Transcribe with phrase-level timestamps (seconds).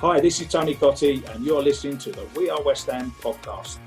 [0.00, 3.78] Hi, this is Tony Cottee, and you're listening to the We Are West Ham podcast.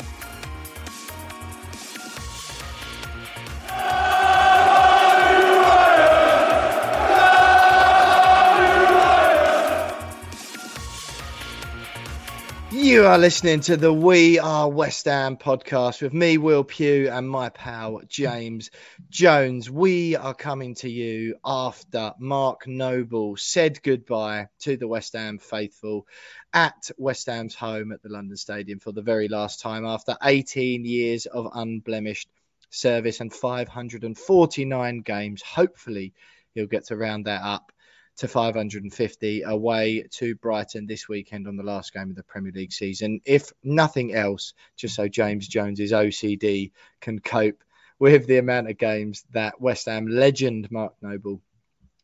[12.79, 17.29] You are listening to the We Are West Ham podcast with me, Will Pugh, and
[17.29, 18.71] my pal, James
[19.09, 19.69] Jones.
[19.69, 26.07] We are coming to you after Mark Noble said goodbye to the West Ham faithful
[26.53, 30.85] at West Ham's home at the London Stadium for the very last time after 18
[30.85, 32.29] years of unblemished
[32.69, 35.41] service and 549 games.
[35.41, 36.13] Hopefully,
[36.53, 37.73] he'll get to round that up
[38.19, 42.73] to 550 away to Brighton this weekend on the last game of the Premier League
[42.73, 43.21] season.
[43.25, 47.63] If nothing else, just so James Jones's OCD can cope
[47.97, 51.41] with the amount of games that West Ham legend Mark Noble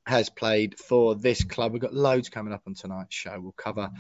[0.06, 1.74] has played for this club.
[1.74, 3.38] We've got loads coming up on tonight's show.
[3.40, 3.92] We'll cover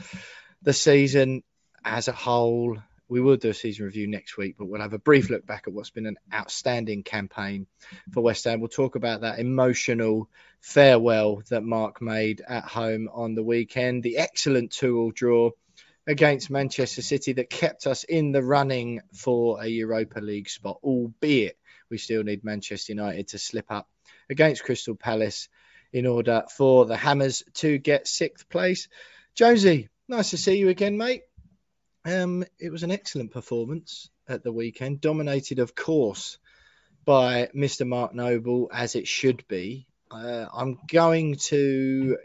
[0.61, 1.43] the season
[1.83, 2.77] as a whole.
[3.07, 5.65] We will do a season review next week, but we'll have a brief look back
[5.67, 7.67] at what's been an outstanding campaign
[8.11, 8.59] for West Ham.
[8.59, 10.29] We'll talk about that emotional
[10.59, 15.51] farewell that Mark made at home on the weekend, the excellent 2 all draw
[16.07, 21.57] against Manchester City that kept us in the running for a Europa League spot, albeit
[21.89, 23.87] we still need Manchester United to slip up
[24.29, 25.49] against Crystal Palace
[25.93, 28.87] in order for the Hammers to get sixth place.
[29.35, 31.23] Josie, nice to see you again, mate.
[32.05, 36.37] Um, it was an excellent performance at the weekend, dominated, of course,
[37.03, 37.87] by Mr.
[37.87, 39.87] Mark Noble, as it should be.
[40.11, 42.17] Uh, I'm going to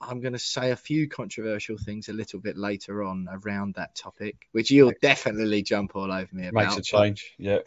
[0.00, 3.94] I'm going to say a few controversial things a little bit later on around that
[3.94, 6.76] topic, which you'll definitely jump all over me about.
[6.76, 7.58] Makes a change, yeah.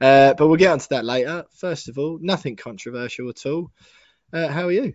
[0.00, 1.44] uh, but we'll get onto that later.
[1.56, 3.70] First of all, nothing controversial at all.
[4.32, 4.94] Uh, how are you?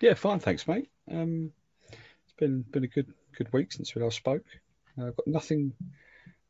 [0.00, 0.90] Yeah, fine, thanks, mate.
[1.10, 1.52] Um,
[1.90, 4.44] it's been been a good good week since we last spoke.
[4.98, 5.72] Uh, I've got nothing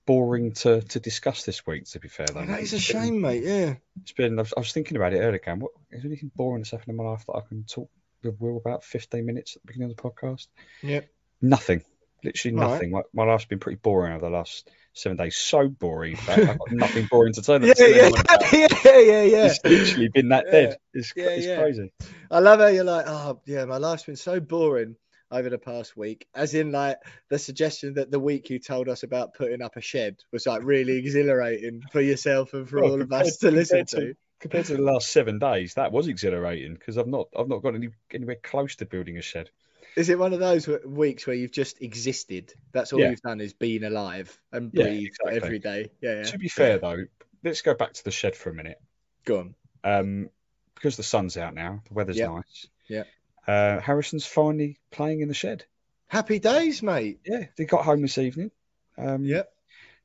[0.06, 1.84] boring to, to discuss this week.
[1.86, 3.42] To be fair, though, oh, that is a shame, mate.
[3.44, 4.38] Yeah, it's been.
[4.38, 5.40] I was, I was thinking about it earlier.
[5.40, 7.90] Again, what is there anything boring that's happened in my life that I can talk
[8.22, 10.46] with Will about 15 minutes at the beginning of the podcast?
[10.82, 11.00] Yeah,
[11.42, 11.82] nothing.
[12.24, 12.92] Literally nothing.
[12.92, 13.04] Right.
[13.14, 15.36] My, my life's been pretty boring over the last seven days.
[15.36, 16.16] So boring.
[16.28, 17.62] I've got nothing boring to tell.
[17.64, 18.08] yeah, yeah, yeah,
[18.52, 19.46] yeah, yeah, yeah.
[19.46, 20.52] It's literally been that Yeah.
[20.52, 20.76] dead.
[20.94, 21.60] It's, Yeah, it's yeah.
[21.60, 21.92] crazy.
[22.30, 24.96] I love how you're like, oh yeah, my life's been so boring
[25.30, 26.26] over the past week.
[26.34, 26.98] As in, like
[27.28, 30.62] the suggestion that the week you told us about putting up a shed was like
[30.62, 34.14] really exhilarating for yourself and for Well, all of us to listen to.
[34.38, 37.74] Compared to the last seven days, that was exhilarating because I've not I've not got
[37.74, 39.50] any, anywhere close to building a shed.
[39.96, 42.52] Is it one of those weeks where you've just existed?
[42.72, 43.10] That's all Yeah.
[43.10, 45.36] you've done is been alive and Yeah, breathed exactly.
[45.36, 45.90] every day.
[46.02, 46.22] Yeah, yeah.
[46.24, 47.06] To be fair though,
[47.42, 48.78] let's go back to the shed for a minute.
[49.24, 49.54] Go on.
[49.82, 50.30] Um,
[50.74, 52.30] because the sun's out now, the weather's Yep.
[52.30, 52.66] nice.
[52.88, 53.06] Yep.
[53.46, 55.64] Uh, Harrison's finally playing in the shed.
[56.08, 57.20] Happy days, mate.
[57.24, 58.50] Yeah, he got home this evening.
[58.98, 59.48] Um, Yep.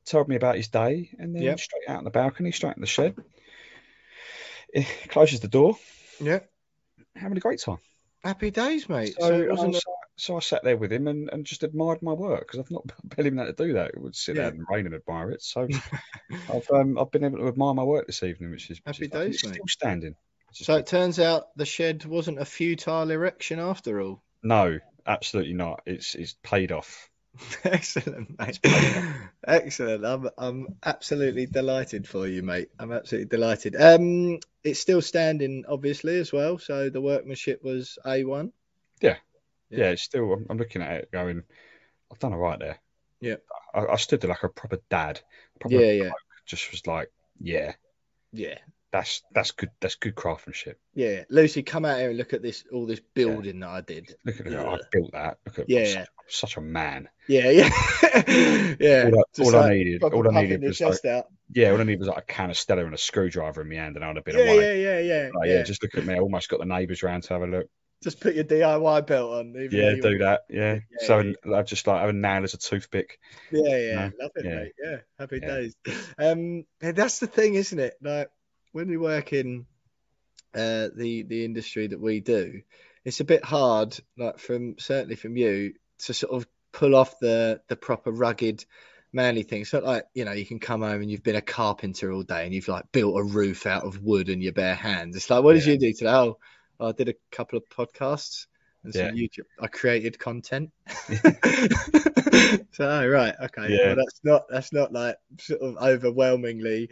[0.04, 1.60] Told me about his day, and then Yep.
[1.60, 3.14] straight out on the balcony, straight in the shed.
[4.74, 5.76] He closes the door.
[6.20, 6.40] Yeah.
[7.14, 7.78] Having a great time.
[8.24, 9.14] Happy days, mate.
[9.14, 9.74] So, So, I, wasn't.
[9.76, 9.80] so,
[10.16, 12.84] so I sat there with him and, and just admired my work because I've not
[13.16, 13.90] been able to do that.
[13.90, 14.46] It would sit Yeah.
[14.46, 15.42] out in the rain and admire it.
[15.42, 15.68] So
[16.32, 19.06] I've um, I've been able to admire my work this evening, which is which Happy
[19.06, 19.54] is days, mate.
[19.54, 20.16] still standing.
[20.52, 24.22] So it turns out the shed wasn't a futile erection after all.
[24.42, 25.82] no, absolutely not.
[25.86, 27.08] It's it's paid off.
[27.64, 28.60] Excellent, mate.
[29.46, 30.04] Excellent.
[30.04, 32.68] I'm I'm absolutely delighted for you, mate.
[32.78, 33.74] I'm absolutely delighted.
[33.80, 36.58] Um, it's still standing, obviously, as well.
[36.58, 38.52] So the workmanship was a one.
[39.00, 39.16] Yeah.
[39.70, 39.78] Yeah.
[39.78, 40.32] Yeah, it's still.
[40.32, 41.42] I'm, I'm looking at it, going,
[42.10, 42.78] I've done all right there.
[43.20, 43.36] Yeah.
[43.74, 45.20] I, I stood there like a proper dad.
[45.60, 46.10] Proper Yeah, yeah,
[46.44, 47.10] Just was like,
[47.40, 47.72] yeah,
[48.32, 48.58] yeah.
[48.92, 49.70] That's that's good.
[49.80, 50.78] That's good craftsmanship.
[50.94, 54.14] Yeah, Lucy, come out here and look at this all this building that I did.
[54.26, 54.64] Look at Yeah.
[54.70, 55.38] I built that.
[55.46, 56.04] Look at Yeah, such, yeah.
[56.28, 57.08] such a man.
[57.26, 57.70] Yeah, yeah,
[58.78, 59.10] yeah.
[59.10, 61.26] All I- all I needed- all I needed was like- out.
[61.54, 63.76] Yeah, all I needed was like a can of Stella and a screwdriver in my
[63.76, 64.82] hand, and I'd have been Yeah, away.
[64.82, 65.54] yeah, yeah, yeah, Like, yeah.
[65.56, 65.62] yeah.
[65.62, 66.14] just look at me.
[66.14, 67.66] I almost got the neighbours round to have a look.
[68.02, 69.50] Just put your DIY belt on.
[69.56, 70.42] even Yeah, do that.
[70.50, 70.80] Yeah.
[71.00, 73.18] Yeah, so I've just like have a nail as a toothpick.
[73.50, 74.54] Yeah, yeah, No, love it, yeah.
[74.56, 74.72] mate.
[74.82, 75.48] Yeah, happy Yeah.
[75.48, 75.76] days.
[76.18, 77.94] Um, that's the thing, isn't it?
[78.02, 78.28] Like
[78.72, 79.66] when we work in
[80.54, 82.62] uh, the the industry that we do,
[83.04, 87.60] it's a bit hard, like from certainly from you, to sort of pull off the
[87.68, 88.64] the proper rugged.
[89.14, 89.60] Manly thing.
[89.60, 92.22] It's not like you know you can come home and you've been a carpenter all
[92.22, 95.16] day and you've like built a roof out of wood and your bare hands.
[95.16, 95.72] It's like, what did Yeah.
[95.74, 96.10] you do today?
[96.10, 96.38] Oh,
[96.80, 98.46] I did a couple of podcasts
[98.84, 99.44] and some YouTube.
[99.60, 100.70] I created content.
[102.72, 103.68] so right, okay.
[103.68, 103.88] Yeah.
[103.88, 106.90] Well, that's not that's not like sort of overwhelmingly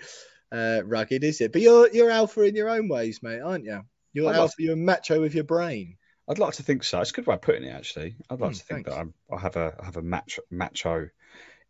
[0.52, 1.52] uh, rugged, is it?
[1.52, 3.82] But you're you're alpha in your own ways, mate, aren't you?
[4.12, 4.62] You're I'd like alpha.
[4.62, 5.97] You're macho with your brain.
[6.29, 7.00] I'd like to think so.
[7.00, 8.17] It's a good way of putting it, actually.
[8.31, 8.91] I'd like Hmm, to think thanks.
[8.91, 11.08] that I'm, I have a I have a macho, macho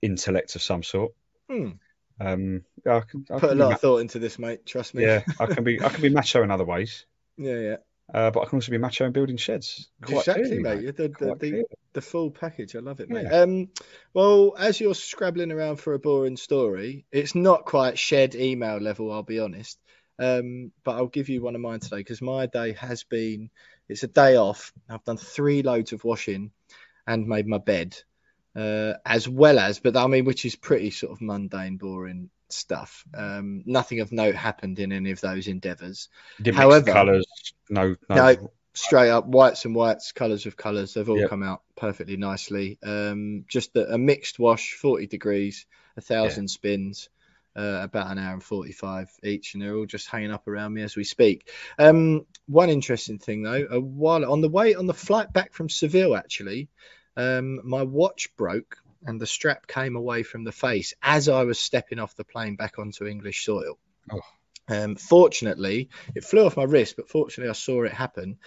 [0.02, 1.12] intellect of some sort.
[1.48, 1.72] Hmm.
[2.20, 4.64] Um, yeah, I can, I Put a lot ma- of thought into this, mate.
[4.66, 5.04] Trust me.
[5.04, 7.06] yeah, I can be I can be macho in other ways,
[7.36, 7.76] yeah, yeah.
[8.12, 9.88] Uh, but I can also be macho and building sheds.
[10.02, 10.96] Quite exactly, clearly, mate.
[10.96, 12.76] The, the, the, the full package.
[12.76, 13.26] I love it, mate.
[13.30, 13.40] Yeah.
[13.42, 13.68] Um,
[14.14, 19.12] well, as you're scrabbling around for a boring story, it's not quite shed email level,
[19.12, 19.78] I'll be honest.
[20.18, 23.50] Um, but I'll give you one of mine today because my day has been.
[23.88, 24.72] It's a day off.
[24.88, 26.52] I've done three loads of washing
[27.06, 27.96] and made my bed,
[28.54, 33.04] uh, as well as, but I mean, which is pretty sort of mundane, boring stuff.
[33.14, 36.08] Um, nothing of note happened in any of those endeavours.
[36.52, 37.26] However- colours.
[37.68, 38.16] No, no.
[38.16, 40.94] No, straight up whites and whites, colours of colours.
[40.94, 41.30] They've all Yep.
[41.30, 42.78] come out perfectly nicely.
[42.82, 45.66] Um, just a, a mixed wash, 40 degrees,
[45.96, 47.08] a thousand spins,
[47.56, 50.82] uh, about an hour and 45 each, and they're all just hanging up around me
[50.82, 51.50] as we speak.
[51.78, 55.68] Um, one interesting thing though, a while on the way on the flight back from
[55.68, 56.68] Seville, actually,
[57.16, 61.58] um, my watch broke and the strap came away from the face as I was
[61.58, 63.78] stepping off the plane back onto English soil.
[64.10, 64.20] Oh.
[64.68, 68.38] Um, fortunately, it flew off my wrist, but fortunately, I saw it happen,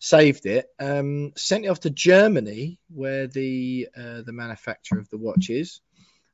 [0.00, 5.18] saved it, um, sent it off to Germany, where the uh, the manufacturer of the
[5.18, 5.80] watch is,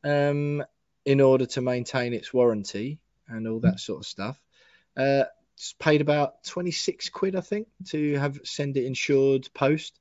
[0.03, 0.65] um,
[1.05, 4.41] in order to maintain its warranty and all that sort of stuff.
[4.97, 5.25] Uh,
[5.79, 10.01] paid about 26 quid, I think, to have send it insured post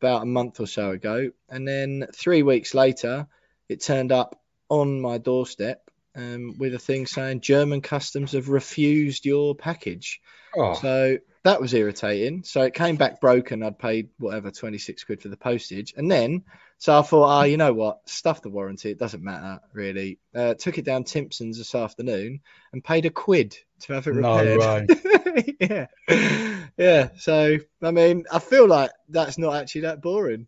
[0.00, 3.26] about a month or so ago, and then three weeks later,
[3.68, 9.26] it turned up on my doorstep um, with a thing saying German customs have refused
[9.26, 10.20] your package.
[10.56, 12.42] Oh, So that was irritating.
[12.44, 13.62] So it came back broken.
[13.62, 15.94] I'd paid whatever 26 quid for the postage.
[15.96, 16.44] And then,
[16.78, 18.08] so I thought, oh, you know what?
[18.08, 18.90] Stuff the warranty.
[18.90, 20.18] It doesn't matter, really.
[20.34, 22.40] Uh, took it down Timpson's this afternoon
[22.72, 24.58] and paid a quid to have it repaired.
[24.58, 25.56] No repaired.
[25.60, 26.56] yeah.
[26.76, 27.08] Yeah.
[27.18, 30.46] So, I mean, I feel like that's not actually that boring.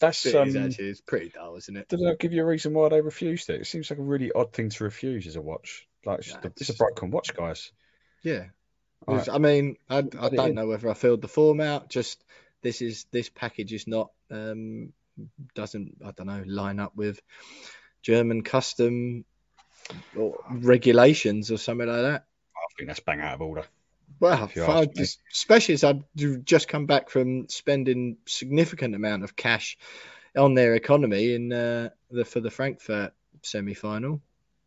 [0.00, 0.48] that's It um.
[0.48, 0.88] is actually.
[0.88, 1.88] It's pretty dull, isn't it?
[1.88, 3.60] Did I give you a reason why they refused it?
[3.60, 5.86] It seems like a really odd thing to refuse as a watch.
[6.04, 7.70] Like it's, Nah, it's a broken watch, guys.
[8.22, 8.46] Yeah.
[9.06, 11.88] All It was- I mean, I, I don't know whether I filled the form out.
[11.88, 12.22] Just
[12.62, 14.92] this is this package is not um
[15.54, 17.20] doesn't I don't know line up with
[18.02, 19.24] German custom
[20.16, 22.24] or regulations or something like that.
[22.56, 23.64] I think that's bang out of order.
[24.20, 24.94] Well, If you I ask me.
[24.94, 26.02] just, especially as I've
[26.44, 29.76] just come back from spending significant amount of cash
[30.36, 34.20] on their economy in uh, the for the Frankfurt semi-final.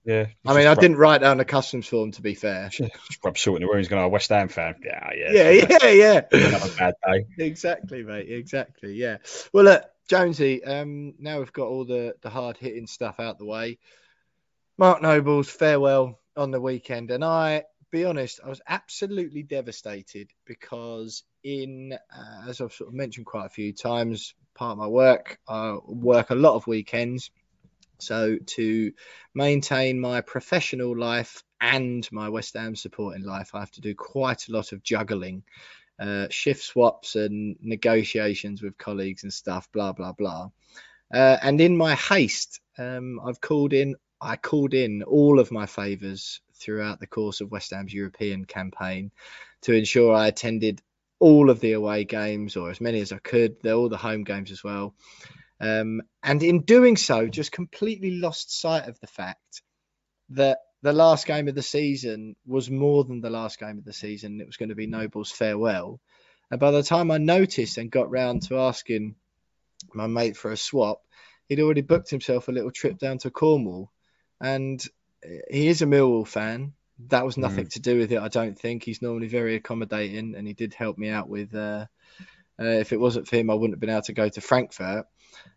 [0.10, 0.26] Yeah.
[0.44, 2.70] I mean, I didn't write down a customs form to be fair.
[2.70, 2.92] Just
[3.24, 3.78] rub salt in the wound.
[3.78, 4.74] He's going West Ham fan.
[4.84, 5.32] Yeah, yeah.
[5.32, 6.22] Yeah, yeah, yeah.
[6.32, 7.26] Another bad day.
[7.38, 8.28] exactly, mate.
[8.28, 8.94] Exactly.
[8.94, 9.18] Yeah.
[9.54, 10.64] Well, look, Jonesy.
[10.64, 13.78] Um, now we've got all the the hard hitting stuff out the way.
[14.80, 21.24] Mark Noble's farewell on the weekend, and I, be honest, I was absolutely devastated because
[21.44, 25.38] in uh, as I've sort of mentioned quite a few times, part of my work,
[25.48, 27.30] I work a lot of weekends.
[28.00, 28.92] So to
[29.34, 34.48] maintain my professional life and my West Ham supporting life, I have to do quite
[34.48, 35.44] a lot of juggling
[36.00, 40.50] uh, shift swaps and negotiations with colleagues and stuff, blah blah blah.
[41.14, 43.96] Uh, and in my haste, um, I've called in.
[44.22, 49.12] I called in all of my favours throughout the course of West Ham's European campaign
[49.62, 50.82] to ensure I attended
[51.20, 53.66] all of the away games or as many as I could.
[53.66, 54.94] All the home games as well.
[55.62, 59.62] Um, and in doing so, just completely lost sight of the fact
[60.30, 63.94] that the last game of the season was more than the last game of the
[63.94, 64.40] season.
[64.40, 66.00] It was going to be Noble's farewell.
[66.50, 69.16] And by the time I noticed and got round to asking
[69.94, 71.02] my mate for a swap,
[71.48, 73.92] he'd already booked himself a little trip down to Cornwall.
[74.40, 74.84] And
[75.50, 76.74] he is a Millwall fan,
[77.08, 77.72] That was nothing mm.
[77.72, 78.20] to do with it.
[78.20, 81.54] I don't think he's normally very accommodating, and he did help me out with.
[81.54, 81.88] Uh,
[82.60, 85.06] uh, if it wasn't for him, I wouldn't have been able to go to Frankfurt.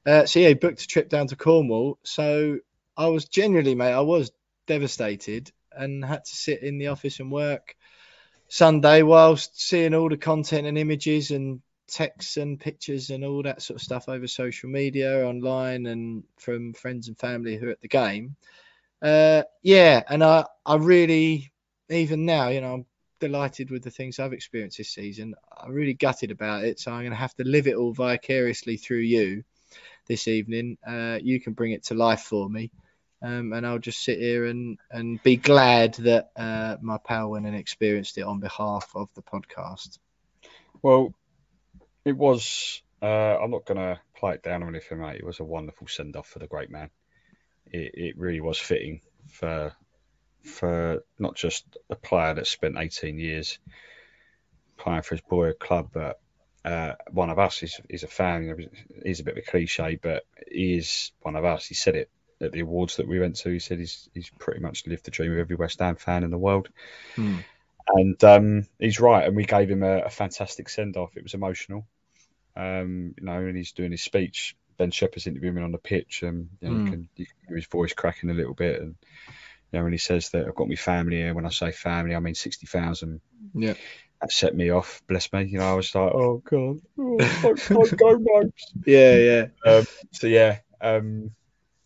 [0.07, 1.99] Uh, so yeah, he booked a trip down to Cornwall.
[2.05, 2.59] So
[2.97, 4.33] I was genuinely, mate, I was
[4.67, 7.77] devastated and had to sit in the office and work
[8.49, 13.63] Sunday whilst seeing all the content and images and texts and pictures and all that
[13.63, 17.81] sort of stuff over social media, online, and from friends and family who are at
[17.81, 18.37] the game.
[19.01, 21.53] Uh, yeah, and I, I really,
[21.89, 22.87] even now, you know, I'm
[23.23, 25.37] delighted with the things I've experienced this season.
[25.57, 28.77] I'm really gutted about it, so I'm going to have to live it all vicariously
[28.77, 29.45] through you
[30.09, 30.77] this evening.
[30.85, 32.73] Uh, you can bring it to life for me.
[33.23, 37.47] Um, and I'll just sit here and, and be glad that uh, my pal went
[37.47, 39.99] and experienced it on behalf of the podcast.
[40.83, 41.15] Well,
[42.05, 42.83] it was.
[43.01, 45.21] Uh, I'm not going to play it down or anything, mate.
[45.21, 46.91] It was a wonderful send off for the great man.
[47.67, 49.73] It, it really was fitting for
[50.43, 53.59] for not just a player that spent 18 years
[54.77, 56.21] playing for his boy club, but
[56.65, 57.59] uh, one of us.
[57.59, 58.69] He's, he's a fan.
[59.05, 61.67] He's a bit of a cliche, but he is one of us.
[61.67, 63.51] He said it at the awards that we went to.
[63.51, 66.31] He said he's he's pretty much lived the dream of every West Ham fan in
[66.31, 66.69] the world.
[67.15, 67.39] Hmm.
[67.89, 69.27] And um, he's right.
[69.27, 71.17] And we gave him a, a fantastic send off.
[71.17, 71.85] It was emotional.
[72.55, 74.57] Um, you know, and he's doing his speech.
[74.79, 76.91] Ben Shephard's interviewing him on the pitch, and you, know, you, hmm.
[76.91, 78.81] can, you can hear his voice cracking a little bit.
[78.81, 78.95] And
[79.73, 82.15] you know, when he says that I've got my family here, when I say family,
[82.15, 83.21] I mean sixty thousand.
[83.55, 83.75] Yeah,
[84.21, 85.03] that set me off.
[85.09, 85.45] Bless me.
[85.45, 88.73] You know, I was like, oh god, oh, I can't go, Mopes.
[88.87, 89.47] Yeah, yeah.
[89.65, 91.31] Um, so yeah, um,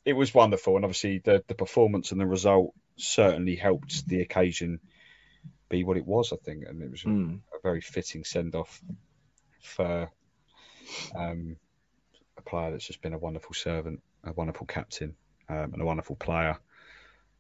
[0.05, 4.81] it was wonderful, and obviously the the performance and the result certainly helped the occasion
[5.69, 6.33] be what it was.
[6.33, 7.41] I think, and it was mm.
[7.53, 8.83] a, a, very fitting send off
[9.63, 10.11] for
[11.17, 11.57] um,
[12.37, 15.15] a player that's just been a wonderful servant, a wonderful captain,
[15.49, 16.59] um, and a wonderful player.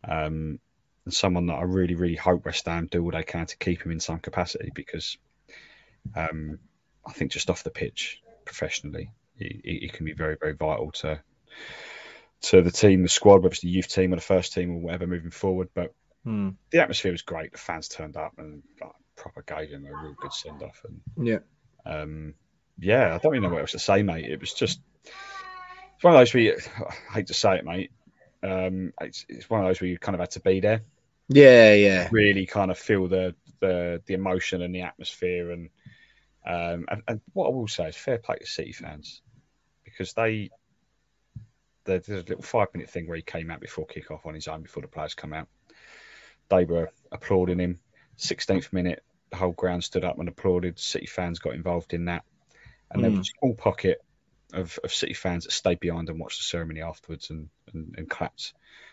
[0.04, 0.60] Um,
[1.04, 3.82] and someone that I really, really hope West Ham do all they can to keep
[3.82, 5.16] him in some capacity because
[6.14, 6.58] um,
[7.06, 11.20] I think just off the pitch, professionally, he, he, can be very, very vital to
[12.42, 14.78] to the team, the squad, whether it's the youth team or the first team or
[14.80, 15.68] whatever moving forward.
[15.74, 16.50] But hmm.
[16.70, 17.52] the atmosphere was great.
[17.52, 20.82] The fans turned up and like, proper gave him a real good send off.
[20.84, 21.38] And yeah,
[21.84, 22.34] um,
[22.78, 24.26] yeah, I don't even know what else to say, mate.
[24.26, 26.58] It was just it's one of those where you,
[27.10, 27.90] I hate to say it, mate.
[28.46, 30.82] Um, it's, it's one of those where you kind of had to be there.
[31.28, 32.08] Yeah, yeah.
[32.12, 35.70] Really kind of feel the the the emotion and the atmosphere and
[36.46, 39.22] um, and, and what I will say is fair play to City fans
[39.84, 40.50] because they
[41.84, 44.48] there's a little five minute thing where he came out before kick off on his
[44.48, 45.48] own before the players come out.
[46.48, 47.80] They were applauding him.
[48.18, 50.78] 16th minute, the whole ground stood up and applauded.
[50.78, 52.24] City fans got involved in that.
[52.90, 53.02] And mm.
[53.02, 54.02] there was a small pocket
[54.52, 58.10] of, of City fans that stayed behind and watched the ceremony afterwards and, and, and
[58.10, 58.52] clapped.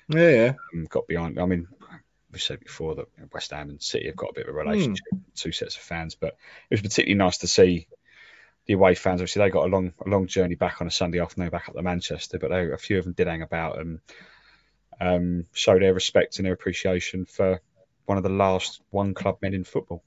[0.10, 0.54] Yeah, yeah.
[0.74, 1.40] Um, got behind.
[1.40, 1.68] I mean,
[2.32, 5.06] we said before that West Ham and City have got a bit of a relationship,
[5.14, 5.22] mm.
[5.36, 6.36] two sets of fans, but
[6.70, 7.88] it was particularly nice to see
[8.66, 9.22] the away fans.
[9.22, 11.76] Obviously, they got a long, a long journey back on a Sunday afternoon back up
[11.76, 14.00] to Manchester, but they, a few of them did hang about and
[15.00, 17.62] um, show their respect and their appreciation for
[18.06, 20.04] one of the last one club men in football.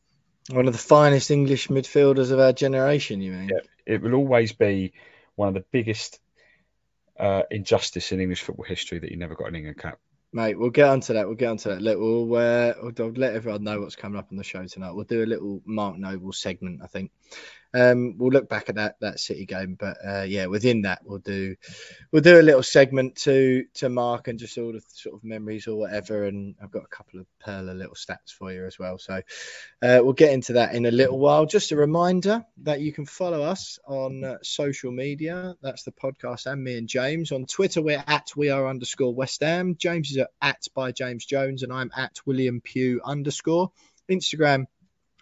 [0.51, 3.49] One of the finest English midfielders of our generation, you mean?
[3.49, 4.93] Yeah, it will always be
[5.37, 6.19] one of the biggest
[7.19, 9.99] uh, injustice in English football history that you never got an England cap.
[10.33, 11.27] Mate, we'll get onto that.
[11.27, 11.81] We'll get onto that.
[11.81, 14.93] Let, we'll, uh, we'll let everyone know what's coming up on the show tonight.
[14.93, 17.11] We'll do a little Mark Noble segment, I think.
[17.75, 21.19] Um, we'll look back at that that City game, but uh, yeah, within that we'll
[21.19, 21.57] do
[22.13, 25.67] we'll do a little segment to to Mark and just all the sort of memories
[25.67, 26.25] or whatever.
[26.25, 28.99] And I've got a couple of perla little stats for you as well.
[28.99, 29.15] So
[29.83, 31.47] uh, we'll get into that in a little while.
[31.47, 35.55] Just a reminder that you can follow us on uh, social media.
[35.63, 37.83] That's the podcast and me and James on Twitter.
[37.83, 39.77] We're at we are underscore West Ham.
[39.79, 43.71] James is at by James Jones, and I'm at William Pugh underscore.
[44.09, 44.67] Instagram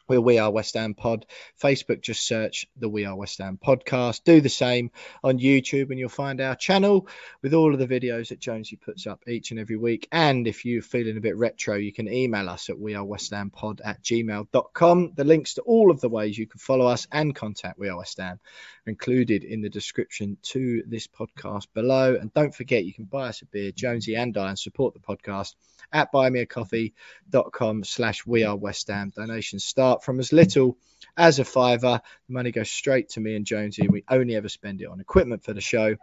[0.06, 1.26] where We Are West Ham Pod.
[1.62, 4.24] Facebook, just search the We Are West Ham podcast.
[4.24, 4.90] Do the same
[5.22, 7.08] on YouTube, and you'll find our channel
[7.42, 10.08] with all of the videos that Jonesy puts up each and every week.
[10.12, 13.30] And if you're feeling a bit retro, you can email us at We Are West
[13.30, 15.12] Ham Pod at gmail.com.
[15.14, 17.96] The links to all of the ways you can follow us and contact We Are
[17.96, 18.40] West Ham
[18.86, 22.16] included in the description to this podcast below.
[22.16, 25.00] And don't forget, you can buy us a beer, Jonesy and I, and support the
[25.00, 25.54] podcast
[25.92, 29.12] at buymeacoffee.com slash we are West Ham.
[29.14, 30.78] Donations start from as little
[31.16, 32.00] as a fiver.
[32.26, 33.86] The money goes straight to me and Jonesy.
[33.88, 35.96] We only ever spend it on equipment for the show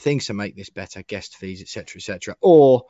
[0.00, 2.84] things to make this better, guest fees, etc., etc., or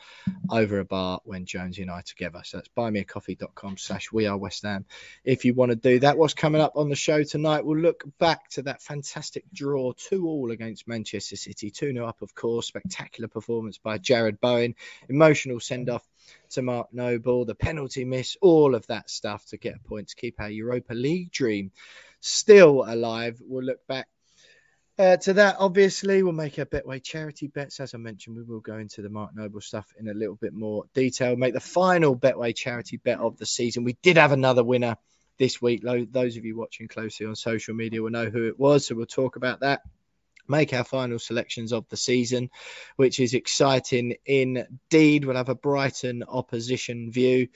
[0.50, 2.40] over a bar when Jonesy and I are together.
[2.45, 4.87] So that's buymeacoffee.com slash we are West Ham.
[5.25, 7.64] If you want to do that, what's coming up on the show tonight?
[7.64, 12.23] We'll look back to that fantastic draw, two all against Manchester City, 2 0 up,
[12.23, 12.69] of course.
[12.69, 14.75] Spectacular performance by Jarrod Bowen,
[15.09, 16.07] emotional send off
[16.50, 20.17] to Mark Noble, the penalty miss, all of that stuff to get a point to
[20.17, 21.73] keep our Europa League dream
[22.21, 23.40] still alive.
[23.45, 24.09] We'll look back
[25.00, 27.80] uh, to that, obviously, we'll make our Betway charity bets.
[27.80, 30.52] As I mentioned, we will go into the Mark Noble stuff in a little bit
[30.52, 31.37] more detail.
[31.37, 33.85] Make the final Betway charity bet of the season.
[33.85, 34.97] We did have another winner
[35.38, 35.83] this week.
[35.83, 39.07] Those of you watching closely on social media will know who it was, so we'll
[39.07, 39.80] talk about that.
[40.47, 42.50] Make our final selections of the season,
[42.97, 45.25] which is exciting indeed.
[45.25, 47.49] We'll have a Brighton opposition view.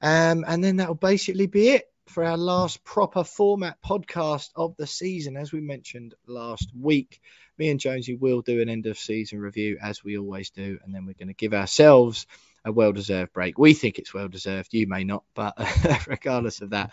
[0.00, 4.86] Um, and then that'll basically be it for our last proper format podcast of the
[4.86, 5.36] season.
[5.36, 7.20] As we mentioned last week,
[7.58, 10.94] me and Jonesy will do an end of season review as we always do, and
[10.94, 12.26] then we're going to give ourselves
[12.64, 13.58] a well deserved break.
[13.58, 14.72] We think it's well deserved.
[14.72, 15.54] You may not, but
[16.06, 16.92] regardless of that,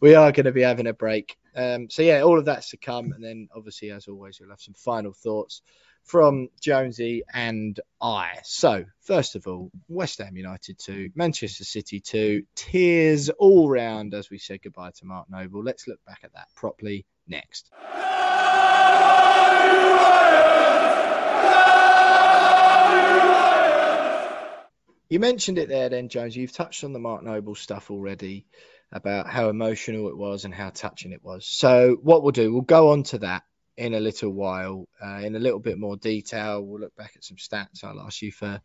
[0.00, 1.36] we are going to be having a break.
[1.56, 3.12] Um, so, yeah, all of that's to come.
[3.12, 5.62] And then, obviously, as always, we'll have some final thoughts
[6.04, 8.38] from Jonesy and I.
[8.44, 14.30] So, first of all, West Ham United 2, Manchester City 2, tears all round as
[14.30, 15.62] we said goodbye to Mark Noble.
[15.62, 17.70] Let's look back at that properly next.
[25.08, 26.36] You mentioned it there, then, Jones.
[26.36, 28.46] You've touched on the Mark Noble stuff already
[28.90, 31.46] about how emotional it was and how touching it was.
[31.46, 33.44] So, what we'll do, we'll go on to that
[33.76, 36.62] in a little while, uh, in a little bit more detail.
[36.62, 37.82] We'll look back at some stats.
[37.82, 38.60] I'll ask you for,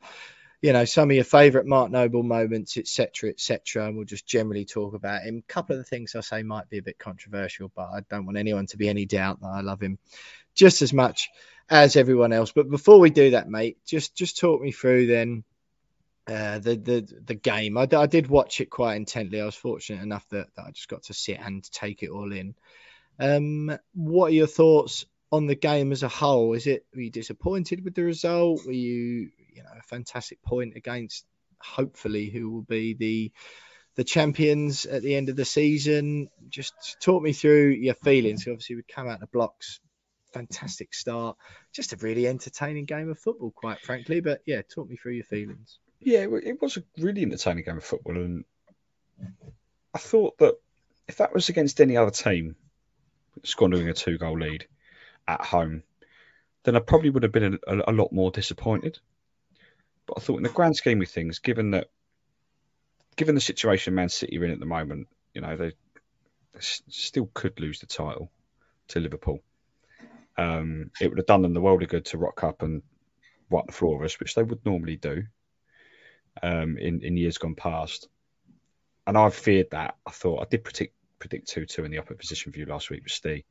[0.62, 3.88] you know, some of your favourite Mark Noble moments, etc., etc.
[3.88, 5.38] And we'll just generally talk about him.
[5.38, 8.26] A couple of the things I say might be a bit controversial, but I don't
[8.26, 9.98] want anyone to be any doubt that I love him
[10.56, 11.30] just as much
[11.70, 12.52] as everyone else.
[12.52, 15.44] But before we do that, mate, just just talk me through then.
[16.28, 17.76] Uh, the the the game.
[17.76, 19.42] I, I did watch it quite intently.
[19.42, 22.32] I was fortunate enough that, that I just got to sit and take it all
[22.32, 22.54] in.
[23.20, 26.54] Um, what are your thoughts on the game as a whole?
[26.54, 28.66] Is it were you disappointed with the result?
[28.66, 31.26] Were you you know a fantastic point against
[31.60, 33.32] hopefully who will be the
[33.96, 36.30] the champions at the end of the season?
[36.50, 38.48] Just talk me through your feelings.
[38.48, 39.82] Obviously, we come out the blocks,
[40.34, 41.38] fantastic start,
[41.74, 44.22] just a really entertaining game of football, quite frankly.
[44.22, 45.80] But yeah, talk me through your feelings.
[46.00, 48.46] Yeah, it was a really entertaining game of football, and
[49.94, 50.56] I thought that
[51.10, 52.56] if that was against any other team,
[53.44, 54.68] squandering a two goal lead
[55.28, 55.84] at home,
[56.64, 59.00] then I probably would have been a, a, lot more disappointed.
[60.06, 61.88] But I thought, in the grand scheme of things, given that,
[63.16, 65.70] given the situation Man City are in at the moment, you know, they,
[66.54, 68.32] they still could lose the title
[68.90, 69.40] to Liverpool.
[70.38, 72.82] Um, it would have done them the world of good to rock up and
[73.50, 75.24] wipe the floor of us, which they would normally do
[76.42, 78.08] um, in, in years gone past.
[79.06, 79.96] And I've feared that.
[80.06, 83.04] I thought I did predict predict 2 2 in the upper position view last week
[83.04, 83.44] with Steve.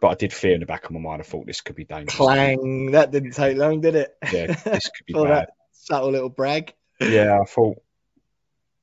[0.00, 1.84] But I did fear in the back of my mind, I thought this could be
[1.84, 2.16] dangerous.
[2.16, 2.92] Clang!
[2.92, 4.14] That didn't take long, did it?
[4.32, 5.28] Yeah, this could be bad.
[5.28, 6.74] That subtle little brag.
[7.00, 7.82] Yeah, I thought,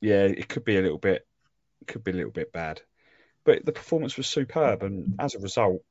[0.00, 1.26] yeah, it could be a little bit,
[1.86, 2.80] could be a little bit bad.
[3.44, 5.82] But the performance was superb, and as a result,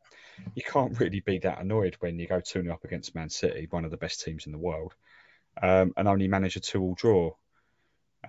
[0.56, 3.68] you can't really be that annoyed when you go 2 0 up against Man City,
[3.70, 4.94] one of the best teams in the world,
[5.62, 7.32] um, and only manage a 2 all draw.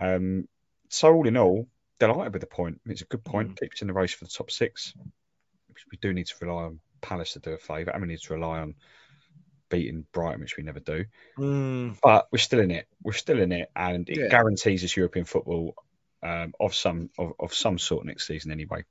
[0.00, 0.48] Um,
[0.88, 1.66] so, all in all,
[2.06, 2.80] delighted with the point.
[2.86, 3.50] It's a good point.
[3.50, 3.60] Mm.
[3.60, 4.94] Keeps in the race for the top six.
[5.90, 8.34] We do need to rely on Palace to do a favour, and we need to
[8.34, 8.74] rely on
[9.70, 11.04] beating Brighton, which we never do.
[11.38, 11.96] Mm.
[12.02, 12.86] But we're still in it.
[13.02, 14.28] We're still in it, and it yeah.
[14.28, 15.74] guarantees us European football
[16.22, 18.84] um, of some of, of some sort next season anyway.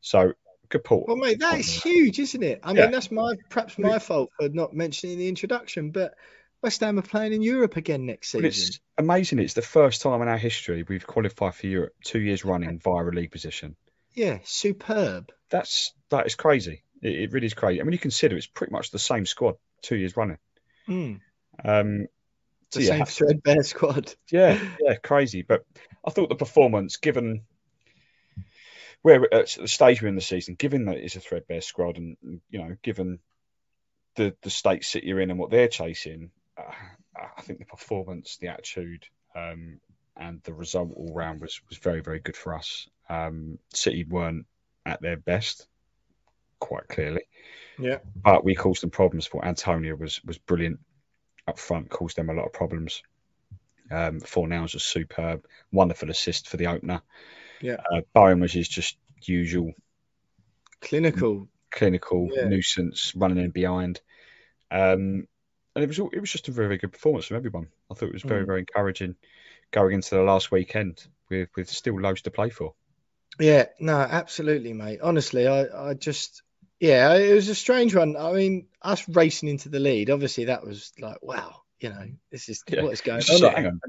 [0.00, 0.32] So
[0.68, 1.06] good point.
[1.06, 2.60] Well, mate, that is huge, isn't it?
[2.62, 2.82] I yeah.
[2.82, 6.14] mean, that's my perhaps my fault for not mentioning the introduction, but
[6.62, 8.42] West Ham are playing in Europe again next season.
[8.42, 9.38] But it's amazing.
[9.38, 13.04] It's the first time in our history we've qualified for Europe two years running via
[13.04, 13.76] a league position.
[14.14, 15.30] Yeah, superb.
[15.50, 16.82] That's that is crazy.
[17.00, 17.80] It, it really is crazy.
[17.80, 20.38] I mean, you consider it's pretty much the same squad two years running.
[20.88, 21.20] Mm.
[21.64, 22.06] Um,
[22.72, 24.14] the so same yeah, threadbare squad.
[24.30, 25.42] Yeah, yeah, crazy.
[25.42, 25.64] But
[26.04, 27.42] I thought the performance, given
[29.02, 32.16] where at the stage we're in the season, given that it's a threadbare squad, and
[32.50, 33.20] you know, given
[34.16, 38.48] the the state City are in and what they're chasing, I think the performance, the
[38.48, 39.80] attitude, um,
[40.16, 42.88] and the result all round was was very very good for us.
[43.08, 44.46] Um, City weren't
[44.84, 45.66] at their best,
[46.58, 47.22] quite clearly.
[47.78, 47.98] Yeah.
[48.16, 49.26] But we caused them problems.
[49.26, 50.80] For Antonio was was brilliant
[51.46, 53.02] up front, caused them a lot of problems.
[53.90, 57.00] Um, Fornals was superb, wonderful assist for the opener.
[57.62, 57.76] Yeah.
[57.90, 59.72] Uh, Bowen was his just usual
[60.80, 62.44] clinical clinical yeah.
[62.44, 64.00] nuisance running in behind.
[64.70, 65.26] Um,
[65.74, 67.68] and it was it was just a very, very good performance from everyone.
[67.90, 68.46] I thought it was very Mm.
[68.46, 69.16] very encouraging
[69.70, 72.74] going into the last weekend with with still loads to play for.
[73.40, 75.00] Yeah, no, absolutely, mate.
[75.00, 76.42] Honestly, I, I just,
[76.80, 78.16] yeah, it was a strange one.
[78.16, 82.48] I mean, us racing into the lead, obviously, that was like, wow, you know, this
[82.48, 82.82] is Yeah.
[82.82, 83.54] what's going on.
[83.54, 83.80] hang on,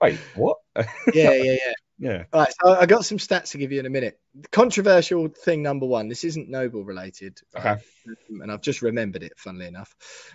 [0.00, 0.58] Wait, what?
[1.12, 1.72] Yeah, yeah, yeah.
[1.98, 4.18] Yeah, All right, so I got some stats to give you in a minute.
[4.50, 6.08] Controversial thing number one.
[6.08, 9.32] This isn't Noble related, okay, um, and I've just remembered it.
[9.36, 9.94] Funnily enough,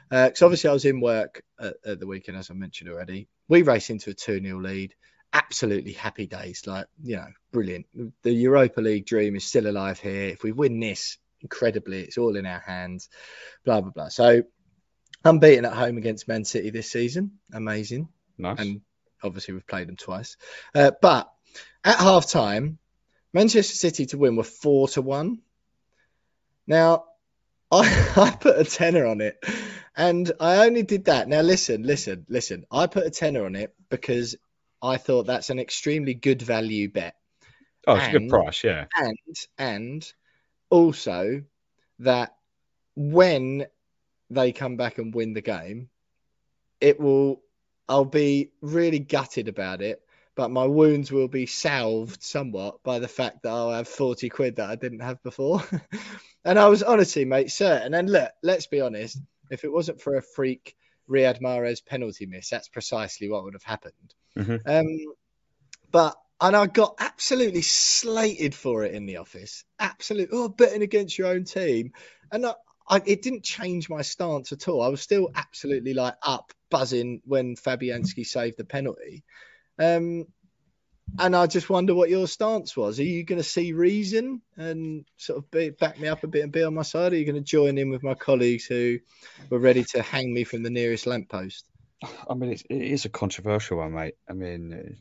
[0.09, 3.27] because obviously I was in work at, at the weekend, as I mentioned already.
[3.47, 4.93] We race into a two 0 lead.
[5.33, 7.85] Absolutely happy days, like you know, brilliant.
[8.23, 10.29] The Europa League dream is still alive here.
[10.29, 13.09] If we win this, incredibly, it's all in our hands.
[13.65, 14.09] Blah blah blah.
[14.09, 14.43] So,
[15.25, 18.59] unbeaten at home against Man City this season, amazing nice.
[18.59, 18.81] and
[19.23, 20.37] obviously we've played them twice.
[20.73, 21.29] Uh, but
[21.83, 22.77] at half time,
[23.33, 25.39] Manchester City to win were four to one.
[26.65, 27.05] Now,
[27.71, 29.43] I, I put a tenner on it,
[29.95, 31.27] and I only did that.
[31.27, 32.65] Now, listen, listen, listen.
[32.71, 34.35] I put a tenner on it because
[34.81, 37.15] I thought that's an extremely good value bet,
[37.87, 38.63] oh, it's a good price.
[38.63, 39.17] Yeah, and
[39.57, 40.13] and
[40.69, 41.43] also
[41.99, 42.35] that
[42.95, 43.65] when
[44.29, 45.89] they come back and win the game,
[46.79, 47.41] it will.
[47.89, 50.01] I'll be really gutted about it,
[50.37, 54.57] but my wounds will be salved somewhat by the fact that I'll have 40 quid
[54.57, 55.63] that I didn't have before.
[56.45, 57.95] and I was honestly, mate, certain.
[57.95, 59.17] And look, let's be honest,
[59.49, 60.75] if it wasn't for a freak
[61.09, 64.13] Riyad Mahrez penalty miss, that's precisely what would have happened.
[64.37, 64.61] Mhm.
[64.63, 65.13] Um,
[65.89, 69.63] but and I got absolutely slated for it in the office.
[69.79, 71.93] Absolutely, oh, betting against your own team,
[72.31, 72.53] and I,
[72.87, 74.83] I, it didn't change my stance at all.
[74.83, 79.23] I was still absolutely like up, buzzing when Fabianski saved the penalty.
[79.79, 80.25] Um,
[81.19, 82.99] and I just wonder what your stance was.
[82.99, 86.43] Are you going to see reason and sort of be, back me up a bit
[86.43, 87.13] and be on my side?
[87.13, 88.99] Or are you going to join in with my colleagues who
[89.49, 91.65] were ready to hang me from the nearest lamppost?
[92.29, 94.15] I mean it's, it is a controversial one, mate.
[94.29, 94.97] I mean,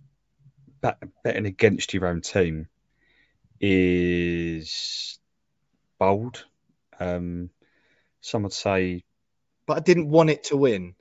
[0.81, 2.69] bet, betting against your own team
[3.61, 5.19] is
[5.99, 6.45] bold.
[6.99, 7.51] Um,
[8.21, 9.05] some would say,
[9.67, 10.95] But I didn't want it to win.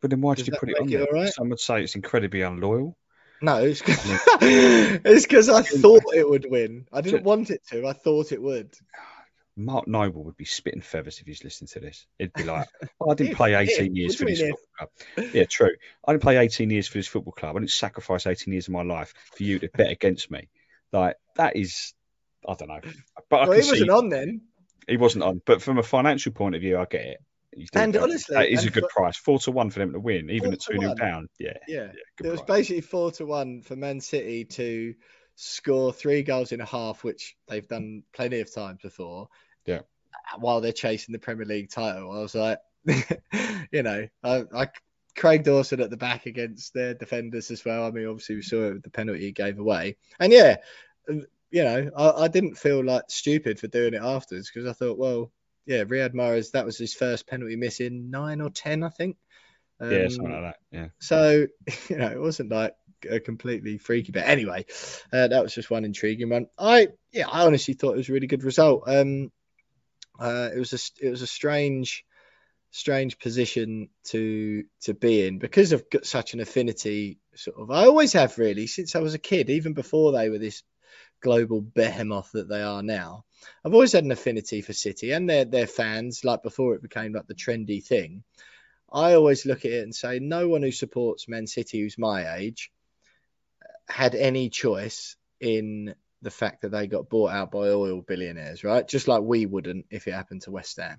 [0.00, 1.06] but then why Does did you put it on it there?
[1.12, 1.32] right?
[1.32, 2.96] Some would say it's incredibly unloyal.
[3.42, 6.86] No, it's because I thought it would win.
[6.92, 7.86] I didn't want it to.
[7.86, 8.74] I thought it would.
[9.56, 12.06] Mark Noble would be spitting feathers if he's listening to this.
[12.18, 12.68] He'd be like,
[13.00, 15.30] oh, I didn't play 18 years for this football club.
[15.34, 15.70] Yeah, true.
[16.06, 17.56] I didn't play 18 years for this football club.
[17.56, 20.48] I didn't sacrifice 18 years of my life for you to bet against me.
[20.92, 21.94] Like, that is,
[22.48, 22.80] I don't know.
[23.28, 24.42] But Well, he wasn't on then.
[24.88, 25.42] he wasn't on.
[25.44, 27.18] But from a financial point of view, I get it.
[27.74, 28.02] And it.
[28.02, 29.16] honestly, that is a good for- price.
[29.16, 30.96] Four to one for them to win, even at 2 0 one.
[30.96, 31.28] down.
[31.38, 31.88] Yeah, Yeah,
[32.22, 32.58] yeah, it was price.
[32.58, 34.94] basically four to one for Man City to
[35.36, 39.28] score three goals in a half, which they've done plenty of times before.
[39.66, 39.80] Yeah.
[40.38, 42.58] While they're chasing the Premier League title, I was like,
[43.72, 44.68] you know, I, I
[45.16, 47.84] Craig Dawson at the back against their defenders as well.
[47.84, 50.56] I mean, obviously we saw it with the penalty he gave away, and yeah,
[51.08, 51.24] you
[51.64, 55.32] know, I, I didn't feel like stupid for doing it afterwards because I thought, well,
[55.66, 59.16] yeah, Riyad Mahrez, that was his first penalty miss in nine or ten, I think.
[59.80, 60.56] yeah, Um, something like that.
[60.70, 60.88] Yeah.
[60.98, 61.46] so,
[61.88, 62.74] you know, it wasn't like
[63.08, 64.28] a completely freaky bet.
[64.28, 64.66] Anyway,
[65.12, 66.46] uh, that was just one intriguing one.
[66.58, 68.84] I, yeah, I honestly thought it was a really good result.
[68.86, 69.30] Um,
[70.18, 72.04] uh, it was a, it was a strange,
[72.72, 77.18] strange position to to be in because I've got such an affinity.
[77.34, 80.38] Sort of, I always have really since I was a kid, even before they were
[80.38, 80.62] this
[81.20, 83.24] global behemoth that they are now.
[83.64, 86.24] I've always had an affinity for City and their their fans.
[86.24, 88.22] Like before it became like the trendy thing.
[88.92, 92.36] I always look at it and say no one who supports Man City who's my
[92.36, 92.72] age
[93.88, 98.86] had any choice in the fact that they got bought out by oil billionaires, right?
[98.86, 100.98] Just like we wouldn't if it happened to West Ham.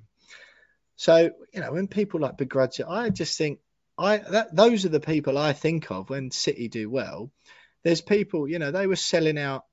[0.95, 3.59] So, you know, when people like begrudge it, I just think
[3.97, 7.31] I that those are the people I think of when City do well.
[7.83, 9.65] There's people, you know, they were selling out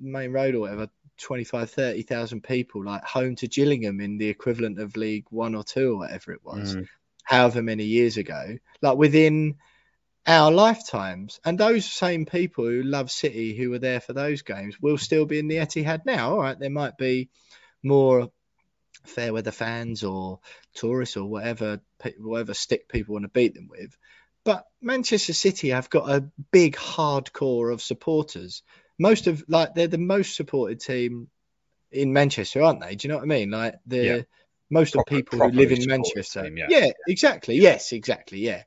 [0.00, 4.96] Maine Road or whatever, 25, 30,000 people, like home to Gillingham in the equivalent of
[4.96, 6.88] League One or Two or whatever it was Mm.
[7.24, 9.56] however many years ago, like within
[10.26, 11.40] our lifetimes.
[11.44, 15.24] And those same people who love City, who were there for those games, will still
[15.26, 16.32] be in the Etihad now.
[16.32, 17.30] All right, there might be
[17.82, 18.30] more
[19.04, 20.40] fair weather fans or
[20.74, 21.80] tourists or whatever,
[22.18, 23.96] whatever stick people want to beat them with.
[24.44, 28.62] But Manchester City have got a big hardcore of supporters.
[28.98, 31.28] Most of like they're the most supported team
[31.92, 32.94] in Manchester, aren't they?
[32.96, 33.50] Do you know what I mean?
[33.50, 34.20] Like the Yeah.
[34.70, 36.42] most of Proper- people who live in Manchester.
[36.42, 36.66] team, yeah.
[36.68, 37.56] yeah, exactly.
[37.56, 38.40] Yes, exactly.
[38.40, 38.64] Yeah.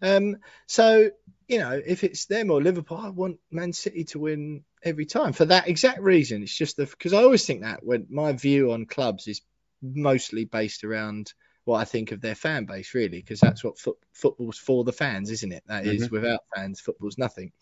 [0.00, 1.10] Um, so
[1.48, 5.32] you know, if it's them or Liverpool, I want Man City to win every time
[5.34, 6.42] for that exact reason.
[6.42, 9.42] It's just the because I always think that when my view on clubs is
[9.82, 11.32] mostly based around
[11.64, 14.92] what I think of their fan base, really, because that's what fo- football's for the
[14.92, 15.62] fans, isn't it?
[15.66, 16.10] That is, Mhm.
[16.10, 17.52] without fans, football's nothing.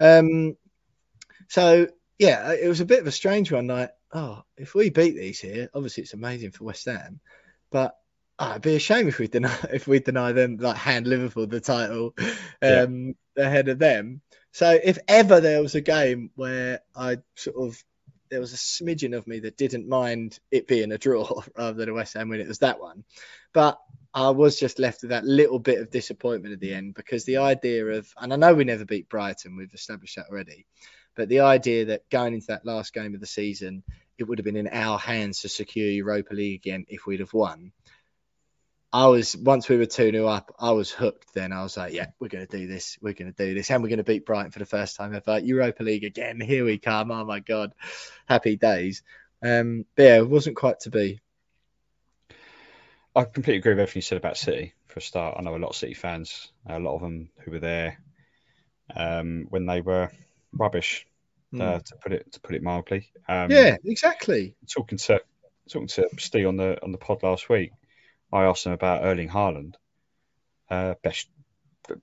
[0.00, 0.56] Um,
[1.52, 1.86] so
[2.18, 3.66] yeah, it was a bit of a strange one.
[3.66, 7.20] Like, oh, if we beat these here, obviously it's amazing for West Ham,
[7.70, 7.94] but
[8.38, 11.46] oh, it'd be a shame if we deny if we deny them like hand Liverpool
[11.46, 12.14] the title
[12.62, 12.84] Yeah.
[12.84, 14.22] um, ahead of them.
[14.52, 17.84] So if ever there was a game where I sort of
[18.30, 21.90] there was a smidgen of me that didn't mind it being a draw rather than
[21.90, 23.04] a West Ham win, it was that one.
[23.52, 23.78] But
[24.14, 27.38] I was just left with that little bit of disappointment at the end because the
[27.38, 30.64] idea of, and I know we never beat Brighton, we've established that already,
[31.14, 33.82] but the idea that going into that last game of the season,
[34.18, 37.32] it would have been in our hands to secure Europa League again if we'd have
[37.32, 37.72] won.
[38.92, 41.52] I was once we were 2 0 up, I was hooked then.
[41.52, 42.98] I was like, yeah, we're going to do this.
[43.00, 43.70] We're going to do this.
[43.70, 45.38] And we're going to beat Brighton for the first time ever.
[45.38, 46.40] Europa League again.
[46.44, 47.10] Here we come.
[47.10, 47.72] Oh my God.
[48.26, 49.02] Happy days.
[49.42, 51.20] Um, but yeah, it wasn't quite to be.
[53.16, 54.74] I completely agree with everything you said about City.
[54.86, 57.50] For a start, I know a lot of City fans, a lot of them who
[57.50, 57.98] were there
[58.94, 60.10] um, when they were
[60.52, 61.06] rubbish,
[61.58, 63.10] uh, to put it to put it mildly.
[63.28, 63.52] Um, Hmm.
[63.52, 64.56] yeah, exactly.
[64.74, 65.20] talking to
[65.70, 67.72] talking to Steve on the on the pod last week,
[68.32, 69.74] I asked him about Erling Haaland,
[70.70, 71.28] uh, best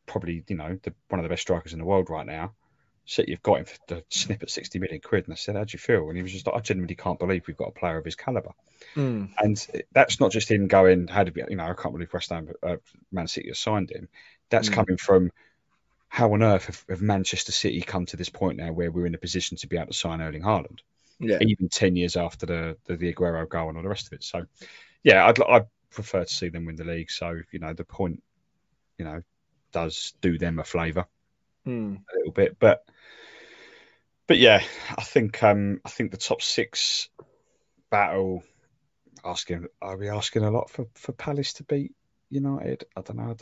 [0.05, 2.53] probably you know the, one of the best strikers in the world right now.
[3.05, 5.63] City have got him for the snip at sixty million quid, and I said, "How
[5.63, 7.79] do you feel?" And he was just like, "I genuinely can't believe we've got a
[7.79, 8.51] player of his caliber."
[8.95, 9.29] Mm.
[9.39, 12.29] And that's not just him going, "How did we?" You know, I can't believe West
[12.29, 12.75] Ham, uh,
[13.12, 14.09] Man City has signed him.
[14.51, 14.73] That's Mm.
[14.73, 15.31] coming from
[16.10, 19.15] how on earth have, have Manchester City come to this point now where we're in
[19.15, 20.80] a position to be able to sign Erling Haaland?
[21.22, 21.38] Yeah.
[21.41, 24.24] even 10 years after the, the, the Aguero goal and all the rest of it.
[24.24, 24.45] So,
[25.04, 27.12] yeah, I'd, I prefer to see them win the league.
[27.12, 28.24] So, you know, the point,
[28.98, 29.22] you know,
[29.72, 31.06] does do them a flavour
[31.67, 31.98] Mm.
[31.98, 32.58] a little bit.
[32.58, 32.86] But,
[34.28, 34.63] but yeah,
[34.98, 37.10] I think, um, I think the top six
[37.89, 38.43] battle,
[39.26, 41.93] asking, are we asking a lot for, for Palace to beat
[42.30, 42.86] United?
[42.95, 43.36] I don't know.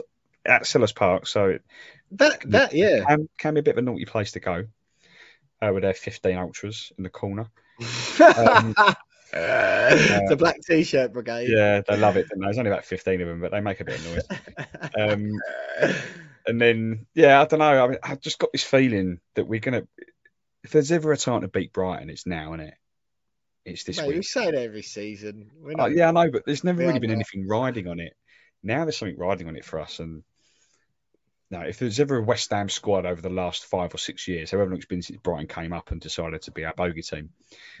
[0.48, 1.58] At Selhurst Park, so
[2.12, 3.04] That, that, yeah.
[3.04, 4.64] can, can be a bit of a naughty place to go.
[5.60, 7.48] Uh, with their 15 ultras in the corner.
[8.20, 8.74] Um,
[9.32, 11.48] the black t-shirt brigade.
[11.50, 12.28] Yeah, they love it.
[12.28, 12.44] Don't they?
[12.46, 14.28] There's only about 15 of them, but they make a bit of noise.
[14.96, 15.32] Um,
[16.46, 17.84] and then, yeah, I don't know.
[17.84, 19.88] I mean, I've just got this feeling that we're going to,
[20.62, 22.74] if there's ever a time to beat Brighton, it's now, isn't it?
[23.64, 24.28] It's this Mate, we week.
[24.28, 25.50] say that every season.
[25.60, 27.16] We're Uh, yeah, I know, but there's never really been not.
[27.16, 28.14] anything riding on it.
[28.62, 29.98] Now there's something riding on it for us.
[29.98, 30.22] And
[31.50, 34.50] no, if there's ever a West Ham squad over the last five or six years,
[34.50, 37.30] however long it's been since Brighton came up and decided to be our bogey team,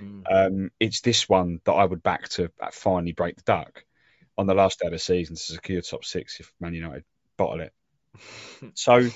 [0.00, 0.22] Mm.
[0.30, 3.84] um, it's this one that I would back to finally break the duck
[4.38, 7.04] on the last day of the season to secure top six if Man United
[7.36, 7.72] bottle it.
[8.74, 9.08] So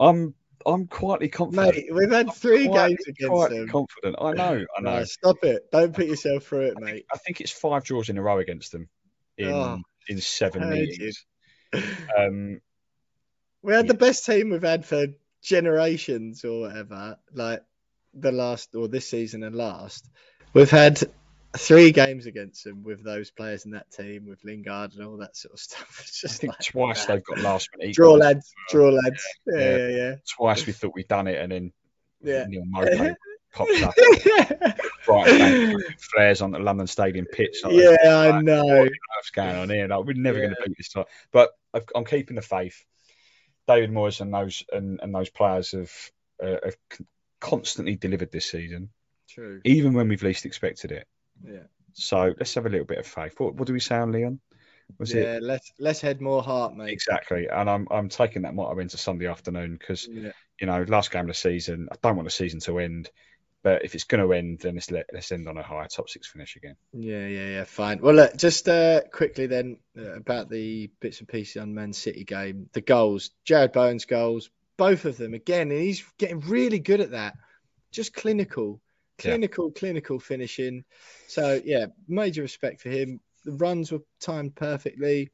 [0.00, 0.34] I'm
[0.64, 1.74] I'm quietly confident.
[1.76, 3.68] Mate, we've had three Quietly- games against quietly them.
[3.68, 4.16] confident.
[4.20, 4.98] I know, I know.
[4.98, 5.70] No, stop it.
[5.72, 7.06] Don't put yourself through it, I think, mate.
[7.12, 8.88] I think it's five draws in a row against them
[9.38, 11.24] in Oh, in seven heard meetings.
[12.18, 12.60] Um,
[13.62, 13.92] we had yeah.
[13.92, 15.06] the best team we've had for
[15.42, 17.62] generations or whatever, like
[18.14, 20.08] the last or this season and last.
[20.54, 21.02] We've had
[21.56, 25.36] three games against them with those players in that team, with Lingard and all that
[25.36, 26.00] sort of stuff.
[26.00, 29.24] It's I just think like, twice they've got last minute draw lads, draw lads.
[29.46, 29.76] Yeah, Yeah.
[29.76, 30.14] yeah, yeah.
[30.36, 31.72] Twice we thought we'd done it, and then
[32.22, 32.44] Yeah.
[32.48, 33.14] Neal Maupay
[33.52, 33.94] popped up.
[35.02, 37.60] Fucking flares on the London Stadium pitch.
[37.64, 38.64] like, yeah, I like, know.
[38.64, 38.88] what on
[39.34, 39.88] going on here?
[39.88, 41.04] Like, we're never going to beat this time.
[41.32, 42.84] But I've, I'm keeping the faith.
[43.66, 45.92] David Moyes and those and, and those players have
[46.42, 46.76] uh, have
[47.40, 48.90] constantly delivered this season,
[49.28, 49.60] True.
[49.64, 51.06] even when we've least expected it.
[51.44, 51.64] Yeah.
[51.94, 53.38] So let's have a little bit of faith.
[53.38, 54.40] What, what do we say on Leon?
[54.98, 56.90] Was yeah, it let's let's head more heart, mate.
[56.92, 57.48] exactly?
[57.48, 60.32] And I'm I'm taking that motto into Sunday afternoon because Yeah.
[60.60, 61.88] you know last game of the season.
[61.90, 63.10] I don't want the season to end,
[63.62, 66.08] but if it's going to end, then let's let, let's end on a high top
[66.08, 66.76] six finish again.
[66.92, 67.64] Yeah, yeah, yeah.
[67.64, 68.00] Fine.
[68.00, 72.24] Well, look, just uh, quickly then uh, about the bits and pieces on Man City
[72.24, 72.68] game.
[72.72, 77.12] The goals, Jarrod Bowen's goals, both of them again, and he's getting really good at
[77.12, 77.34] that.
[77.92, 78.80] Just clinical,
[79.18, 79.30] Yeah.
[79.32, 80.84] clinical, clinical finishing.
[81.28, 83.20] So yeah, major respect for him.
[83.44, 85.30] The runs were timed perfectly.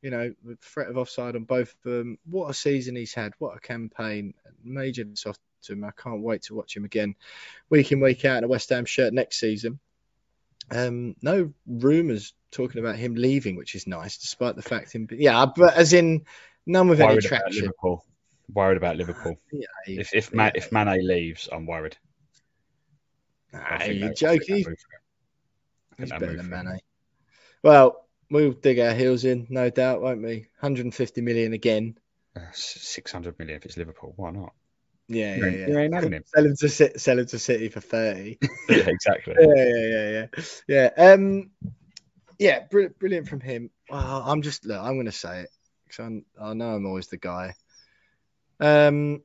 [0.00, 2.18] You know, threat of offside on both of them.
[2.24, 3.32] What a season he's had.
[3.38, 4.34] What a campaign.
[4.62, 5.84] Major soft to him.
[5.84, 7.14] I can't wait to watch him again,
[7.70, 9.78] week in week out in a West Ham shirt next season.
[10.70, 15.08] Um, no rumours talking about him leaving, which is nice, despite the fact him.
[15.10, 16.24] Yeah, but as in
[16.66, 17.62] none with any Worried about traction.
[17.62, 18.04] Liverpool.
[18.52, 19.36] Worried about Liverpool.
[19.52, 21.96] Yeah, If if Man, if Mane leaves, I'm worried.
[23.52, 24.56] Nah, think you're they- I think joking.
[24.56, 25.00] He's, move for him.
[25.92, 26.50] I think he's they better than.
[26.66, 26.80] Mane.
[27.62, 30.46] Well, we'll dig our heels in, no doubt, won't we?
[30.60, 31.98] 150 million again.
[32.36, 34.12] Uh, 600 million if it's Liverpool.
[34.16, 34.52] Why not?
[35.08, 35.68] Yeah, yeah, yeah.
[35.68, 36.24] you ain't having him.
[36.26, 38.38] Sell him to City, sell him to City for 30.
[38.68, 39.34] yeah, exactly.
[39.38, 40.26] yeah, yeah, yeah,
[40.68, 40.90] yeah.
[40.96, 41.12] Yeah.
[41.12, 41.50] Um,
[42.38, 43.70] yeah, br- brilliant from him.
[43.90, 44.80] well, I'm just look.
[44.80, 45.50] I'm going to say it
[45.86, 47.54] because I know I'm always the guy.
[48.60, 49.22] Um,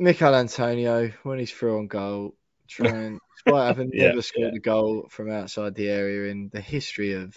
[0.00, 2.34] Michail Antonio when he's through on goal,
[2.68, 7.12] trying despite having Yeah, never scored a goal from outside the area in the history
[7.12, 7.36] of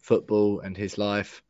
[0.00, 1.42] football and his life,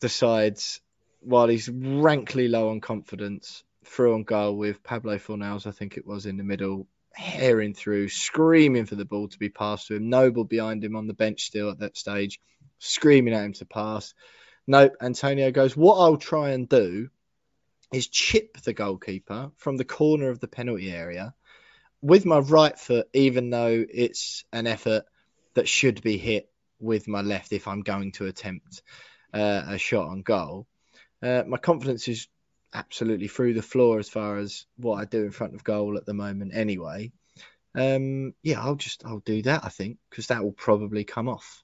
[0.00, 0.80] decides
[1.20, 6.06] while he's rankly low on confidence, through on goal with Pablo Fornals, I think it
[6.06, 10.08] was in the middle, herring through, screaming for the ball to be passed to him.
[10.08, 12.40] Noble behind him on the bench still at that stage,
[12.78, 14.14] screaming at him to pass.
[14.66, 17.08] Nope, Antonio goes, What I'll try and do
[17.92, 21.34] is chip the goalkeeper from the corner of the penalty area
[22.02, 25.04] with my right foot, even though it's an effort
[25.54, 28.82] that should be hit with my left if I'm going to attempt
[29.32, 30.66] uh, a shot on goal.
[31.22, 32.28] Uh, my confidence is
[32.72, 36.06] absolutely through the floor as far as what I do in front of goal at
[36.06, 37.12] the moment, anyway.
[37.74, 39.64] Um, yeah, I'll just I'll do that.
[39.64, 41.62] I think because that will probably come off.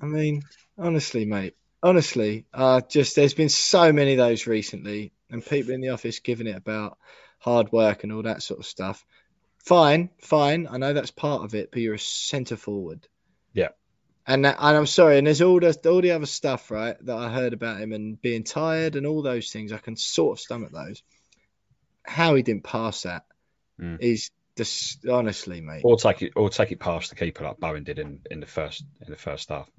[0.00, 0.42] I mean,
[0.78, 5.80] honestly, mate, honestly, uh, just there's been so many of those recently, and people in
[5.80, 6.98] the office giving it about
[7.38, 9.04] hard work and all that sort of stuff.
[9.64, 10.66] Fine, fine.
[10.70, 13.06] I know that's part of it, but you're a centre forward.
[14.30, 17.16] And that, and I'm sorry, and there's all the all the other stuff, right, that
[17.16, 19.72] I heard about him and being tired and all those things.
[19.72, 21.02] I can sort of stomach those.
[22.04, 23.24] How he didn't pass that
[23.80, 23.98] Mm.
[24.00, 25.82] is just honestly, mate.
[25.84, 28.46] Or take it, or take it past the keeper like Bowen did in, in the
[28.46, 29.70] first in the first half.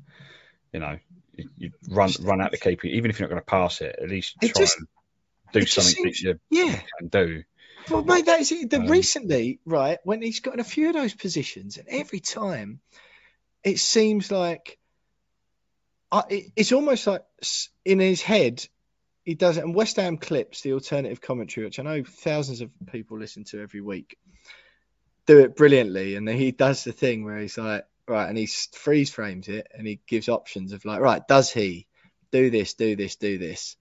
[0.74, 0.98] You know,
[1.36, 3.98] you, you run run out the keeper, even if you're not going to pass it.
[4.02, 4.88] At least try just- and
[5.54, 6.80] do something seems- that you Yeah.
[6.98, 7.44] can do.
[7.90, 8.70] Well, mate, that is it.
[8.70, 12.20] The, Um, recently, right, when he's got in a few of those positions, and every
[12.20, 12.80] time
[13.64, 14.78] it seems like
[16.30, 17.24] it, it's almost like
[17.86, 18.66] in his head,
[19.24, 19.64] he does it.
[19.64, 23.62] And West Ham clips, the alternative commentary, which I know thousands of people listen to
[23.62, 24.18] every week,
[25.26, 26.16] do it brilliantly.
[26.16, 29.68] And then he does the thing where he's like, right, and he freeze frames it
[29.76, 31.86] and he gives options of like, right, does he
[32.32, 33.76] do this, do this, do this?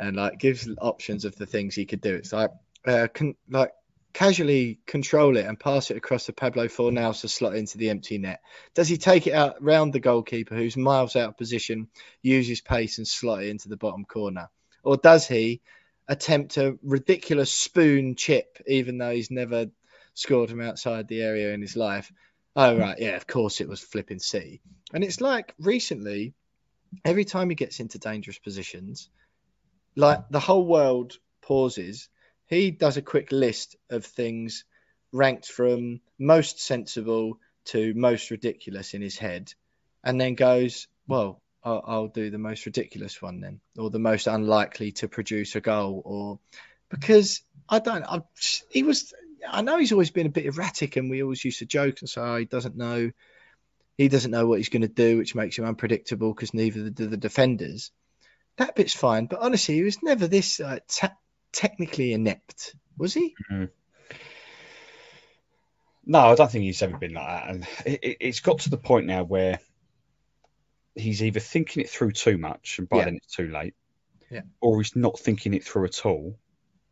[0.00, 2.14] And like gives options of the things he could do.
[2.14, 2.50] It's like,
[2.86, 3.72] uh, can like
[4.12, 8.18] casually control it and pass it across to Pablo Fornals to slot into the empty
[8.18, 8.40] net?
[8.74, 11.88] Does he take it out round the goalkeeper who's miles out of position,
[12.22, 14.48] use his pace and slot it into the bottom corner?
[14.82, 15.60] Or does he
[16.08, 19.66] attempt a ridiculous spoon chip, even though he's never
[20.14, 22.10] scored from outside the area in his life?
[22.56, 22.98] Oh, right.
[22.98, 24.60] Yeah, of course it was flipping C.
[24.92, 26.34] And it's like recently,
[27.04, 29.10] every time he gets into dangerous positions,
[29.94, 32.08] like the whole world pauses
[32.48, 34.64] he does a quick list of things
[35.12, 39.52] ranked from most sensible to most ridiculous in his head,
[40.02, 44.26] and then goes, "Well, I'll, I'll do the most ridiculous one then, or the most
[44.26, 46.40] unlikely to produce a goal, or
[46.88, 48.04] because I don't.
[48.04, 48.22] I,
[48.70, 49.12] he was.
[49.46, 52.08] I know he's always been a bit erratic, and we always used to joke and
[52.08, 53.10] say oh, he doesn't know.
[53.98, 57.08] He doesn't know what he's going to do, which makes him unpredictable because neither do
[57.08, 57.90] the defenders.
[58.56, 60.78] That bit's fine, but honestly, he was never this uh,
[61.52, 63.34] technically inept, was he?
[66.04, 67.50] No, I don't think he's ever been like that.
[67.50, 69.58] And it, it, it's got to the point now where
[70.94, 73.04] he's either thinking it through too much, and by Yeah.
[73.04, 73.74] then it's too late,
[74.30, 74.42] Yeah.
[74.60, 76.38] or he's not thinking it through at all,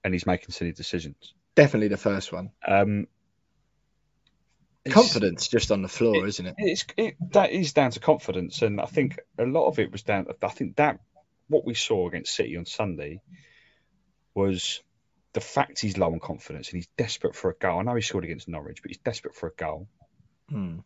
[0.05, 1.35] and he's making silly decisions.
[1.55, 2.51] Definitely the first one.
[2.66, 3.07] Um,
[4.88, 6.55] Confidence just on the floor, isn't it?
[6.59, 10.05] It's it, that is down to confidence, and I think a lot of it was
[10.05, 10.27] down.
[10.42, 11.01] I think that
[11.49, 13.21] what we saw against City on Sunday
[14.37, 14.81] was
[15.33, 17.81] the fact he's low on confidence and he's desperate for a goal.
[17.81, 19.88] I know he scored against Norwich, but he's desperate for a goal.
[20.49, 20.79] Hmm.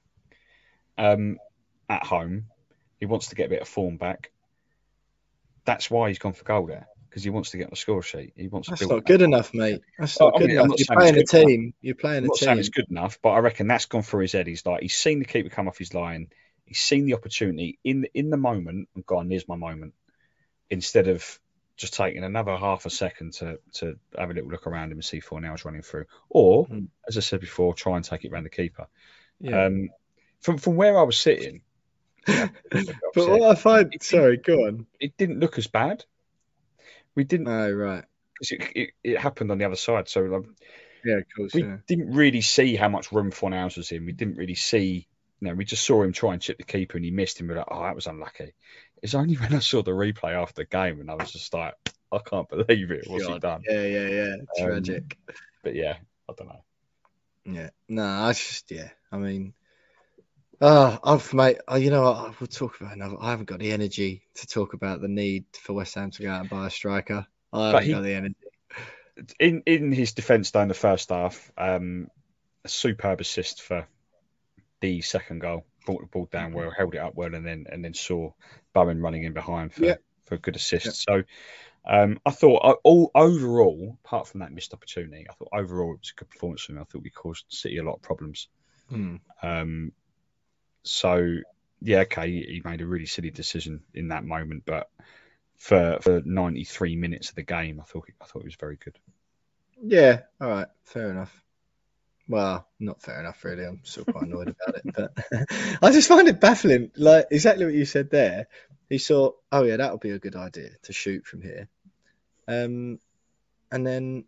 [0.96, 1.36] um,
[1.88, 2.46] at home.
[2.98, 4.30] He wants to get a bit of form back.
[5.66, 8.02] That's why he's gone for goal there because he wants to get on the score
[8.02, 8.32] sheet.
[8.36, 8.98] He wants That's to build.
[9.00, 9.80] not good enough, mate.
[9.98, 10.68] That's not I good mean, I'm enough.
[10.68, 11.46] not You're playing a good enough.
[11.48, 11.74] team.
[11.80, 12.60] You're playing I'm a not saying team.
[12.60, 14.46] it's good enough, but I reckon that's gone through his head.
[14.46, 16.28] He's like he's seen the keeper come off his line.
[16.64, 19.94] He's seen the opportunity in the, in the moment and gone, "Here's my moment,"
[20.70, 21.38] instead of
[21.80, 25.04] just taking another half a second to to have a little look around him and
[25.04, 26.84] see Fornals running through, or Hmm.
[27.08, 28.86] as I said before, try and take it around the keeper.
[29.40, 29.64] Yeah.
[29.64, 29.88] Um,
[30.40, 31.62] from from where I was sitting,
[32.26, 32.50] but
[33.14, 34.86] what I find, sorry, go on.
[35.00, 36.04] it didn't look as bad.
[37.14, 37.48] We didn't.
[37.48, 38.04] Oh, right.
[38.42, 40.44] It, it, it happened on the other side, so like,
[41.04, 41.54] Yeah, of course.
[41.54, 41.78] we Yeah.
[41.86, 44.06] didn't really see how much room Fornals was in.
[44.06, 45.06] We didn't really see.
[45.40, 47.48] You know, we just saw him try and chip the keeper, and he missed him.
[47.48, 48.52] We're like, oh, that was unlucky.
[49.02, 51.74] It's only when I saw the replay after the game, and I was just like,
[52.12, 53.04] I can't believe it.
[53.08, 53.62] What's he done?
[53.68, 54.34] Yeah, yeah, yeah.
[54.58, 55.16] Um, Tragic.
[55.62, 55.96] But yeah,
[56.28, 56.64] I don't know.
[57.44, 57.70] Yeah.
[57.88, 58.90] No, I just, yeah.
[59.12, 59.54] I mean,
[60.60, 62.40] uh, I've, mate, uh, you know what?
[62.40, 63.16] We'll talk about another.
[63.20, 66.30] I haven't got the energy to talk about the need for West Ham to go
[66.30, 67.26] out and buy a striker.
[67.52, 68.34] I haven't he- got the energy.
[69.38, 72.08] In in his defence, down the first half, um,
[72.64, 73.86] a superb assist for
[74.80, 77.84] the second goal brought the ball down well, held it up well, and then and
[77.84, 78.32] then saw
[78.72, 79.96] Bowen running in behind for, Yeah.
[80.24, 81.02] for a good assist.
[81.02, 81.22] So
[81.84, 86.00] um, I thought uh, all overall, apart from that missed opportunity, I thought overall it
[86.00, 86.82] was a good performance from him.
[86.82, 88.48] I thought we caused City a lot of problems.
[88.88, 89.16] Hmm.
[89.42, 89.92] Um,
[90.82, 91.36] so
[91.80, 94.90] yeah, okay, he, he made a really silly decision in that moment, but
[95.56, 98.98] for for 93 minutes of the game, I thought I thought it was very good.
[99.82, 101.44] Yeah, all right, fair enough.
[102.30, 103.64] Well, not fair enough, really.
[103.66, 105.48] I'm still quite annoyed about it, but
[105.82, 106.92] I just find it baffling.
[106.96, 108.46] Like exactly what you said there.
[108.88, 111.68] He saw, oh yeah, that would be a good idea to shoot from here,
[112.46, 113.00] um,
[113.72, 114.26] and then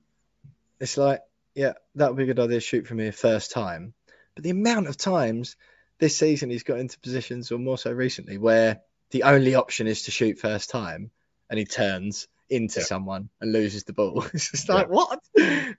[0.81, 1.21] it's like,
[1.55, 3.95] yeah, that would be a good idea to shoot from here first time.
[4.35, 5.57] But the amount of times
[6.01, 8.81] this season he's got into positions, or more so recently, where
[9.11, 11.13] the only option is to shoot first time,
[11.49, 12.87] and he turns into Yeah.
[12.87, 14.25] someone and loses the ball.
[14.35, 15.21] It's just like what?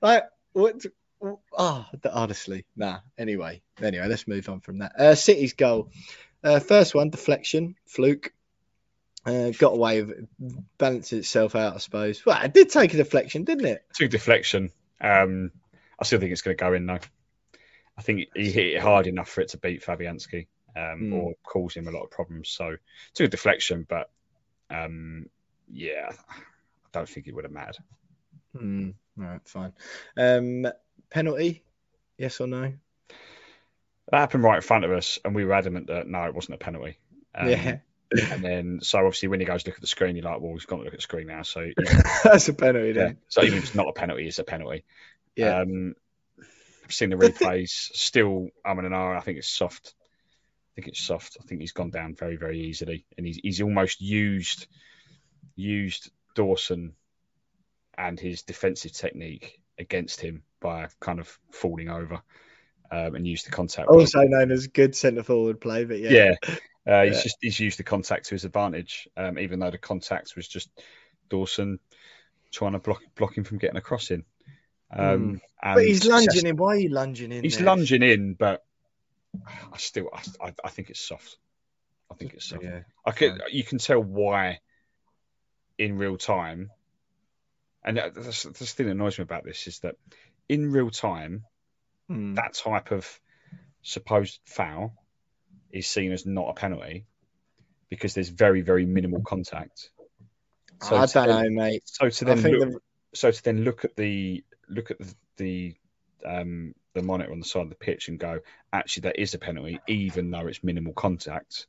[0.01, 0.85] Like what?
[1.57, 2.99] Oh, honestly, nah.
[3.17, 4.93] Anyway, anyway, let's move on from that.
[4.99, 5.89] Uh, City's goal,
[6.43, 8.33] uh, first one, deflection, fluke.
[9.25, 10.27] Uh, got away with it,
[10.77, 12.25] balanced itself out, I suppose.
[12.25, 13.85] Well, it did take a deflection, didn't it?
[13.93, 14.71] Took deflection.
[14.99, 15.51] Um,
[15.97, 16.99] I still think it's going to go in though.
[17.97, 21.13] I think he hit it hard enough for it to beat Fabianski um, Hmm.
[21.13, 22.49] or cause him a lot of problems.
[22.49, 22.75] So
[23.17, 24.09] a deflection, but
[24.69, 25.29] um,
[25.71, 26.35] yeah, I
[26.91, 27.77] don't think it would have mattered.
[28.57, 28.89] Hmm.
[29.19, 29.73] All right, fine.
[30.17, 30.67] Um,
[31.13, 31.63] penalty,
[32.17, 32.73] yes or no?
[34.11, 36.55] That happened right in front of us, and we were adamant that no, it wasn't
[36.55, 36.97] a penalty.
[37.33, 37.77] Um, yeah,
[38.31, 40.53] And then, so obviously, when he goes to look at the screen, you're like, well,
[40.53, 41.43] he's got to look at the screen now.
[41.43, 41.69] So,
[42.23, 42.89] that's a penalty.
[42.89, 42.93] yeah.
[42.93, 43.17] Then.
[43.29, 44.83] so even if it's not a penalty, it's a penalty.
[45.35, 45.61] Yeah.
[45.61, 45.95] Um,
[46.83, 47.69] I've seen the replays.
[47.69, 49.15] Still, I'm in an hour.
[49.15, 49.95] I think it's soft.
[49.97, 51.37] I think it's soft.
[51.41, 54.67] I think he's gone down very, very easily, and he's he's almost used
[55.55, 56.93] used Dawson
[57.97, 62.21] and his defensive technique against him by kind of falling over
[62.91, 63.89] um, and used the contact.
[63.89, 63.99] well.
[63.99, 66.35] Also known as good centre forward play, but yeah.
[66.45, 66.55] yeah,
[66.87, 67.23] uh, he's Yeah.
[67.23, 70.69] just he's used the contact to his advantage, um, even though the contact was just
[71.29, 71.79] Dawson
[72.51, 74.23] trying to block block him from getting a cross in.
[74.91, 76.55] Um, and But he's lunging in.
[76.55, 77.43] Why are you lunging in?
[77.43, 77.65] He's there?
[77.65, 78.63] lunging in, but
[79.47, 81.37] I still I, I, I think it's soft.
[82.11, 82.63] I think it's soft.
[82.63, 82.81] Yeah.
[83.05, 84.59] I could, you can tell why
[85.79, 86.69] in real time,
[87.85, 89.95] and that's, that's the thing that annoys me about this is that
[90.49, 91.45] in real time,
[92.09, 92.33] Hmm.
[92.33, 93.07] that type of
[93.81, 94.93] supposed foul
[95.71, 97.05] is seen as not a penalty
[97.89, 99.89] because there's very very minimal contact.
[100.81, 101.83] So I to don't then- know, mate.
[101.85, 102.79] So to then look, the,
[103.13, 105.75] so to then look at the look at the, the
[106.25, 108.39] um the monitor on the side of the pitch and go,
[108.73, 111.67] actually that is a penalty, even though it's minimal contact.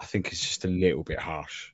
[0.00, 1.70] I think it's just a little bit harsh.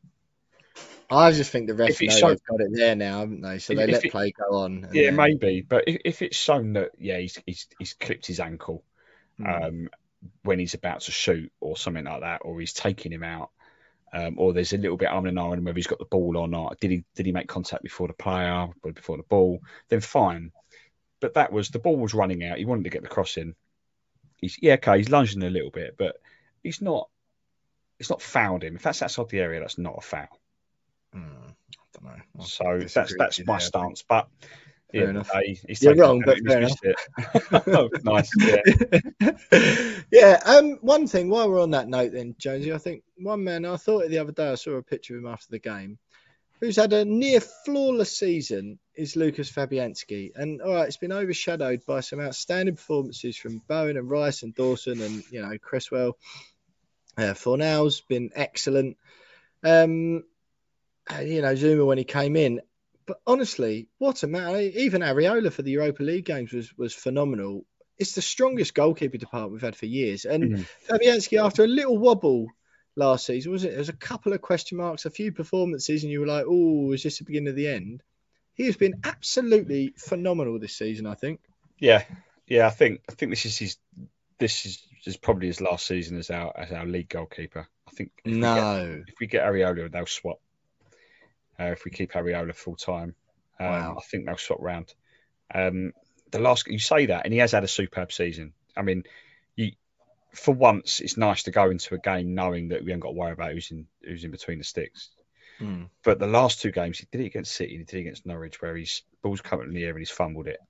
[1.11, 3.59] I just think the ref know so- they've got it there now, haven't they?
[3.59, 4.89] So they let it- play go on.
[4.93, 8.41] Yeah, then- maybe, but if, if it's shown that yeah he's he's, he's clipped his
[8.41, 8.85] ankle
[9.45, 9.89] um,
[10.43, 13.51] when he's about to shoot or something like that, or he's taking him out,
[14.13, 16.49] um, or there's a little bit arm and on whether he's got the ball or
[16.49, 16.79] not.
[16.81, 19.61] Did he did he make contact before the player, or before the ball?
[19.89, 20.53] Then fine.
[21.21, 22.59] But that was the ball was running out.
[22.59, 23.55] He wanted to get the cross in.
[24.37, 24.99] He's yeah okay.
[24.99, 26.17] He's lunging a little bit, but
[26.63, 27.09] he's not.
[27.99, 28.77] It's not fouled him.
[28.77, 30.41] If that's outside the area, that's not a foul.
[31.13, 31.53] Hmm, I
[31.95, 32.23] don't know.
[32.41, 33.61] I So that's that's my there.
[33.61, 34.05] stance.
[34.09, 34.29] But
[34.93, 35.31] Fair yeah, enough.
[35.45, 36.97] he- he's You're wrong, but he's fair missed it.
[37.69, 38.31] Oh, nice.
[38.39, 40.03] Yeah.
[40.11, 40.41] yeah.
[40.45, 40.79] Um.
[40.81, 44.05] One thing while we're on that note, then Jonesy, I think one man I thought
[44.05, 45.99] it the other day I saw a picture of him after the game,
[46.61, 51.85] who's had a near flawless season, is Lucas Fabianski, and all right, it's been overshadowed
[51.87, 56.17] by some outstanding performances from Bowen and Rice and Dawson and you know Cresswell.
[57.19, 58.97] Uh, Fornals been excellent.
[59.65, 60.23] Um,
[61.15, 62.61] uh, you know Zouma when he came in,
[63.07, 64.61] but honestly, what a man!
[64.75, 67.65] Even Areola for the Europa League games was was phenomenal.
[67.99, 70.25] It's the strongest goalkeeper department we've had for years.
[70.25, 70.69] And Mhm.
[70.89, 72.47] Fabianski, after a little wobble
[72.95, 73.71] last season, was it?
[73.71, 76.93] There was a couple of question marks, a few performances, and you were like, "Oh,
[76.93, 78.03] is this the beginning of the end?"
[78.55, 81.07] He has been absolutely phenomenal this season.
[81.07, 81.41] I think.
[81.79, 82.05] Yeah,
[82.47, 82.67] yeah.
[82.67, 83.77] I think I think this is his.
[84.39, 87.67] This is, is probably his last season as our as our league goalkeeper.
[87.89, 88.13] I think.
[88.25, 89.03] If we get, No.
[89.09, 90.41] if we get Areola, they'll swap.
[91.61, 93.15] Uh, if we keep Areola full time,
[93.59, 93.97] um, Wow.
[93.99, 94.93] I think they'll swap round.
[95.53, 95.93] Um,
[96.31, 98.53] the last you say that, and he has had a superb season.
[98.77, 99.05] I mean,
[99.57, 99.73] you
[100.35, 103.15] for once, it's nice to go into a game knowing that we haven't got to
[103.15, 105.11] worry about who's in who's in between the sticks.
[105.59, 105.85] Hmm.
[106.05, 108.63] But the last two games, he did it against City, he did it against Norwich,
[108.63, 110.61] where he's ball's coming in the air and he's fumbled it.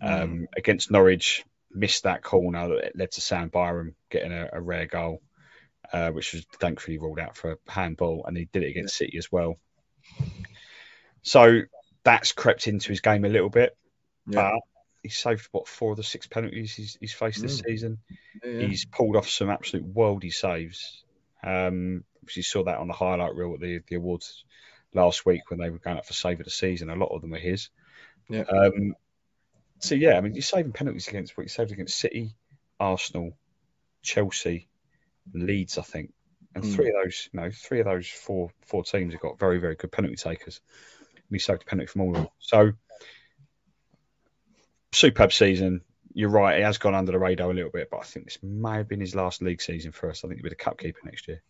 [0.00, 4.86] Um, Against Norwich, missed that corner that led to Sam Byram getting a, a rare
[4.86, 5.22] goal,
[5.92, 9.18] uh, which was thankfully ruled out for a handball, and he did it against City
[9.18, 9.58] as well.
[11.22, 11.60] So
[12.04, 13.76] that's crept into his game a little bit,
[14.26, 14.52] Yeah.
[14.52, 14.60] but
[15.02, 17.64] he's saved what four of the six penalties he's, he's faced this Mm.
[17.64, 17.98] season.
[18.42, 18.66] Yeah.
[18.66, 21.04] He's pulled off some absolute worldy saves.
[21.42, 22.04] Um,
[22.34, 24.44] you saw that on the highlight reel at the, the awards
[24.94, 26.90] last week when they were going up for save of the season.
[26.90, 27.70] A lot of them were his.
[28.28, 28.42] Yeah.
[28.42, 28.94] Um,
[29.78, 32.34] so yeah, I mean, you're saving penalties against what you saved against City,
[32.80, 33.36] Arsenal,
[34.02, 34.68] Chelsea,
[35.32, 36.12] Leeds, I think,
[36.54, 36.74] and Mm.
[36.74, 39.74] three of those, you know, three of those four four teams have got very very
[39.76, 40.60] good penalty takers.
[41.30, 42.28] He saved a penalty from all of them.
[42.38, 42.72] So
[44.92, 45.82] superb season.
[46.14, 48.38] You're right, he has gone under the radar a little bit, but I think this
[48.42, 50.24] may have been his last league season for us.
[50.24, 51.42] I think he'll be the cup keeper next year.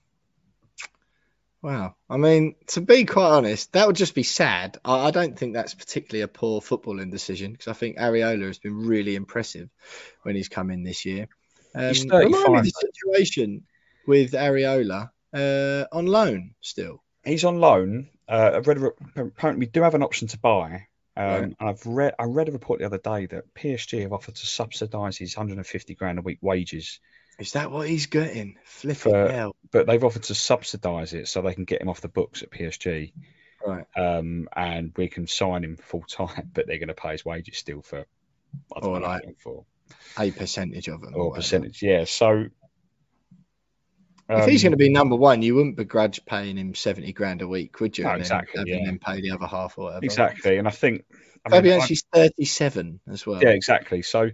[1.63, 1.97] Wow.
[2.09, 4.79] I mean, to be quite honest, that would just be sad.
[4.85, 8.59] I, I don't think that's particularly a poor footballing decision because I think Areola has
[8.59, 9.69] been really impressive
[10.23, 11.29] when he's come in this year.
[11.75, 13.65] Um, He's remind me the situation
[14.09, 17.05] with Areola uh, on loan still.
[17.25, 18.09] He's on loan.
[18.27, 18.91] Uh, I've read a,
[19.21, 20.87] apparently we do have an option to buy.
[21.17, 24.37] Um, and I've read I read a report the other day that PSG have offered
[24.37, 27.01] to subsidise his 150 grand a week wages,
[27.41, 28.57] Is that what he's getting?
[28.65, 29.57] Flipping For- hell.
[29.73, 32.51] but they've offered to subsidise it so they can get him off the books at
[32.53, 33.13] PSG,
[33.67, 33.85] Right.
[33.97, 37.59] um, and we can sign him full time, but they're going to pay his wages
[37.59, 38.07] still for
[38.75, 39.65] I don't Or know like- for
[40.19, 41.15] A percentage of them.
[41.17, 41.35] or whatever.
[41.43, 41.83] percentage.
[41.83, 42.45] Yeah, so
[44.31, 47.41] If he's um, going to be number one, you wouldn't begrudge paying him 70 grand
[47.41, 48.05] a week, would you?
[48.05, 49.14] No, And then exactly, having yeah.
[49.14, 50.05] pay the other half or whatever.
[50.05, 51.05] exactly, and I think
[51.47, 53.43] I mean, I- 37 as well.
[53.43, 54.03] Yeah, exactly.
[54.03, 54.31] So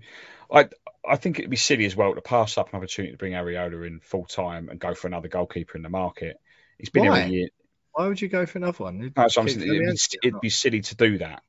[0.50, 0.68] I
[1.06, 3.86] I think it'd be silly as well to pass up an opportunity to bring Areola
[3.86, 6.40] in full time and go for another goalkeeper in the market.
[6.78, 7.20] He's been Why?
[7.20, 7.48] here a year.
[7.92, 9.12] Why would you go for another one?
[9.16, 11.42] No, so I'm Keep saying it'd, be, it'd be silly to do that.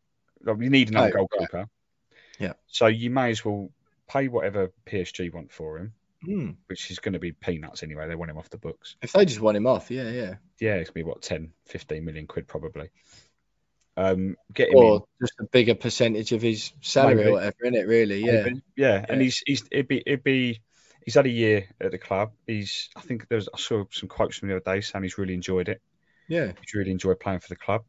[0.43, 1.27] Like, you need another Oh, right.
[1.31, 1.65] goalkeeper.
[2.37, 2.53] Yeah.
[2.67, 3.71] So you may as well
[4.07, 5.93] pay whatever PSG want for him,
[6.25, 6.51] Hmm.
[6.67, 8.07] which is going to be peanuts anyway.
[8.07, 8.95] They want him off the books.
[9.01, 10.35] If they just want him off, yeah, yeah.
[10.59, 12.89] Yeah, it's going to be what 10, 15 million quid probably.
[13.97, 14.83] Um, get him in.
[14.83, 17.29] Or just a bigger percentage of his salary Maybe.
[17.29, 18.43] or whatever, in it really, yeah.
[18.43, 18.61] Maybe.
[18.75, 19.23] yeah, and Yeah.
[19.23, 20.61] he's he's it'd be it'd be
[21.05, 22.31] he's had a year at the club.
[22.45, 25.33] He's I think there's I saw some quotes from the other day saying he's really
[25.33, 25.81] enjoyed it.
[26.27, 26.51] Yeah.
[26.59, 27.83] He's really enjoyed playing for the club.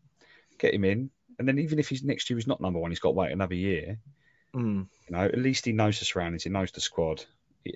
[0.58, 1.10] Get him in,
[1.40, 3.32] and then even if he's next year he's not number one, he's got to wait
[3.32, 3.98] another year.
[4.54, 4.82] Hmm.
[5.08, 7.24] You know, at least he knows the surroundings, he knows the squad,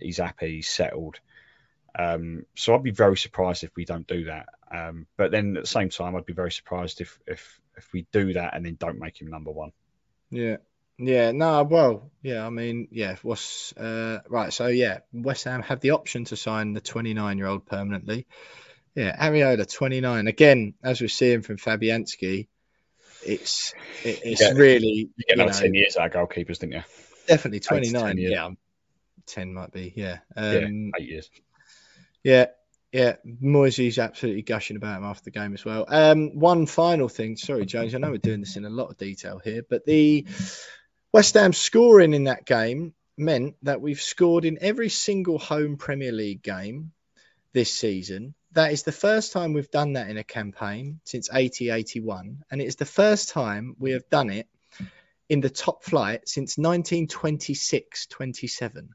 [0.01, 1.18] he's happy, he's settled.
[1.99, 4.47] Um, so I'd be very surprised if we don't do that.
[4.70, 8.07] Um, but then at the same time, I'd be very surprised if if if we
[8.12, 9.72] do that and then don't make him number one.
[10.30, 10.59] Yeah.
[11.03, 15.80] Yeah, no, well, yeah, I mean, yeah, what's uh right, so yeah, West Ham have
[15.80, 18.26] the option to sign the 29 year old permanently.
[18.95, 20.26] Yeah, Areola 29.
[20.26, 22.49] Again, as we're seeing from Fabianski,
[23.22, 23.72] it's
[24.05, 24.53] it, it's Yeah.
[24.53, 26.82] really You get you another know, ten years out of goalkeepers, didn't you?
[27.26, 28.18] definitely to 10 29.
[28.18, 28.32] years.
[28.32, 28.51] Yeah,
[29.27, 30.18] 10 might be, yeah.
[30.37, 31.31] yeah, Um, eight years.
[32.23, 32.47] Yeah,
[32.93, 33.16] yeah.
[33.25, 35.85] Moyesy's absolutely gushing about him after the game as well.
[35.89, 37.37] Um, one final thing.
[37.37, 40.27] Sorry, James, I know we're doing this in a lot of detail here, but the
[41.12, 46.12] West Ham scoring in that game meant that we've scored in every single home Premier
[46.12, 46.93] League game
[47.53, 48.35] this season.
[48.53, 52.45] That is the first time we've done that in a campaign since 80 81.
[52.51, 54.49] And it is the first time we have done it
[55.29, 58.91] in the top flight since 1926 27.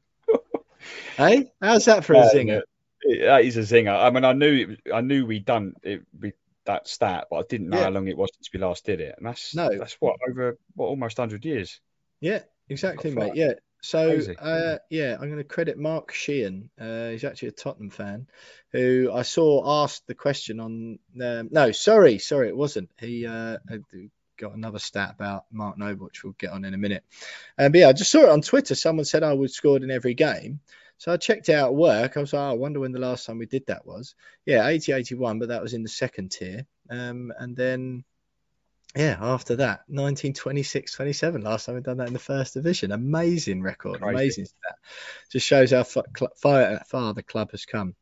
[1.16, 2.62] Hey, how's that for a zinger?
[3.20, 3.96] That is a zinger.
[3.96, 6.34] I mean, I knew it, I knew we'd done it with
[6.64, 7.84] that stat, but I didn't know Yeah.
[7.84, 9.14] how long it was since we last did it.
[9.16, 9.68] And that's No.
[9.78, 11.80] that's what over what almost hundred years.
[12.20, 13.34] Yeah, exactly, mate.
[13.36, 13.52] Yeah.
[13.82, 16.70] So, uh, yeah, I'm going to credit Mark Sheehan.
[16.80, 18.26] Uh, he's actually a Tottenham fan
[18.72, 20.98] who I saw asked the question on.
[21.22, 22.90] Um, no, sorry, sorry, it wasn't.
[22.98, 23.58] He uh,
[24.36, 27.04] got another stat about Mark Noble, which we'll get on in a minute.
[27.58, 28.74] Um, but yeah, I just saw it on Twitter.
[28.74, 30.60] Someone said I would scored in every game.
[30.98, 32.16] So I checked out work.
[32.16, 34.14] I was like, oh, I wonder when the last time we did that was.
[34.46, 36.66] Yeah, 80 81, but that was in the second tier.
[36.88, 38.04] Um, and then
[38.96, 41.42] yeah, after that, 1926 27.
[41.42, 42.92] Last time we've done that in the first division.
[42.92, 44.00] Amazing record.
[44.00, 44.14] Crazy.
[44.14, 44.78] Amazing stat.
[45.30, 46.04] Just shows how far,
[46.36, 47.94] far, far the club has come.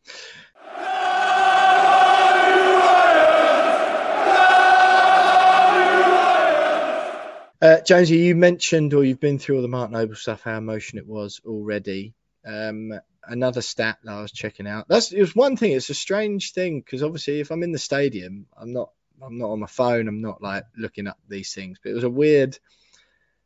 [7.65, 11.03] Uh, Jonesy, you mentioned or you've been through all the Mark Noble stuff, how emotional
[11.03, 12.12] it was already.
[12.47, 12.93] Um,
[13.27, 14.87] another stat that I was checking out.
[14.87, 15.73] That's it was one thing.
[15.73, 18.91] It's a strange thing because obviously, if I'm in the stadium, I'm not
[19.23, 20.09] I'm not on my phone.
[20.09, 21.79] I'm not like looking up these things.
[21.83, 22.59] But it was a weird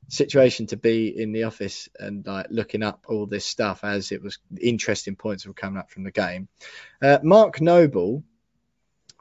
[0.09, 4.21] situation to be in the office and like looking up all this stuff as it
[4.21, 6.49] was interesting points were coming up from the game.
[7.01, 8.25] Uh, Mark Noble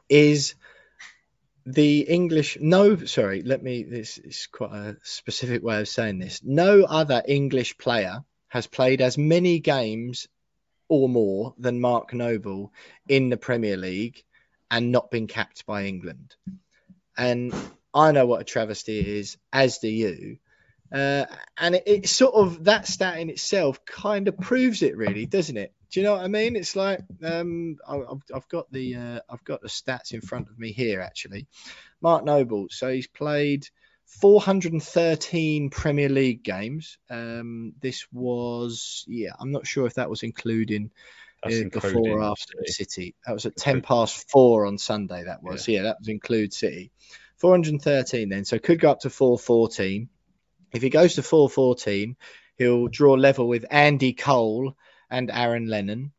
[0.08, 0.56] is
[1.72, 2.56] the English.
[2.60, 3.42] No, sorry.
[3.42, 3.82] Let me.
[3.82, 6.40] This is quite a specific way of saying this.
[6.42, 10.26] No other English player has played as many games
[10.88, 12.72] or more than Mark Noble
[13.06, 14.24] in the Premier League
[14.70, 16.34] and not been capped by England.
[17.16, 17.52] And
[17.92, 20.38] I know what a travesty is, as do you.
[20.92, 21.26] Uh,
[21.58, 25.56] and it, it, sort of that stat in itself kind of proves it, really, doesn't
[25.56, 25.72] it?
[25.90, 26.56] Do you know what I mean?
[26.56, 27.96] It's like um, I,
[28.32, 31.46] have got the uh, I've got the stats in front of me here actually.
[32.00, 33.66] Mark Noble, so he's played
[34.06, 36.98] 413 Premier League games.
[37.10, 40.90] Um, this was yeah, I'm not sure if that was including
[41.42, 42.72] uh, before or after City.
[42.72, 43.14] City.
[43.26, 45.24] That was at 10 past four on Sunday.
[45.24, 46.92] That was yeah, yeah that was include City.
[47.36, 50.08] 413 then, so could go up to 414
[50.72, 52.16] if he goes to 414,
[52.56, 54.76] he'll draw level with Andy Cole
[55.10, 56.12] and Aaron Lennon.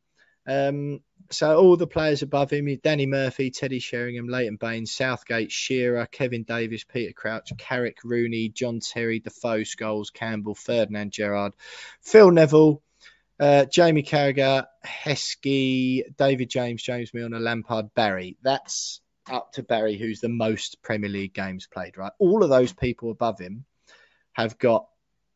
[0.47, 6.07] Um, so all the players above him, Danny Murphy, Teddy Sheringham, Leighton Baines, Southgate, Shearer,
[6.07, 11.53] Kevin Davies, Peter Crouch, Carrick, Rooney, John Terry, Defoe, Scholes, Campbell, Ferdinand Gerrard,
[12.01, 12.81] Phil Neville,
[13.39, 18.37] uh, Jamie Carragher, Heskey, David James, James Milner, Lampard, Barry.
[18.41, 22.11] That's up to Barry, who's the most Premier League games played, right?
[22.17, 23.65] All of those people above him
[24.41, 24.87] have got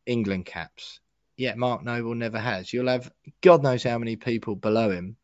[0.06, 1.00] England caps.
[1.36, 2.72] Yet Mark Noble never has.
[2.72, 5.16] You'll have God knows how many people below him,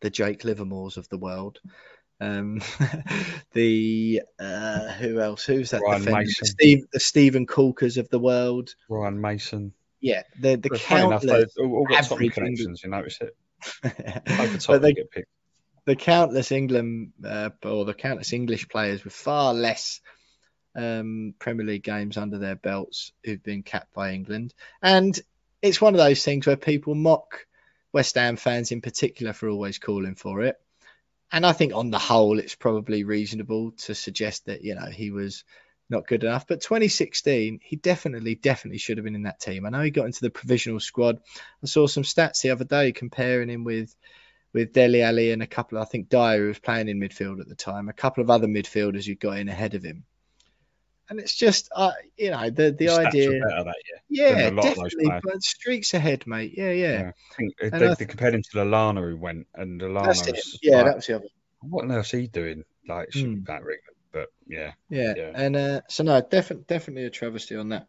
[0.00, 1.58] the Jake Livermores of the world.
[2.20, 2.62] Um,
[3.52, 5.44] the uh, who else?
[5.44, 5.82] Who's that?
[5.82, 6.46] Ryan Mason.
[6.46, 8.74] Steve, the Steven Caulkers of the world.
[8.88, 9.72] Ryan Mason.
[10.00, 12.82] Yeah, the the countless enough, all, all got connections.
[12.84, 13.36] You notice it.
[14.66, 15.28] but they, get picked
[15.86, 20.00] the countless England uh, or the countless English players with far less
[20.76, 24.54] um, Premier League games under their belts who've been capped by England.
[24.82, 25.18] And
[25.62, 27.46] it's one of those things where people mock
[27.92, 30.56] West Ham fans in particular for always calling for it.
[31.32, 35.10] And I think on the whole, it's probably reasonable to suggest that, you know, he
[35.10, 35.44] was
[35.88, 36.46] not good enough.
[36.46, 39.64] But 2016, he definitely, definitely should have been in that team.
[39.64, 41.18] I know he got into the provisional squad.
[41.62, 43.94] I saw some stats the other day comparing him with
[44.52, 47.54] with Dele Alli and a couple, I think Dier was playing in midfield at the
[47.54, 50.04] time, a couple of other midfielders who got in ahead of him
[51.08, 53.30] and it's just uh, you know the the, the idea.
[53.30, 53.74] That,
[54.08, 55.10] yeah, definitely.
[55.22, 56.54] But streaks ahead, mate.
[56.56, 56.92] Yeah, yeah.
[56.92, 57.10] yeah.
[57.32, 60.38] I think they, they th- compared him to Lallana who went, and Lallana.
[60.62, 61.28] Yeah, like, that was the other.
[61.60, 62.64] What else he doing?
[62.88, 63.44] Like mm.
[63.46, 63.78] that ring,
[64.12, 65.32] but yeah, yeah, yeah.
[65.34, 67.88] and uh, so no, definitely, definitely a travesty on that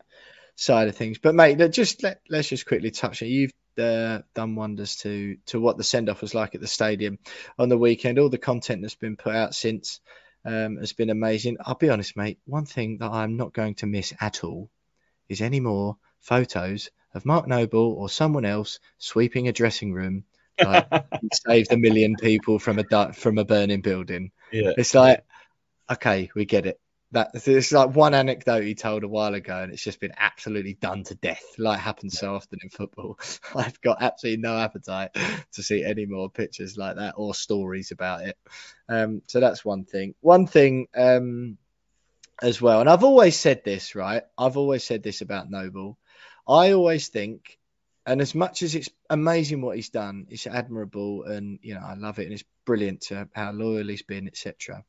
[0.55, 1.19] side of things.
[1.19, 3.51] But mate, just let let's just quickly touch on you've.
[3.77, 7.19] Uh, done wonders to to what the send off was like at the stadium
[7.59, 8.17] on the weekend.
[8.17, 9.99] All the content that's been put out since
[10.47, 11.57] um, has been amazing.
[11.59, 12.39] I'll be honest, mate.
[12.45, 14.69] One thing that I'm not going to miss at all
[15.27, 20.23] is any more photos of Mark Noble or someone else sweeping a dressing room
[20.63, 20.87] like
[21.47, 24.31] saved a million people from a from a burning building.
[24.51, 24.71] Yeah.
[24.77, 25.25] It's like,
[25.89, 26.79] okay, we get it
[27.11, 30.73] that it's like one anecdote he told a while ago, and it's just been absolutely
[30.73, 33.17] done to death, like happens so often in football.
[33.55, 35.11] I've got absolutely no appetite
[35.53, 38.37] to see any more pictures like that or stories about it.
[38.89, 40.15] Um, so that's one thing.
[40.19, 41.57] One thing um,
[42.41, 44.23] as well, and I've always said this, right?
[44.37, 45.97] I've always said this about Noble.
[46.45, 47.57] I always think,
[48.05, 51.93] and as much as it's amazing what he's done, it's admirable, and you know I
[51.93, 54.83] love it, and it's brilliant to how loyal he's been, etc.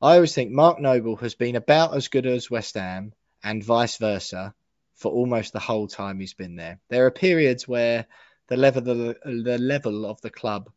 [0.00, 3.96] I always think Mark Noble has been about as good as West Ham and vice
[3.96, 4.54] versa
[4.94, 6.78] for almost the whole time he's been there.
[6.88, 8.06] There are periods where
[8.46, 10.70] the level the, the level of the club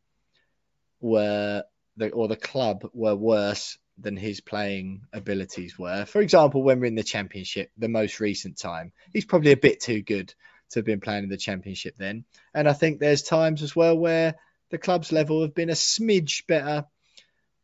[0.99, 1.63] were
[1.97, 6.05] the, or the club were worse than his playing abilities were.
[6.05, 9.81] For example, when we're in the championship, the most recent time, he's probably a bit
[9.81, 10.33] too good
[10.71, 12.25] to have been playing in the championship then.
[12.55, 14.35] And I think there's times as well where
[14.71, 16.85] the club's level have been a smidge better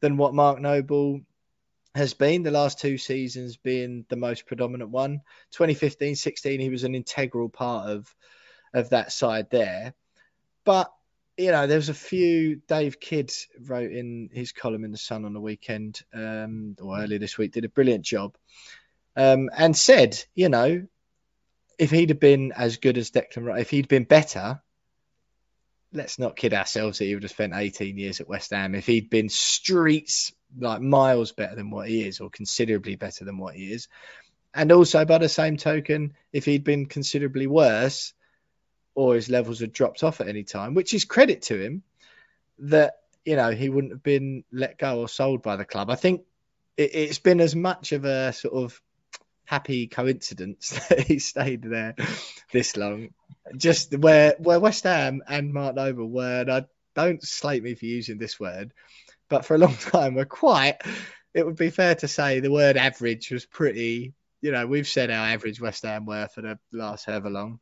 [0.02, 1.22] than what Mark Noble
[1.98, 5.22] has been the last two seasons being the most predominant one
[5.52, 8.16] 2015 16 he was an integral part of
[8.74, 9.94] of that side there
[10.64, 10.92] but
[11.38, 13.32] you know there was a few dave kidd
[13.66, 17.52] wrote in his column in the sun on the weekend um, or earlier this week
[17.52, 18.38] did a brilliant job
[19.16, 20.86] um, and said you know
[21.80, 24.62] if he'd have been as good as declan rice if he'd been better
[25.94, 28.76] let's not kid ourselves that he would have spent 18 years at West Ham.
[28.76, 33.38] If he'd been streets like miles better than what he is, or considerably better than
[33.38, 33.88] what he is,
[34.54, 38.14] and also by the same token, if he'd been considerably worse,
[38.96, 41.84] or his levels had dropped off at any time, which is credit to him,
[42.60, 42.96] that
[43.26, 45.90] you know he wouldn't have been let go or sold by the club.
[45.90, 46.24] I think
[46.76, 48.82] it, it's been as much of a sort of
[49.46, 51.96] happy coincidence that he stayed there
[52.52, 53.10] this long.
[53.56, 57.86] Just where where West Ham and Mark Noble were, and I don't slate me for
[57.86, 58.74] using this word,
[59.30, 60.78] but for a long time were quite.
[61.34, 64.14] It would be fair to say the word average was pretty.
[64.42, 67.60] You know, we've said our average West Ham were for the last however long.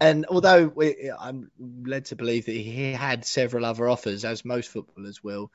[0.00, 4.70] And although we, I'm led to believe that he had several other offers, as most
[4.70, 5.50] footballers will,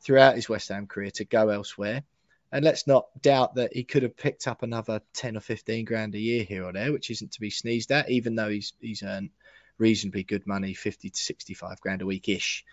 [0.00, 2.02] throughout his West Ham career to go elsewhere,
[2.50, 6.14] And let's not doubt that he could have picked up another 10 or 15 grand
[6.14, 9.02] a year here or there, which isn't to be sneezed at, even though he's he's
[9.02, 9.30] earned
[9.78, 12.64] reasonably good money, 50 to 65 grand a week ish,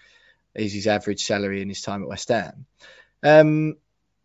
[0.56, 2.66] is his average salary in his time at West Ham.
[3.24, 3.76] Um,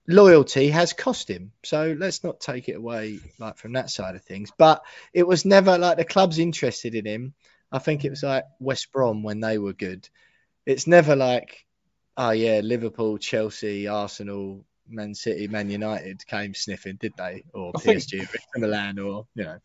[0.07, 1.53] loyalty has cost him.
[1.65, 4.51] So let's not take it away like from that side of things.
[4.57, 7.35] But it was never like the club's interested in him.
[7.73, 10.09] I think it was like West Brom when they were good.
[10.67, 11.67] It's never like,
[12.17, 17.45] oh yeah, Liverpool, Chelsea, Arsenal, Man City, Man United came sniffing, did they?
[17.53, 19.59] Or I think- PSG, or Milan, or you know.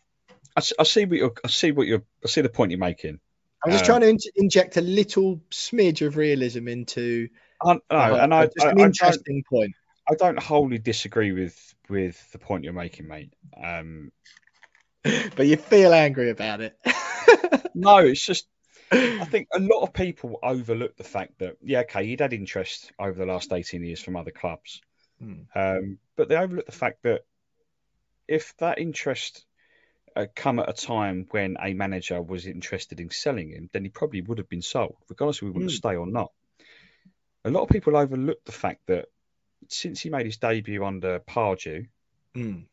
[0.56, 1.34] I, I see what you're.
[1.44, 2.04] I see what you're.
[2.24, 3.20] I see the point you're making.
[3.64, 7.30] I'm just Um, trying to in- inject a little smidge of realism into.
[7.62, 9.74] I, no, and I, just I, an I interesting point.
[10.10, 13.34] I don't wholly disagree with with the point you're making, mate.
[13.62, 14.12] Um,
[15.36, 16.78] but you feel angry about it.
[17.76, 18.48] no, it's just
[18.92, 22.92] I think a lot of people overlook the fact that yeah, okay, he'd had interest
[22.98, 24.82] over the last 18 years from other clubs,
[25.20, 25.42] Hmm.
[25.54, 27.22] um, but they overlook the fact that
[28.28, 29.46] if that interest
[30.36, 34.22] come at a time when a manager was interested in selling him, then he probably
[34.22, 35.78] would have been sold, regardless if he wanted to Hmm.
[35.78, 36.32] stay or not.
[37.46, 39.08] A lot of people overlook the fact that
[39.70, 41.88] since he made his debut under Pardew,
[42.36, 42.66] Mm.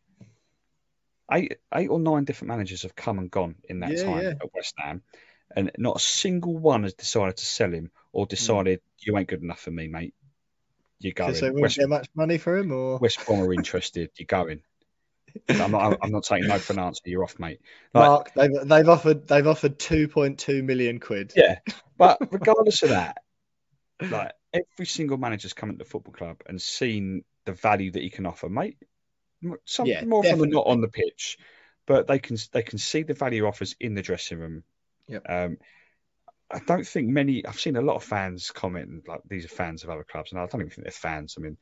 [1.32, 4.30] eight eight or nine different managers have come and gone in that Yeah, time yeah.
[4.30, 5.02] at West Ham,
[5.54, 9.42] and not a single one has decided to sell him or decided you ain't good
[9.42, 10.14] enough for me, mate.
[10.98, 11.30] You're going.
[11.30, 14.10] Because they won't West, get much money for him, or West Brom are interested.
[14.16, 14.62] You're going.
[15.48, 15.98] I'm not.
[16.02, 17.02] I'm not taking no for an answer.
[17.04, 17.60] You're off, mate.
[17.94, 21.32] Like, Mark, they've they've offered they've offered two point two million quid.
[21.36, 21.58] yeah,
[21.96, 23.18] but regardless of that,
[24.00, 28.10] like every single manager's come into the football club and seen the value that he
[28.10, 28.78] can offer, mate.
[29.64, 31.38] Some Yeah, more often than not on the pitch,
[31.86, 34.64] but they can they can see the value offers in the dressing room.
[35.08, 35.22] Yep.
[35.28, 35.58] Um,
[36.50, 37.44] I don't think many.
[37.44, 40.40] I've seen a lot of fans comment like these are fans of other clubs, and
[40.40, 41.36] I don't even think they're fans.
[41.36, 41.58] I mean,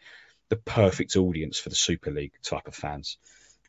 [0.51, 3.19] the perfect audience for the Super League type of fans.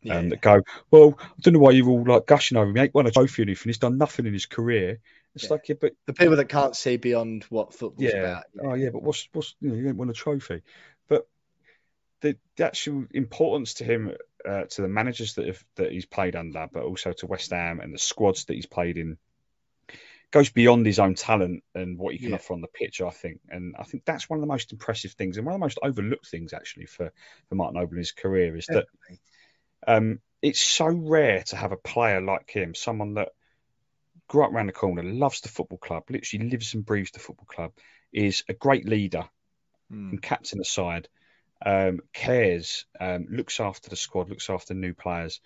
[0.05, 0.17] Yeah.
[0.17, 2.75] Um, that go, well, I don't know why you're all like gushing over him.
[2.75, 3.69] He ain't won a trophy or anything.
[3.69, 4.99] He's done nothing in his career.
[5.33, 5.49] It's Yeah.
[5.49, 8.19] like, yeah, but the people that can't see beyond what football's yeah.
[8.19, 8.43] about.
[8.63, 10.61] Oh yeah, but what's what's you know you ain't won a trophy,
[11.07, 11.27] but
[12.21, 14.11] the, the actual importance to him,
[14.47, 17.79] uh, to the managers that have that he's played under, but also to West Ham
[17.79, 19.17] and the squads that he's played in,
[20.31, 22.35] goes beyond his own talent and what he can Yeah.
[22.35, 23.01] offer on the pitch.
[23.01, 25.59] I think, and I think that's one of the most impressive things and one of
[25.59, 27.11] the most overlooked things actually for
[27.49, 29.19] for Martin Noble in his career is that Definitely.
[29.87, 33.29] Um, it's so rare to have a player like him, someone that
[34.27, 37.47] grew up around the corner, loves the football club, literally lives and breathes the football
[37.47, 37.71] club,
[38.11, 39.29] is a great leader,
[39.91, 40.09] Mm.
[40.09, 41.07] can captain aside,
[41.65, 45.41] um, cares, um, looks after the squad, looks after new players.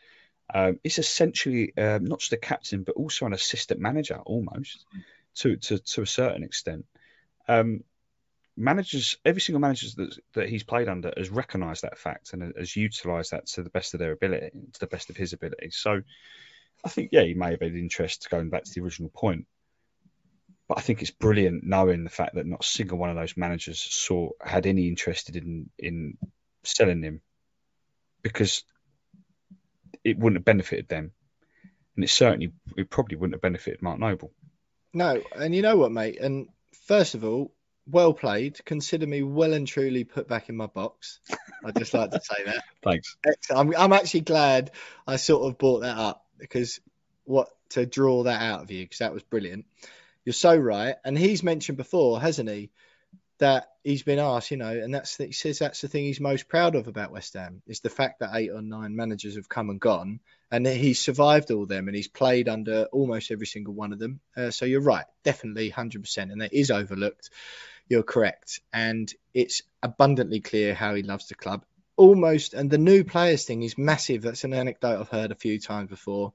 [0.51, 4.83] Um, is essentially um, not just a captain, but also an assistant manager almost
[5.35, 6.85] to to, to a certain extent.
[7.47, 7.83] Um,
[8.59, 12.75] managers, every single manager that, that he's played under has recognised that fact and has
[12.75, 15.69] utilised that to the best of their ability, to the best of his ability.
[15.71, 16.01] So
[16.83, 19.47] I think, yeah, he may have had interest going back to the original point.
[20.67, 23.35] But I think it's brilliant knowing the fact that not a single one of those
[23.35, 26.17] managers saw had any interest in in
[26.63, 27.21] selling him
[28.21, 28.63] because
[30.03, 31.11] it wouldn't have benefited them.
[31.95, 34.31] And it certainly it probably wouldn't have benefited Mark Noble.
[34.93, 36.19] No, and you know what, mate?
[36.19, 36.49] And
[36.85, 37.51] first of all,
[37.89, 38.63] well played.
[38.65, 41.19] Consider me well and truly put back in my box.
[41.63, 42.63] I'd just like to say that.
[42.83, 43.17] Thanks.
[43.49, 44.71] I'm, I'm actually glad
[45.07, 46.79] I sort of brought that up because
[47.25, 49.65] what to draw that out of you because that was brilliant.
[50.25, 52.71] You're so right, and he's mentioned before, hasn't he,
[53.39, 56.19] that he's been asked, you know, and that's the, he says that's the thing he's
[56.19, 59.49] most proud of about West Ham is the fact that eight or nine managers have
[59.49, 60.19] come and gone,
[60.51, 63.99] and that he's survived all them and he's played under almost every single one of
[63.99, 64.19] them.
[64.35, 67.29] Uh, so you're right, definitely 100%, and that is overlooked.
[67.87, 71.65] You're correct, and it's abundantly clear how he loves the club
[71.99, 75.59] almost and the new players thing is massive that's an anecdote i've heard a few
[75.59, 76.31] times before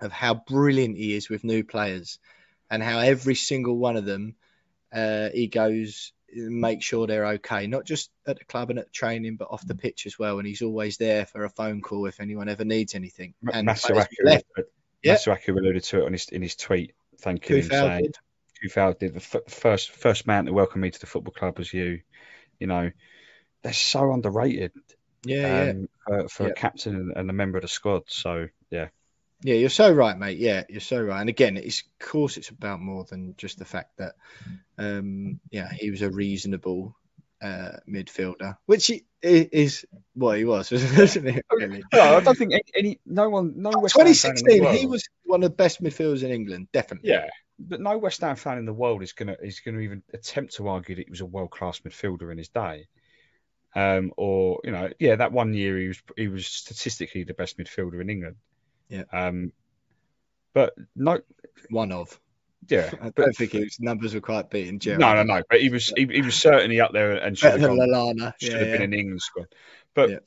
[0.00, 2.20] of how brilliant he is with new players
[2.70, 4.36] and how every single one of them
[4.92, 9.36] uh, he goes make sure they're okay not just at the club and at training
[9.36, 12.20] but off the pitch as well and he's always there for a phone call if
[12.20, 14.44] anyone ever needs anything and Masuaku, left,
[15.02, 15.14] Yeah.
[15.14, 18.16] Masuaku alluded to it on his in his tweet, thanking him, Coufal saying did.
[18.64, 21.72] Coufal did the f- first first man to welcome me to the football club was
[21.72, 22.00] you.
[22.58, 22.90] You know,
[23.62, 24.72] they're so underrated
[25.24, 26.50] yeah yeah um, for, for Yeah.
[26.50, 28.04] a captain and, and a member of the squad.
[28.08, 28.88] So yeah,
[29.42, 30.38] Yeah, you're so right, mate.
[30.38, 31.20] Yeah, you're so right.
[31.20, 34.14] And again, it's of course it's about more than just the fact that
[34.78, 36.96] um yeah, he was a reasonable
[37.42, 39.84] uh midfielder, which he is
[40.14, 41.40] what he was, wasn't he?
[41.52, 41.82] Really?
[41.92, 45.06] No, I don't think any, any no one no West in the 2016, he was
[45.24, 47.10] one of the best midfielders in England, definitely.
[47.10, 47.28] Yeah,
[47.58, 50.68] but no West Ham fan in the world is gonna is gonna even attempt to
[50.68, 52.86] argue that he was a world class midfielder in his day.
[53.74, 57.58] Um, or you know, yeah, that one year he was he was statistically the best
[57.58, 58.36] midfielder in England.
[58.88, 59.02] Yeah.
[59.12, 59.52] Um,
[60.54, 61.20] but no,
[61.70, 62.18] one of.
[62.68, 65.00] Yeah, I don't think his numbers were quite beating Gerrard.
[65.00, 65.42] no, no, no.
[65.48, 68.32] But he was he, he was certainly up there and should Better have gone, Lallana.
[68.40, 68.72] should Yeah, have yeah.
[68.74, 69.46] been in England squad.
[69.94, 70.18] But Yeah.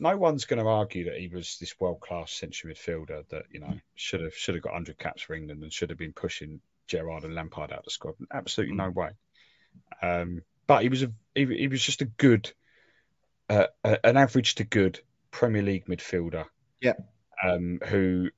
[0.00, 3.60] no one's going to argue that he was this world class central midfielder that you
[3.60, 6.60] know should have should have got 100 caps for England and should have been pushing
[6.86, 8.14] Gerrard and Lampard out of the squad.
[8.32, 9.10] Absolutely no way.
[10.02, 12.50] Um, but he was a he, he was just a good,
[13.50, 16.46] uh, a- an average to good Premier League midfielder.
[16.80, 16.94] Yeah.
[17.42, 18.30] Um, who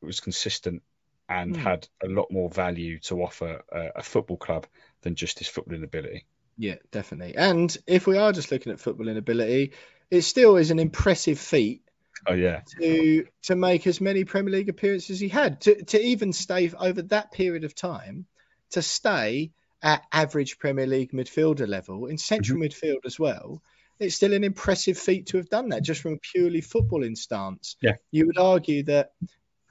[0.00, 0.82] was consistent
[1.28, 1.56] and Hmm.
[1.56, 4.66] had a lot more value to offer a, a football club
[5.02, 6.26] than just his footballing ability.
[6.56, 7.36] Yeah, definitely.
[7.36, 9.72] And if we are just looking at footballing ability,
[10.10, 11.82] it still is an impressive feat
[12.26, 15.60] Oh yeah, to to make as many Premier League appearances as he had.
[15.62, 18.26] To to even stay over that period of time,
[18.72, 19.52] to stay
[19.82, 23.62] at average Premier League midfielder level in central midfield as well.
[24.00, 27.76] It's still an impressive feat to have done that just from a purely footballing stance.
[27.80, 27.94] Yeah.
[28.10, 29.12] You would argue that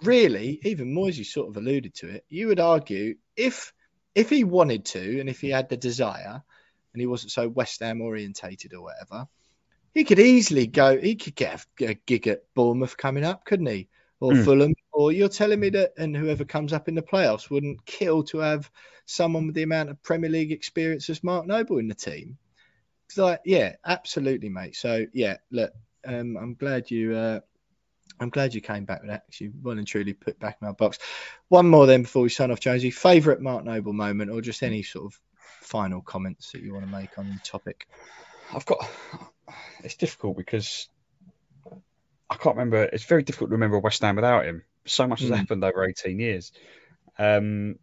[0.01, 3.74] really, even Moyesy sort of alluded to it, you would argue if
[4.15, 6.43] if he wanted to and if he had the desire
[6.93, 9.28] and he wasn't so West Ham orientated or whatever,
[9.93, 10.97] he could easily go.
[10.99, 13.89] He could get a, a gig at Bournemouth coming up, couldn't he?
[14.19, 14.45] Or Mm.
[14.45, 14.74] Fulham.
[14.91, 18.38] Or you're telling me that, and whoever comes up in the playoffs wouldn't kill to
[18.38, 18.69] have
[19.05, 22.38] someone with the amount of Premier League experience as Mark Noble in the team.
[23.18, 24.76] Like, yeah, absolutely, mate.
[24.76, 25.72] So yeah, look,
[26.05, 27.16] um, I'm glad you.
[27.16, 27.39] Uh,
[28.20, 29.26] I'm glad you came back with that.
[29.26, 30.99] 'cause You well and truly put back in my box.
[31.47, 32.91] One more then before we sign off, Jonesy.
[32.91, 35.20] Favorite Mark Noble moment, or just any sort of
[35.61, 37.88] final comments that you want to make on the topic?
[38.53, 38.88] I've got.
[39.84, 40.88] It's difficult because
[42.30, 42.84] I can't remember.
[42.84, 44.64] It's very difficult to remember West Ham without him.
[44.86, 45.38] So much has Mm.
[45.38, 46.51] happened over 18 years.
[47.18, 47.80] Um,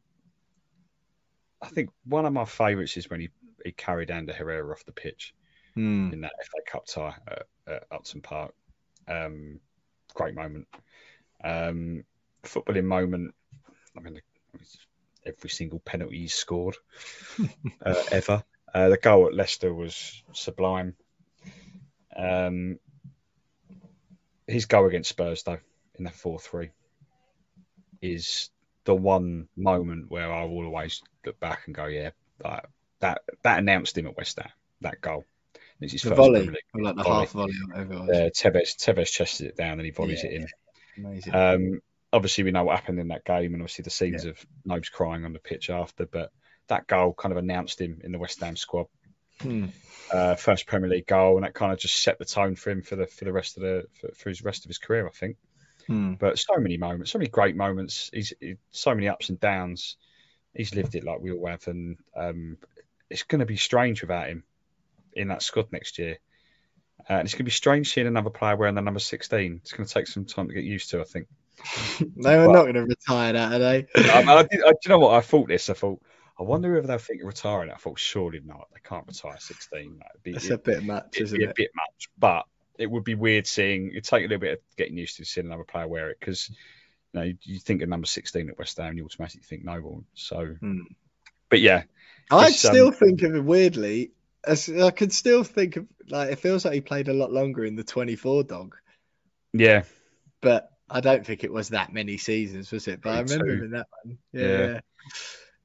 [1.62, 3.28] I think one of my favourites is when he,
[3.64, 5.34] he carried Ander Herrera off the pitch
[5.74, 6.10] Hmm.
[6.12, 8.54] in that FA Cup tie at, at Upton Park.
[9.06, 9.60] Um,
[10.14, 10.66] great moment.
[11.44, 12.04] Um,
[12.42, 13.34] footballing moment.
[13.96, 14.20] I mean,
[15.24, 16.76] every single penalty he scored
[17.86, 18.42] uh, ever.
[18.74, 20.96] Uh, the goal at Leicester was sublime.
[22.16, 22.78] Um,
[24.46, 25.58] his goal against Spurs, though,
[25.98, 26.70] in that 4 3,
[28.02, 28.50] is
[28.84, 32.10] the one moment where I will always look back and go, yeah,
[32.42, 32.66] that
[33.00, 35.24] that, that announced him at West Ham, that goal.
[35.80, 37.20] It's his The first volley, Premier League or like the volley.
[37.20, 38.08] half volley, or whatever it was.
[38.10, 41.04] Uh, Tevez, Tevez chested it down and he volleys Yeah, it in.
[41.04, 41.34] Amazing.
[41.34, 41.80] Um,
[42.12, 45.24] obviously, we know what happened in that game, and obviously the scenes of Nobes crying
[45.24, 46.04] on the pitch after.
[46.06, 46.30] But
[46.68, 48.86] that goal kind of announced him in the West Ham squad.
[49.40, 49.66] Hmm.
[50.12, 52.82] Uh, first Premier League goal, and that kind of just set the tone for him
[52.82, 55.10] for the for the rest of the for, for his rest of his career, I
[55.12, 55.36] think.
[55.86, 56.14] Hmm.
[56.14, 58.10] But so many moments, so many great moments.
[58.12, 59.96] He's he, so many ups and downs.
[60.52, 62.58] He's lived it like we all have, and um,
[63.10, 64.44] it's going to be strange without him
[65.12, 66.18] in that squad next year.
[67.08, 69.60] Uh, and it's going to be strange seeing another player wearing the number 16.
[69.62, 71.26] It's going to take some time to get used to, I think.
[72.16, 73.86] They were not going to retire that, are they?
[73.96, 75.14] I, I did, I, do you know what?
[75.14, 75.68] I thought this.
[75.68, 76.00] I thought,
[76.38, 77.70] I wonder if they'll think of retiring.
[77.70, 78.68] I thought, surely not.
[78.72, 79.98] They can't retire 16.
[79.98, 82.44] That'd be, That's a bit much, it'd isn't be a bit much, but
[82.78, 83.90] it would be weird seeing.
[83.90, 86.48] It'd take a little bit of getting used to seeing another player wear it because
[86.48, 86.56] you
[87.12, 90.04] know you, you think of number 16 at West Ham, you automatically think Noble.
[90.14, 90.80] So, Hmm.
[91.50, 91.84] But yeah,
[92.30, 94.12] I It's, still um, think of it weirdly.
[94.44, 97.64] As I could still think of like it feels like he played a lot longer
[97.64, 98.76] in the 24 dog,
[99.52, 99.82] yeah,
[100.40, 103.00] but I don't think it was that many seasons, was it?
[103.02, 103.64] But I remember too.
[103.64, 104.18] in that one.
[104.32, 104.70] Yeah.
[104.74, 104.80] Yeah.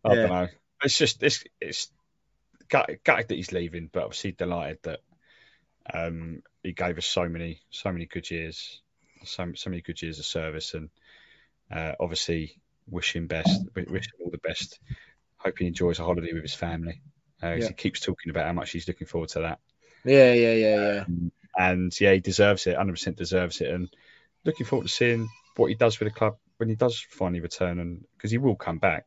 [0.05, 0.21] I Yeah.
[0.21, 0.47] don't know.
[0.83, 1.91] It's just it's it's
[2.69, 4.99] gutted, gutted that he's leaving, but obviously delighted that
[5.93, 8.81] um, he gave us so many so many good years,
[9.23, 10.89] so so many good years of service, and
[11.71, 12.59] uh, obviously
[12.89, 14.79] wish him best, wi- wish him all the best.
[15.45, 17.01] Hope he enjoys a holiday with his family.
[17.41, 17.67] Uh, Yeah.
[17.67, 19.59] He keeps talking about how much he's looking forward to that,
[20.03, 21.03] Yeah, yeah, yeah, yeah.
[21.07, 22.75] um, and yeah, he deserves it.
[22.75, 23.89] 100% deserves it, and
[24.43, 27.79] looking forward to seeing what he does with the club when he does finally return,
[27.79, 29.05] and because he will come back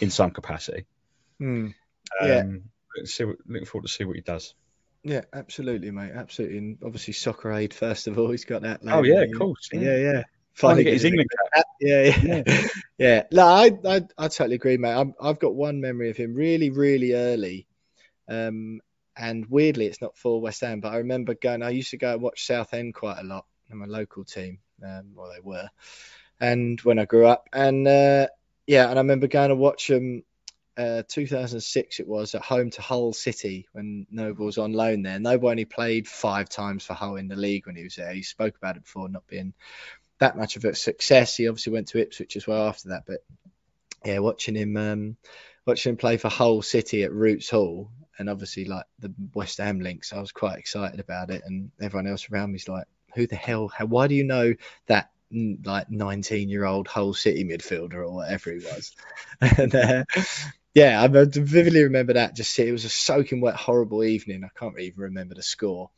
[0.00, 0.84] in some capacity.
[1.38, 1.68] Hmm.
[2.22, 2.40] Yeah.
[2.40, 2.64] Um,
[3.04, 4.54] see looking forward to see what he does.
[5.04, 6.12] Yeah, absolutely, mate.
[6.12, 6.58] Absolutely.
[6.58, 8.80] And obviously, Soccer Aid, first of all, he's got that.
[8.86, 9.68] Oh yeah, of course.
[9.72, 10.22] Yeah, yeah.
[10.58, 11.64] Finally get his England it.
[11.80, 12.66] Yeah, yeah,
[12.98, 13.22] yeah.
[13.30, 14.92] No, I, I, I totally agree, mate.
[14.92, 17.68] I'm, I've got one memory of him really, really early,
[18.28, 18.80] um,
[19.16, 21.62] and weirdly, it's not for West Ham, but I remember going.
[21.62, 23.46] I used to go and watch Southend quite a lot.
[23.70, 25.68] I'm a local team, um, well, they were,
[26.40, 28.26] and when I grew up, and uh,
[28.66, 30.24] yeah, and I remember going to watch them.
[30.76, 35.18] Uh, 2006 it was at home to Hull City when Noble was on loan there.
[35.18, 38.12] Noble only played five times for Hull in the league when he was there.
[38.12, 39.54] He spoke about it before not being
[40.20, 41.36] that much of a success.
[41.36, 43.20] He obviously went to Ipswich as well after that, but
[44.04, 45.16] yeah, watching him um,
[45.66, 49.80] watching him play for Hull City at Roots Hall, and obviously like the West Ham
[49.80, 53.36] links, I was quite excited about it, and everyone else around me's like, who the
[53.36, 53.68] hell?
[53.68, 54.54] How, why do you know
[54.86, 58.92] that like 19 year old Hull City midfielder or whatever he was?
[59.58, 60.04] and uh,
[60.74, 62.36] yeah, I vividly remember that.
[62.36, 64.44] Just it was a soaking wet, horrible evening.
[64.44, 65.90] I can't even remember the score.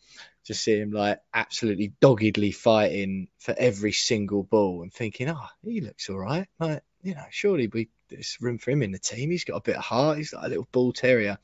[0.44, 5.80] Just see him like absolutely doggedly fighting for every single ball and thinking, oh, he
[5.80, 6.48] looks all right.
[6.58, 9.30] Like, you know, surely we there's room for him in the team.
[9.30, 10.18] He's got a bit of heart.
[10.18, 11.38] He's like a little bull terrier,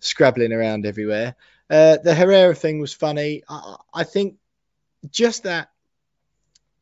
[0.00, 1.36] scrabbling around everywhere.
[1.68, 3.42] Uh, the Herrera thing was funny.
[3.48, 4.36] I, I think
[5.10, 5.70] just that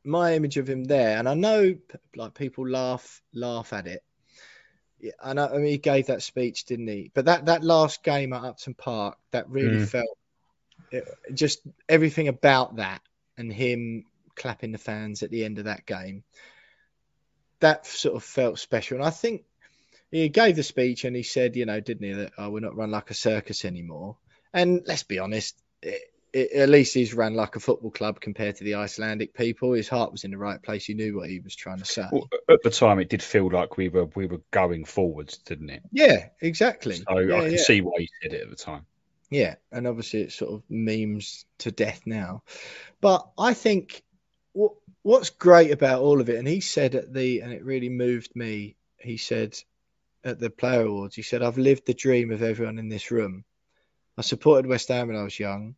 [0.04, 1.76] my image of him there, and I know
[2.16, 4.02] like people laugh laugh at it.
[4.98, 5.46] Yeah, I know.
[5.46, 7.10] I mean, he gave that speech, didn't he?
[7.14, 9.88] But that that last game at Upton Park, that really mm.
[9.88, 10.18] felt
[10.90, 13.02] it, just everything about that,
[13.36, 16.24] and him clapping the fans at the end of that game.
[17.60, 19.44] That sort of felt special, and I think
[20.10, 22.76] he gave the speech and he said, you know, didn't he, that oh, we're not
[22.76, 24.16] run like a circus anymore.
[24.52, 28.56] And let's be honest, it, it, at least he's ran like a football club compared
[28.56, 29.72] to the Icelandic people.
[29.72, 30.84] His heart was in the right place.
[30.84, 32.06] He knew what he was trying to say.
[32.10, 35.70] Well, at the time, it did feel like we were we were going forwards, didn't
[35.70, 35.82] it?
[35.92, 36.96] Yeah, exactly.
[36.96, 37.58] So yeah, I can yeah.
[37.58, 38.86] see why he said it at the time.
[39.30, 42.42] Yeah, and obviously it's sort of memes to death now.
[43.00, 44.02] But I think
[44.52, 44.72] what
[45.02, 48.34] what's great about all of it, and he said at the, and it really moved
[48.34, 48.76] me.
[48.98, 49.56] He said
[50.24, 53.44] at the Player Awards, he said, "I've lived the dream of everyone in this room.
[54.18, 55.76] I supported West Ham when I was young."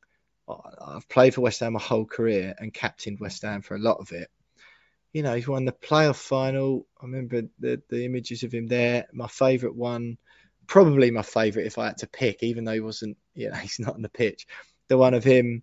[0.49, 3.99] I've played for West Ham my whole career and captained West Ham for a lot
[3.99, 4.29] of it.
[5.13, 6.87] You know, he's won the playoff final.
[7.01, 9.07] I remember the, the images of him there.
[9.13, 10.19] My favourite one,
[10.73, 13.79] probably my favourite if I had to pick, even though he wasn't, you know, he's
[13.79, 14.47] not on the pitch.
[14.89, 15.61] The one of him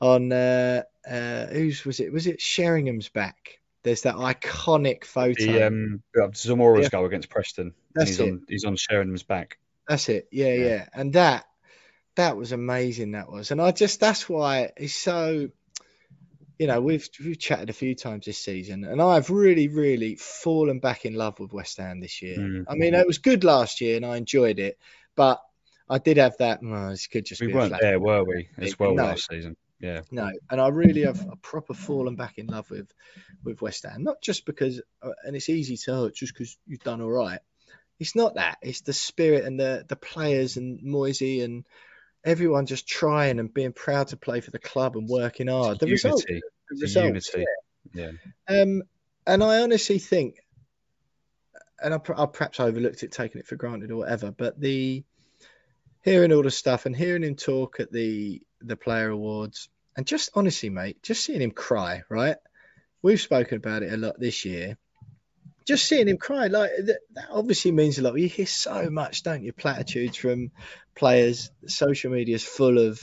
[0.00, 2.12] on, uh, uh, whose was it?
[2.12, 3.60] Was it Sheringham's back?
[3.84, 5.40] There's that iconic photo.
[5.40, 6.88] The um, Zamora's yeah.
[6.88, 7.72] goal against Preston.
[7.94, 8.30] That's he's it.
[8.30, 9.58] On, he's on Sheringham's back.
[9.86, 10.26] That's it.
[10.32, 10.88] Yeah, yeah, yeah.
[10.92, 11.46] And that
[12.16, 13.12] that was amazing.
[13.12, 15.50] That was, and I just that's why he's so.
[16.58, 20.80] You know, we've we've chatted a few times this season, and I've really, really fallen
[20.80, 22.36] back in love with West Ham this year.
[22.36, 22.62] Mm-hmm.
[22.68, 24.78] I mean, it was good last year, and I enjoyed it,
[25.14, 25.40] but
[25.88, 26.60] I did have that.
[26.60, 28.48] This could just we weren't there, were we?
[28.58, 29.56] As well no, last season.
[29.80, 30.00] Yeah.
[30.10, 32.92] No, and I really have a proper fallen back in love with
[33.44, 34.02] with West Ham.
[34.02, 37.40] Not just because, uh, and it's easy to oh, just because you've done all right.
[38.00, 38.58] It's not that.
[38.62, 41.64] It's the spirit and the the players and Moyesy and
[42.24, 45.78] everyone just trying and being proud to play for the club and working hard.
[45.78, 45.92] The unity.
[45.92, 47.44] result, the results, unity.
[47.94, 48.10] Yeah.
[48.48, 48.62] yeah.
[48.62, 48.82] Um,
[49.26, 50.36] and I honestly think,
[51.82, 55.04] and I, I perhaps overlooked it, taking it for granted or whatever, but the
[56.02, 60.30] hearing all the stuff and hearing him talk at the the player awards and just
[60.34, 62.36] honestly, mate, just seeing him cry, right?
[63.02, 64.78] We've spoken about it a lot this year
[65.68, 68.18] just seeing him cry like that, that, obviously means a lot.
[68.18, 69.52] You hear so much, don't you?
[69.52, 70.50] Platitudes from
[70.94, 71.50] players.
[71.66, 72.98] Social media is full of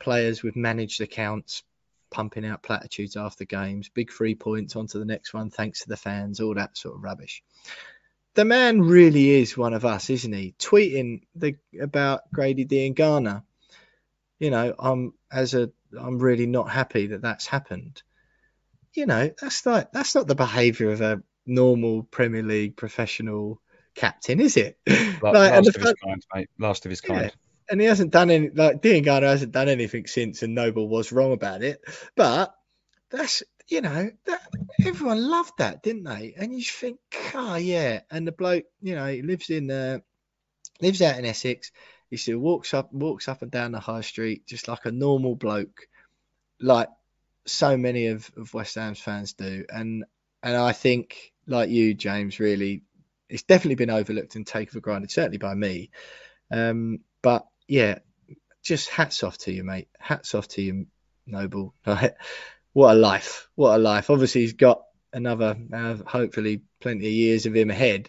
[0.00, 1.62] players with managed accounts
[2.10, 5.96] pumping out platitudes after games, big three points onto the next one, thanks to the
[5.96, 7.44] fans, all that sort of rubbish.
[8.34, 10.54] The man really is one of us, isn't he?
[10.58, 13.44] Tweeting the about Grady Diangana.
[14.40, 18.02] You know, I'm as a I'm really not happy that that's happened.
[18.92, 23.60] You know, that's like that's not the behaviour of a normal Premier League professional
[23.94, 24.78] captain, is it?
[25.22, 26.50] Like, last of his kind, mate.
[26.58, 27.22] Last of his kind.
[27.24, 27.30] Yeah.
[27.70, 31.32] And he hasn't done any like Diangana hasn't done anything since, and Noble was wrong
[31.32, 31.80] about it.
[32.14, 32.54] But
[33.10, 34.40] that's you know that
[34.84, 36.34] everyone loved that, didn't they?
[36.36, 36.98] And you think,
[37.34, 38.00] oh, yeah.
[38.10, 39.98] And the bloke, you know, he lives in uh,
[40.80, 41.72] lives out in Essex.
[42.10, 45.34] He still walks up walks up and down the high street just like a normal
[45.34, 45.88] bloke,
[46.60, 46.88] like
[47.46, 49.64] so many of, of West Ham's fans do.
[49.68, 50.04] And
[50.46, 52.82] and I think like you, James, really,
[53.28, 55.90] it's definitely been overlooked and taken for granted, certainly by me.
[56.52, 57.98] Um, but yeah,
[58.62, 59.88] just hats off to you, mate.
[59.98, 60.86] Hats off to you,
[61.26, 61.74] Noble.
[61.84, 63.48] what a life!
[63.56, 64.08] What a life!
[64.08, 64.82] Obviously, he's got
[65.12, 68.08] another, uh, hopefully, plenty of years of him ahead.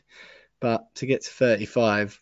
[0.60, 2.22] But to get to 35,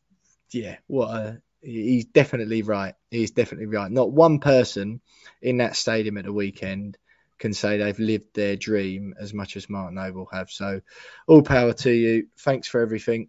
[0.53, 2.95] yeah, what a he's definitely right.
[3.11, 3.91] He's definitely right.
[3.91, 5.01] Not one person
[5.41, 6.97] in that stadium at the weekend
[7.45, 10.49] can say they've lived their dream as much as Mark Noble have.
[10.49, 10.81] So,
[11.27, 12.25] all power to you.
[12.39, 13.27] Thanks for everything.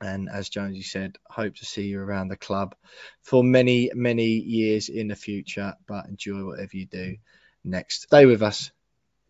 [0.00, 2.74] And as Jonesy said, hope to see you around the club
[3.22, 5.74] for many, many years in the future.
[5.86, 7.18] But enjoy whatever you do
[7.62, 8.02] next.
[8.02, 8.72] Stay with us.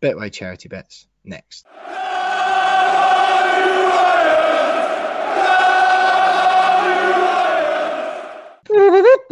[0.01, 1.67] Betway Charity Bets next.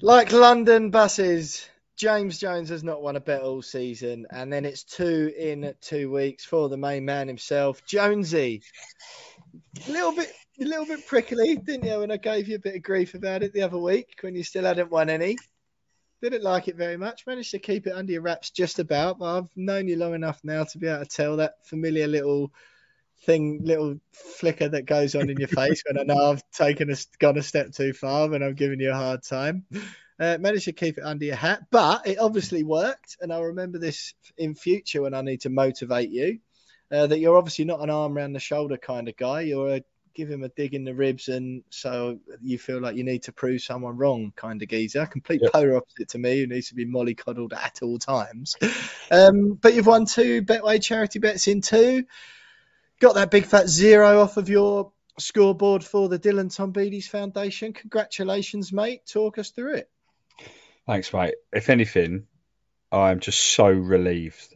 [0.00, 1.66] Like London buses,
[1.96, 6.10] James Jones has not won a bet all season, and then it's two in two
[6.10, 8.62] weeks for the main man himself, Jonesy.
[9.86, 12.76] A little bit, a little bit prickly, didn't you, when I gave you a bit
[12.76, 15.36] of grief about it the other week when you still hadn't won any?
[16.20, 17.26] Didn't like it very much.
[17.26, 20.40] Managed to keep it under your wraps just about, but I've known you long enough
[20.42, 22.52] now to be able to tell that familiar little
[23.24, 26.96] thing, little flicker that goes on in your face when I know I've taken a
[27.20, 29.66] gone a step too far and I'm giving you a hard time.
[30.18, 33.78] Uh, managed to keep it under your hat, but it obviously worked, and I'll remember
[33.78, 36.38] this in future when I need to motivate you.
[36.90, 39.40] Uh, that you're obviously not an arm around the shoulder kind of guy.
[39.40, 39.84] You're a
[40.14, 43.32] give him a dig in the ribs, and so you feel like you need to
[43.32, 45.06] prove someone wrong kind of geezer.
[45.06, 45.52] Complete yep.
[45.52, 48.56] polar opposite to me, who needs to be mollycoddled at all times.
[49.10, 52.04] Um, but you've won two Betway charity bets in two.
[53.00, 57.72] Got that big fat zero off of your scoreboard for the Dylan Tombides Foundation.
[57.72, 59.02] Congratulations, mate.
[59.06, 59.90] Talk us through it.
[60.86, 61.34] Thanks, mate.
[61.52, 62.26] If anything,
[62.92, 64.54] I'm just so relieved.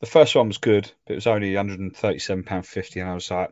[0.00, 3.50] The first one was good, but it was only £137.50, and I was like,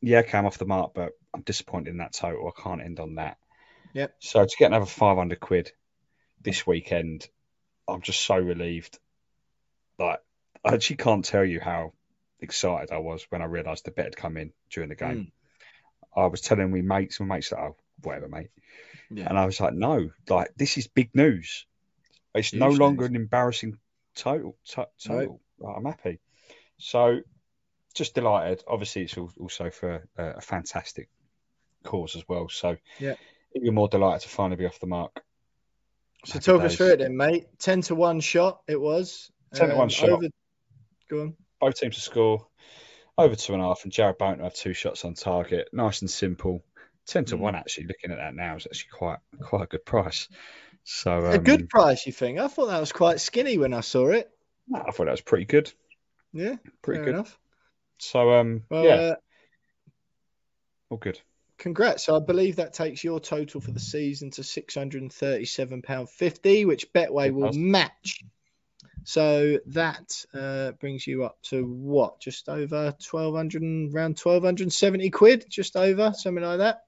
[0.00, 2.48] yeah, okay, I'm off the mark, but I'm disappointed in that total.
[2.48, 3.36] I can't end on that.
[3.92, 4.14] Yep.
[4.18, 5.72] So to get another 500 quid
[6.42, 7.28] this weekend,
[7.88, 8.98] I'm just so relieved.
[9.98, 10.20] Like,
[10.64, 11.92] I actually can't tell you how
[12.40, 15.32] excited I was when I realised the bet had come in during the game.
[16.16, 16.22] Mm.
[16.22, 18.50] I was telling my mates, my mates, like, oh, whatever, mate.
[19.10, 19.28] Yeah.
[19.28, 21.66] And I was like, no, like this is big news.
[22.34, 23.10] It's Huge no longer news.
[23.10, 23.78] an embarrassing
[24.16, 24.56] total.
[24.66, 25.40] Total.
[25.58, 25.74] Right.
[25.76, 26.20] I'm happy.
[26.78, 27.20] So,
[27.94, 28.64] just delighted.
[28.66, 31.08] Obviously, it's also for a, a fantastic
[31.84, 32.48] cause as well.
[32.48, 33.14] So, yeah,
[33.54, 35.22] even more delighted to finally be off the mark.
[36.24, 36.72] So, Happy talk days.
[36.72, 37.46] us through it then, mate.
[37.58, 38.62] Ten to one shot.
[38.66, 40.10] It was ten to one um, shot.
[40.10, 40.26] Over...
[41.08, 41.36] Go on.
[41.60, 42.46] Both teams to score
[43.16, 45.68] over two and a half, and Jarrod Bowen have two shots on target.
[45.72, 46.64] Nice and simple
[47.06, 47.40] ten to mm.
[47.40, 47.86] one actually.
[47.86, 50.28] Looking at that now is actually quite quite a good price.
[50.84, 52.38] So um, a good price, you think?
[52.38, 54.30] I thought that was quite skinny when I saw it.
[54.74, 55.72] I thought that was pretty good.
[56.32, 57.38] Yeah, pretty good enough.
[57.98, 59.14] So um, well, yeah, uh,
[60.90, 61.20] all good.
[61.56, 62.04] Congrats!
[62.04, 65.82] So I believe that takes your total for the season to six hundred and thirty-seven
[65.82, 68.20] pound fifty, which Betway will match.
[69.04, 72.20] So that uh, brings you up to what?
[72.20, 73.62] Just over twelve hundred,
[73.94, 76.83] around twelve hundred and seventy quid, just over something like that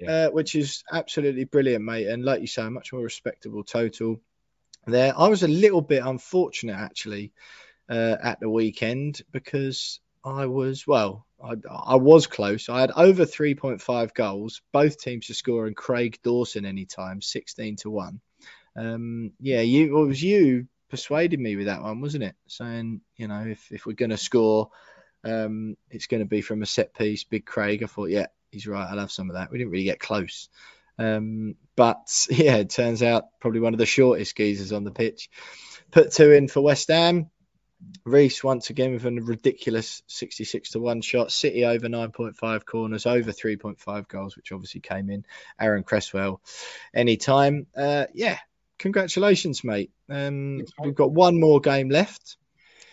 [0.00, 0.10] yeah.
[0.10, 2.06] uh, which is absolutely brilliant, mate.
[2.06, 4.20] And like you say, a much more respectable total
[4.86, 5.12] there.
[5.16, 7.32] I was a little bit unfortunate actually
[7.88, 12.68] uh, at the weekend because I was well, I, I, was close.
[12.68, 17.90] I had over 3.5 goals, both teams to score, and Craig Dawson anytime, 16 to
[17.90, 18.20] one.
[18.76, 22.34] Um, yeah, you it was you persuaded me with that one, wasn't it?
[22.46, 24.70] Saying you know if if we're going to score,
[25.24, 27.24] um, it's going to be from a set piece.
[27.24, 27.82] Big Craig.
[27.82, 28.88] I thought, yeah, he's right.
[28.88, 29.50] I'll have some of that.
[29.50, 30.48] We didn't really get close.
[30.98, 35.30] Um, but yeah, it turns out probably one of the shortest geezers on the pitch.
[35.90, 37.30] Put two in for West Ham.
[38.04, 41.30] Reese once again with a ridiculous 66 to 1 shot.
[41.30, 45.24] City over 9.5 corners, over 3.5 goals, which obviously came in.
[45.60, 46.40] Aaron Cresswell,
[46.92, 47.68] anytime.
[47.76, 48.38] Uh, yeah,
[48.78, 49.92] congratulations, mate.
[50.10, 52.36] Um, we've got one more game left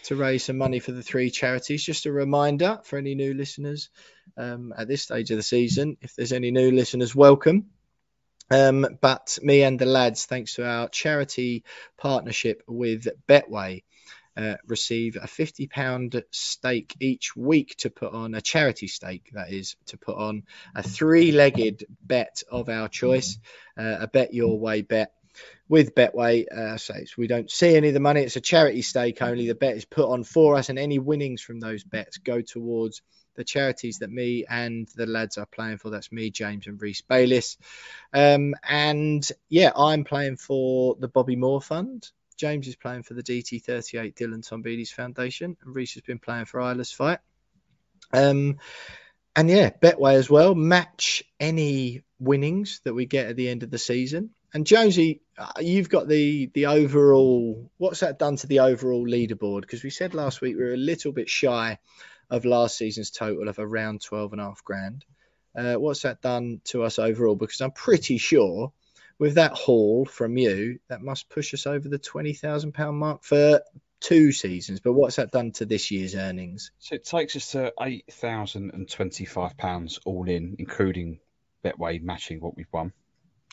[0.06, 1.84] to raise some money for the three charities.
[1.84, 3.90] Just a reminder for any new listeners
[4.38, 7.68] um, at this stage of the season, if there's any new listeners, welcome.
[8.52, 11.64] Um, but me and the lads, thanks to our charity
[11.98, 13.84] partnership with Betway,
[14.38, 19.76] uh, receive a £50 stake each week to put on a charity stake, that is,
[19.88, 20.44] to put on
[20.76, 23.40] a three legged bet of our choice,
[23.78, 25.14] uh, a bet your way bet
[25.68, 28.22] with Betway, uh, so we don't see any of the money.
[28.22, 29.48] It's a charity stake only.
[29.48, 33.02] The bet is put on for us, and any winnings from those bets go towards
[33.36, 35.90] the charities that me and the lads are playing for.
[35.90, 37.58] That's me, James, and Reese Bayliss.
[38.14, 42.10] Um, and yeah, I'm playing for the Bobby Moore Fund.
[42.38, 46.60] James is playing for the DT38 Dylan Tombides Foundation, and Reese has been playing for
[46.62, 47.20] Isla's Fight.
[48.14, 48.58] Um,
[49.36, 50.56] and yeah, Betway as well.
[50.56, 54.32] Match any winnings that we get at the end of the season.
[54.56, 57.70] And Jonesy, uh, you've got the the overall.
[57.76, 59.62] What's that done to the overall leaderboard?
[59.62, 61.78] Because we said last week we were a little bit shy
[62.30, 65.04] of last season's total of around twelve and a half grand.
[65.54, 67.36] Uh, what's that done to us overall?
[67.36, 68.72] Because I'm pretty sure
[69.20, 73.26] with that haul from you, that must push us over the twenty thousand pound mark
[73.26, 73.60] for
[74.00, 74.80] two seasons.
[74.80, 76.72] But what's that done to this year's earnings?
[76.80, 81.20] So it takes us to eight thousand and twenty-five pounds all in, including
[81.62, 82.94] Betway matching what we've won.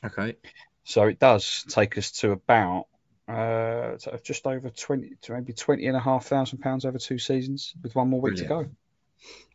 [0.04, 0.36] Okay.
[0.84, 2.86] So it does take us to about
[3.28, 7.74] uh, just over 20 to maybe 20 and a half thousand pounds over two seasons
[7.82, 8.64] with one more week Brilliant.
[8.64, 8.76] to go.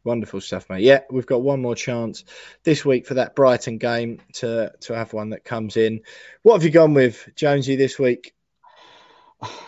[0.03, 0.83] Wonderful stuff, mate.
[0.83, 2.23] Yeah, we've got one more chance
[2.63, 6.01] this week for that Brighton game to to have one that comes in.
[6.43, 8.33] What have you gone with, Jonesy, this week?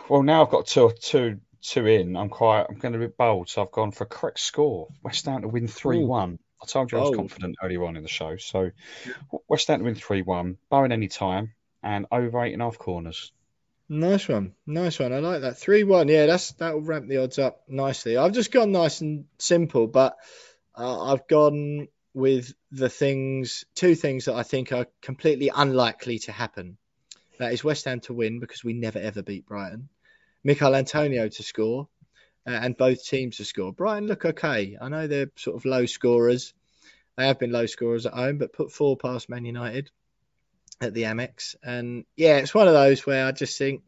[0.07, 2.15] Well, now I've got two two two in.
[2.15, 4.88] I'm quite I'm going to be bold, so I've gone for a correct score.
[5.03, 7.15] West Ham to win three one I told you I was oh.
[7.15, 8.38] confident earlier on in the show.
[8.38, 8.72] So
[9.48, 11.53] West Ham to win 3 1, barring any time,
[11.84, 13.31] and over eight and a half corners.
[13.91, 15.14] Nice one, nice one.
[15.14, 16.10] I like that three one.
[16.10, 18.18] Yeah, that's that will ramp the odds up nicely.
[18.18, 20.15] I've just gone nice and simple, but
[20.77, 26.31] uh, I've gone with the things, two things that I think are completely unlikely to
[26.31, 26.77] happen.
[27.40, 29.90] That is West Ham to win because we never ever beat Brighton.
[30.44, 31.88] Michail Antonio to score,
[32.54, 33.74] and both teams to score.
[33.74, 34.78] Brighton look okay.
[34.80, 36.54] I know they're sort of low scorers.
[37.18, 39.92] They have been low scorers at home, but put four past Man United
[40.82, 41.56] at the Amex.
[41.64, 43.84] And yeah, it's one of those where I just think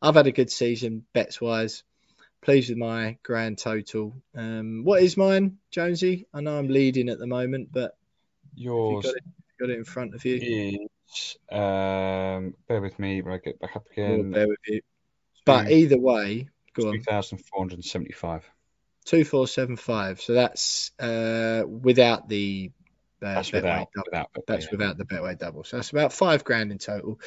[0.00, 1.82] I've had a good season bets wise.
[2.42, 4.14] Pleased with my grand total.
[4.34, 6.26] Um, what is mine, Jonesy?
[6.32, 7.98] I know I'm leading at the moment, but
[8.54, 9.24] yours got it,
[9.60, 10.88] got it, in front of you.
[11.12, 14.30] Is, um, bear with me when I get back up again.
[14.30, 14.80] bear with you.
[15.44, 16.94] But either way, go on.
[16.94, 18.50] 2,475.
[19.04, 20.20] 2475.
[20.20, 22.72] So that's uh, without the
[23.22, 24.70] uh, that's without, without, that's yeah.
[24.72, 25.64] without the Betway double.
[25.64, 27.20] So that's about five grand in total,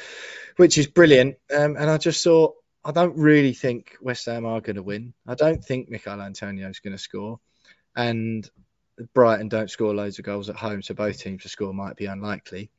[0.56, 1.36] which is brilliant.
[1.54, 5.14] Um, and I just thought, I don't really think West Ham are going to win.
[5.26, 7.38] I don't think Michail Antonio is going to score.
[7.94, 8.48] And
[9.14, 12.06] Brighton don't score loads of goals at home, so both teams to score might be
[12.06, 12.70] unlikely.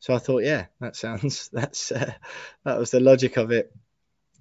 [0.00, 2.12] So I thought, yeah, that sounds that's uh,
[2.64, 3.72] that was the logic of it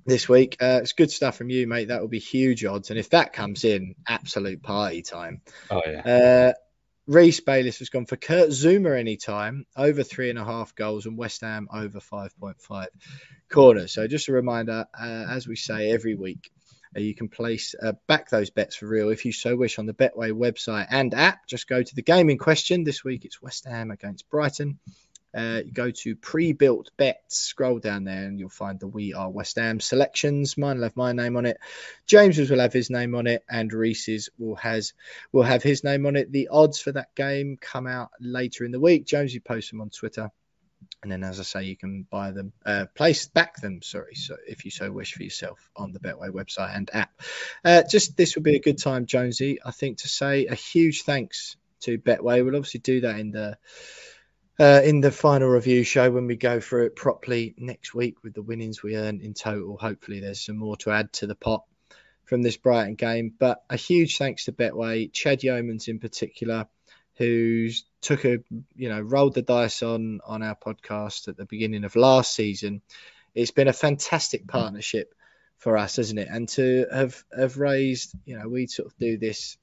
[0.08, 0.58] this week.
[0.60, 1.90] Uh, it's good stuff from you, mate.
[1.90, 5.42] That will be huge odds, and if that comes in, absolute party time.
[5.70, 6.02] Oh yeah.
[6.02, 6.54] Uh,
[7.06, 11.18] Reese Bayliss has gone for Kurt Zouma anytime, over three and a half goals, and
[11.18, 12.88] West Ham over 5.5
[13.50, 13.94] corners.
[13.94, 16.52] So, just a reminder, uh, as we say every week,
[16.96, 19.86] uh, you can place uh, back those bets for real if you so wish on
[19.86, 21.48] the Betway website and app.
[21.48, 22.84] Just go to the game in question.
[22.84, 24.80] This week it's West Ham against Brighton.
[25.38, 29.58] Uh, go to pre-built bets, scroll down there, and you'll find the We Are West
[29.58, 30.58] Ham selections.
[30.58, 31.60] Mine will have my name on it.
[32.08, 34.94] James's will have his name on it, and Reese's will has
[35.32, 36.32] will have his name on it.
[36.32, 39.06] The odds for that game come out later in the week.
[39.06, 40.32] James, you post them on Twitter.
[41.04, 43.84] And then, as I say, you can buy them, uh, place back them.
[43.84, 47.12] Sorry, so if you so wish for yourself on the Betway website and app.
[47.64, 51.04] Uh, just this would be a good time, Jonesy, I think, to say a huge
[51.04, 52.44] thanks to Betway.
[52.44, 53.58] We'll obviously do that in the
[54.60, 58.34] uh, in the final review show when we go through it properly next week with
[58.34, 59.78] the winnings we earn in total.
[59.78, 61.64] Hopefully, there's some more to add to the pot
[62.26, 63.34] from this Brighton game.
[63.38, 66.68] But a huge thanks to Betway, Chad Yeomans in particular,
[67.16, 68.40] who's took a
[68.76, 72.82] you know rolled the dice on on our podcast at the beginning of last season.
[73.36, 75.14] It's been a fantastic partnership
[75.60, 76.30] for us, isn't it?
[76.32, 79.58] And to have have raised, you know, we sort of do this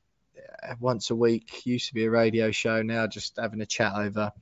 [0.78, 1.66] once a week.
[1.66, 4.32] Used to be a radio show, now just having a chat over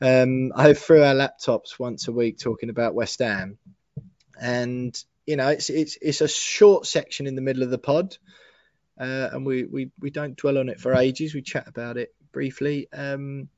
[0.00, 3.58] um, I through our laptops once a week talking about West Ham,
[4.40, 4.96] and
[5.26, 8.16] you know it's it's it's a short section in the middle of the pod,
[8.98, 11.34] uh, and we, we we don't dwell on it for ages.
[11.34, 13.48] We chat about it briefly, um,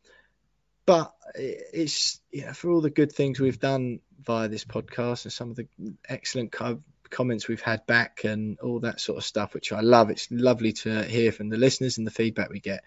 [0.86, 5.32] but it's you know for all the good things we've done via this podcast and
[5.32, 5.66] some of the
[6.08, 10.10] excellent co- comments we've had back and all that sort of stuff, which I love.
[10.10, 12.82] It's lovely to hear from the listeners and the feedback we get.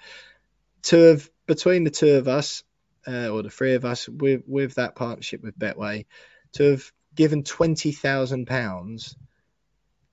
[0.84, 2.64] To have between the two of us
[3.08, 6.06] uh, or the three of us with with that partnership with Betway
[6.54, 9.16] to have given twenty thousand pounds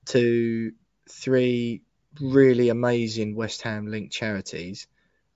[0.07, 0.73] to
[1.09, 1.83] three
[2.21, 4.87] really amazing West Ham linked charities.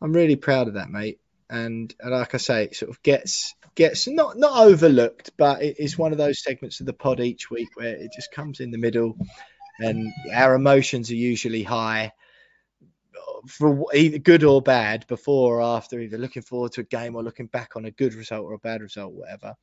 [0.00, 1.20] I'm really proud of that, mate.
[1.48, 5.76] And, and like I say, it sort of gets gets not not overlooked, but it
[5.78, 8.70] is one of those segments of the pod each week where it just comes in
[8.70, 9.16] the middle,
[9.78, 12.12] and our emotions are usually high
[13.46, 17.22] for either good or bad before or after, either looking forward to a game or
[17.22, 19.54] looking back on a good result or a bad result, whatever.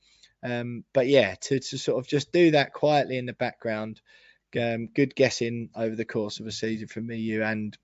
[0.44, 4.02] Um, but yeah, to, to sort of just do that quietly in the background,
[4.60, 7.78] um, good guessing over the course of a season for me, you and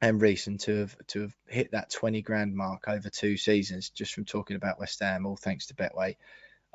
[0.00, 3.90] and Reese, and to have to have hit that twenty grand mark over two seasons
[3.90, 6.16] just from talking about West Ham, all thanks to Betway.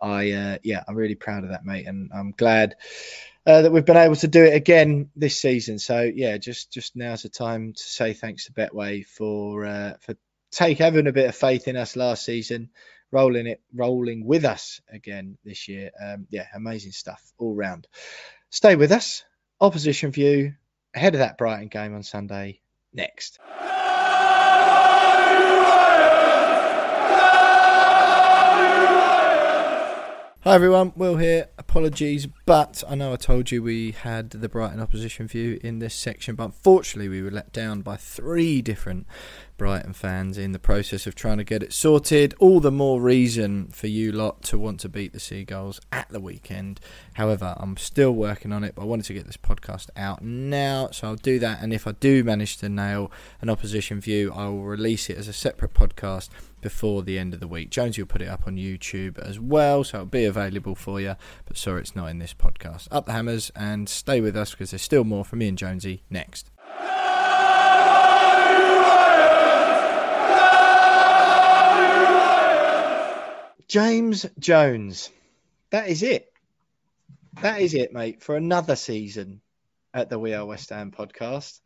[0.01, 2.75] I uh, yeah, I'm really proud of that, mate, and I'm glad
[3.45, 5.79] uh, that we've been able to do it again this season.
[5.79, 10.15] So yeah, just just now's the time to say thanks to Betway for uh, for
[10.51, 12.69] take having a bit of faith in us last season,
[13.11, 15.91] rolling it rolling with us again this year.
[16.01, 17.87] Um, yeah, amazing stuff all round.
[18.49, 19.23] Stay with us.
[19.61, 20.53] Opposition view
[20.93, 22.61] ahead of that Brighton game on Sunday
[22.93, 23.39] next.
[30.43, 31.49] Hi everyone, Will here.
[31.57, 35.93] Apologies, but I know I told you we had the Brighton opposition view in this
[35.93, 39.05] section, but unfortunately we were let down by three different
[39.59, 42.33] Brighton fans in the process of trying to get it sorted.
[42.39, 46.21] All the more reason for you lot to want to beat the Seagulls at the
[46.21, 46.79] weekend.
[47.15, 50.91] However, I'm still working on it, but I wanted to get this podcast out now,
[50.91, 51.61] so I'll do that.
[51.61, 53.11] And if I do manage to nail
[53.41, 56.29] an opposition view, I will release it as a separate podcast
[56.61, 57.69] before the end of the week.
[57.69, 61.17] Jones, you'll put it up on YouTube as well, so it'll be available for you.
[61.45, 62.87] But sorry, it's not in this podcast.
[62.91, 66.03] Up the hammers and stay with us because there's still more from me and Jonesy
[66.09, 66.49] next.
[73.69, 75.11] James Jones.
[75.69, 76.33] That is it.
[77.43, 79.41] That is it, mate, for another season
[79.93, 81.59] at the We Are West Ham podcast.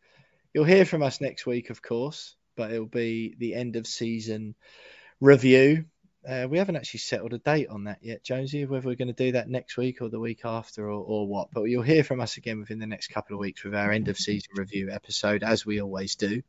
[0.53, 4.53] You'll hear from us next week, of course, but it'll be the end of season
[5.21, 5.85] review.
[6.27, 9.13] Uh, we haven't actually settled a date on that yet, Jonesy, whether we're going to
[9.13, 11.51] do that next week or the week after or, or what.
[11.53, 14.09] But you'll hear from us again within the next couple of weeks with our end
[14.09, 16.41] of season review episode, as we always do.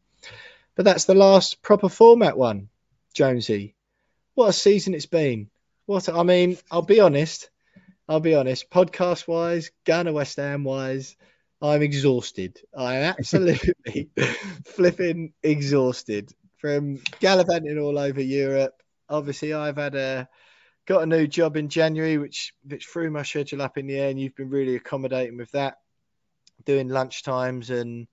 [0.75, 2.71] But that's the last proper format one,
[3.15, 3.77] Jonesy.
[4.35, 5.49] What a season it's been.
[5.87, 7.51] What I mean, I'll be honest.
[8.09, 8.69] I'll be honest.
[8.69, 11.17] Podcast wise, Ghana West Ham wise,
[11.63, 12.61] I'm exhausted.
[12.77, 14.11] I am absolutely
[14.67, 18.75] flipping exhausted from gallivanting all over Europe.
[19.09, 20.29] Obviously, I've had a
[20.87, 24.11] got a new job in January, which which threw my schedule up in the air,
[24.11, 25.77] and you've been really accommodating with that,
[26.65, 28.09] doing lunch times and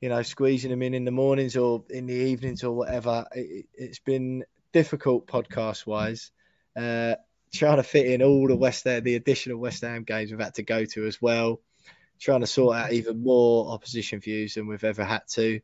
[0.00, 3.24] you know squeezing them in in the mornings or in the evenings or whatever.
[3.32, 4.44] It, has been
[4.74, 6.32] difficult podcast wise.
[6.76, 7.14] Uh,
[7.52, 10.54] trying to fit in all the West Ham, the additional West Ham games we've had
[10.54, 11.60] to go to as well.
[12.20, 15.60] Trying to sort out even more opposition views than we've ever had to.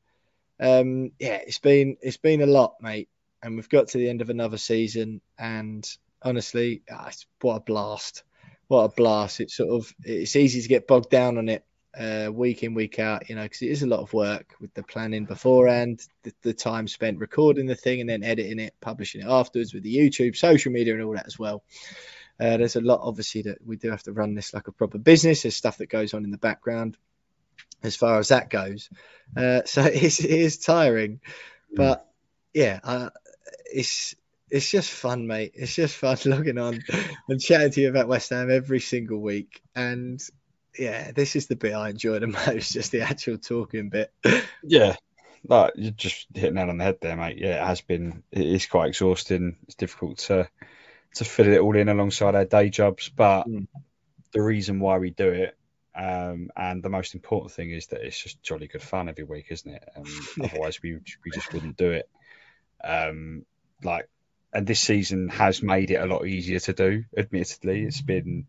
[0.60, 3.08] Um, yeah, it's been it's been a lot, mate,
[3.42, 5.84] and we've got to the end of another season, and
[6.22, 7.10] honestly, ah,
[7.40, 8.22] what a blast!
[8.68, 9.40] What a blast!
[9.40, 11.64] It's sort of it's easy to get bogged down on it
[11.98, 14.72] uh, week in week out you know because it is a lot of work with
[14.74, 19.20] the planning beforehand the, the, time spent recording the thing and then editing it publishing
[19.22, 21.64] it afterwards with the youtube social media and all that as well
[22.38, 24.98] uh, there's a lot obviously that we do have to run this like a proper
[24.98, 26.96] business there's stuff that goes on in the background
[27.82, 28.88] as far as that goes
[29.36, 31.20] uh, so it's, it is tiring
[31.72, 31.76] mm.
[31.76, 32.06] but
[32.54, 33.10] yeah uh,
[33.72, 34.14] it's
[34.50, 35.52] it's just fun, mate.
[35.54, 36.80] It's just fun logging on
[37.28, 39.62] and chatting to you about West Ham every single week.
[39.74, 40.20] And
[40.78, 44.12] yeah, this is the bit I enjoy the most, just the actual talking bit.
[44.62, 44.96] Yeah,
[45.46, 47.38] like you're just hitting that on the head there, mate.
[47.38, 48.22] Yeah, it has been.
[48.30, 49.56] It is quite exhausting.
[49.64, 50.48] It's difficult to
[51.14, 53.66] to fit it all in alongside our day jobs, but mm.
[54.32, 55.56] the reason why we do it,
[55.94, 59.46] um, and the most important thing is that it's just jolly good fun every week,
[59.50, 59.88] isn't it?
[59.96, 60.04] Um,
[60.44, 62.08] otherwise, we we just wouldn't do it.
[62.82, 63.44] Um,
[63.82, 64.08] like
[64.52, 67.04] and this season has made it a lot easier to do.
[67.16, 68.46] Admittedly, it's been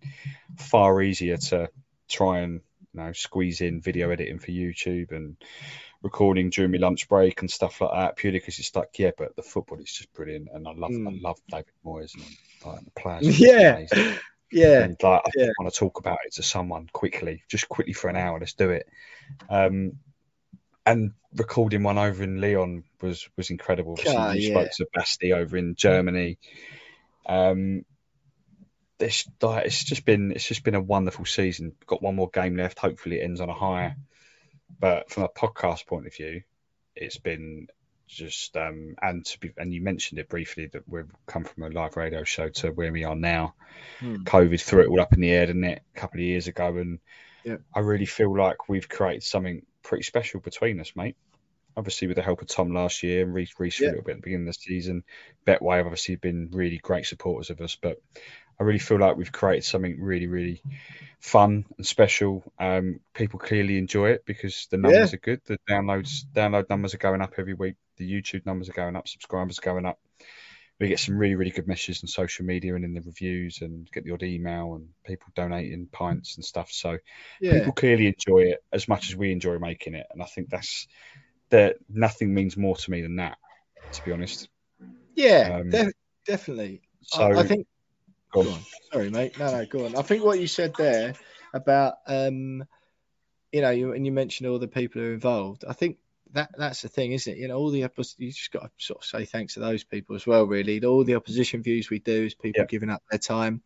[0.57, 1.69] far easier to
[2.11, 2.61] try and
[2.93, 5.37] you know squeeze in video editing for YouTube and
[6.03, 9.35] recording during my lunch break and stuff like that purely because it's like yeah but
[9.35, 11.07] the football is just brilliant and I love mm.
[11.07, 12.25] I love David Moyes and
[12.65, 13.85] like, the players yeah
[14.51, 15.49] yeah and like I yeah.
[15.59, 18.71] want to talk about it to someone quickly just quickly for an hour let's do
[18.71, 18.87] it
[19.49, 19.93] um
[20.85, 23.97] and recording one over in Lyon was was incredible.
[24.07, 24.51] Ah, yeah.
[24.51, 26.37] spoke to Basti over in Germany.
[27.25, 27.85] Um,
[29.01, 31.73] it's it's just been it's just been a wonderful season.
[31.87, 32.79] Got one more game left.
[32.79, 33.95] Hopefully, it ends on a high.
[34.79, 36.43] But from a podcast point of view,
[36.95, 37.67] it's been
[38.07, 41.69] just um, and to be and you mentioned it briefly that we've come from a
[41.69, 43.55] live radio show to where we are now.
[43.99, 44.17] Hmm.
[44.23, 45.81] COVID threw it all up in the air, didn't it?
[45.95, 46.99] A couple of years ago, and
[47.43, 47.57] yeah.
[47.73, 51.15] I really feel like we've created something pretty special between us, mate.
[51.77, 53.87] Obviously, with the help of Tom last year and Reese, Reese yeah.
[53.87, 55.03] a little bit at the beginning of the season,
[55.47, 57.77] Betway have obviously been really great supporters of us.
[57.81, 58.01] But
[58.59, 60.61] I really feel like we've created something really, really
[61.19, 62.43] fun and special.
[62.59, 65.15] Um, people clearly enjoy it because the numbers yeah.
[65.15, 65.41] are good.
[65.45, 67.75] The downloads, download numbers are going up every week.
[67.97, 69.07] The YouTube numbers are going up.
[69.07, 69.99] Subscribers are going up.
[70.79, 73.87] We get some really, really good messages on social media and in the reviews, and
[73.91, 76.71] get the odd email and people donating pints and stuff.
[76.71, 76.97] So
[77.39, 77.53] yeah.
[77.53, 80.87] people clearly enjoy it as much as we enjoy making it, and I think that's
[81.51, 81.75] that.
[81.87, 83.37] Nothing means more to me than that,
[83.91, 84.49] to be honest.
[85.13, 85.93] Yeah, um, de-
[86.25, 86.81] definitely.
[87.03, 87.67] So I, I think
[88.31, 88.59] Go on.
[88.91, 89.37] Sorry, mate.
[89.37, 89.95] No, no, go on.
[89.95, 91.15] I think what you said there
[91.53, 92.63] about, um,
[93.51, 95.65] you know, you, and you mentioned all the people who are involved.
[95.67, 95.97] I think
[96.33, 97.39] that that's the thing, isn't it?
[97.39, 98.25] You know, all the opposition.
[98.25, 100.45] you just got to sort of say thanks to those people as well.
[100.45, 103.61] Really, all the opposition views we do is people giving up their time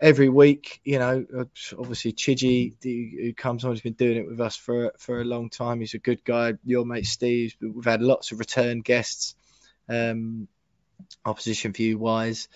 [0.00, 0.80] every week.
[0.84, 1.26] You know,
[1.76, 5.50] obviously Chigi, who comes on, has been doing it with us for for a long
[5.50, 5.80] time.
[5.80, 6.54] He's a good guy.
[6.64, 7.56] Your mate Steve.
[7.60, 9.34] We've had lots of return guests,
[9.88, 10.46] um,
[11.24, 12.48] opposition view wise.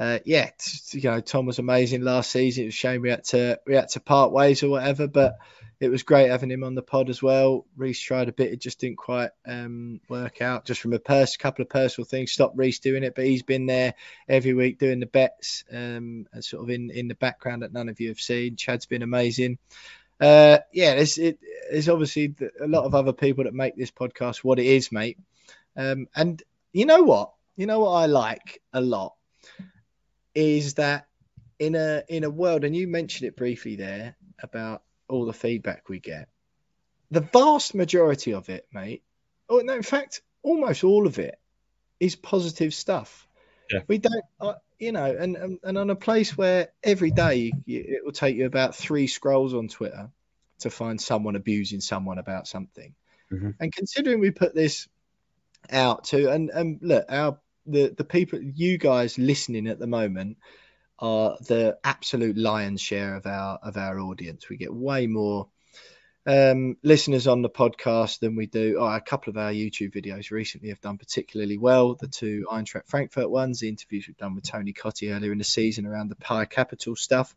[0.00, 0.48] Uh, yeah,
[0.92, 2.62] you know, Tom was amazing last season.
[2.62, 5.36] It was a shame we had to we had to part ways or whatever, but
[5.78, 7.66] it was great having him on the pod as well.
[7.76, 10.64] Reese tried a bit, it just didn't quite um, work out.
[10.64, 13.66] Just from a pers- couple of personal things, stopped Reese doing it, but he's been
[13.66, 13.92] there
[14.26, 17.90] every week doing the bets um, and sort of in, in the background that none
[17.90, 18.56] of you have seen.
[18.56, 19.58] Chad's been amazing.
[20.18, 21.38] Uh, yeah, there's, it,
[21.70, 25.18] there's obviously a lot of other people that make this podcast what it is, mate.
[25.76, 27.32] Um, and you know what?
[27.56, 29.14] You know what I like a lot
[30.34, 31.06] is that
[31.58, 35.88] in a in a world, and you mentioned it briefly there about all the feedback
[35.88, 36.28] we get.
[37.10, 39.02] The vast majority of it, mate,
[39.48, 41.38] or no, in fact, almost all of it
[41.98, 43.26] is positive stuff.
[43.70, 43.80] Yeah.
[43.86, 47.84] We don't, uh, you know, and, and and on a place where every day you,
[47.86, 50.10] it will take you about three scrolls on Twitter
[50.60, 52.94] to find someone abusing someone about something.
[53.30, 53.54] Mhm.
[53.60, 54.88] And considering we put this
[55.70, 57.38] out to, and and look, our
[57.70, 60.38] the the people, you guys listening at the moment
[60.98, 64.48] are the absolute lion's share of our of our audience.
[64.48, 65.48] We get way more
[66.26, 68.76] um, listeners on the podcast than we do.
[68.78, 71.94] Oh, a couple of our YouTube videos recently have done particularly well.
[71.94, 75.44] The two Eintracht Frankfurt ones, the interviews we've done with Tony Cottee earlier in the
[75.44, 77.34] season around the Pi Capital stuff.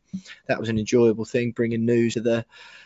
[0.48, 2.46] That was an enjoyable thing, bringing news to the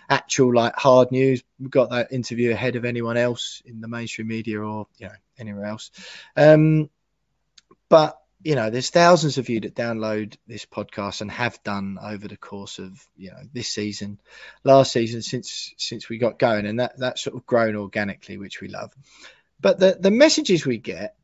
[0.09, 1.43] actual like hard news.
[1.59, 5.13] We got that interview ahead of anyone else in the mainstream media or you know
[5.39, 5.89] anywhere else.
[6.35, 6.89] Um,
[7.89, 12.27] but you know, there's thousands of you that download this podcast and have done over
[12.27, 14.19] the course of you know this season,
[14.63, 18.61] last season since since we got going, and that that's sort of grown organically, which
[18.61, 18.93] we love.
[19.59, 21.15] But the the messages we get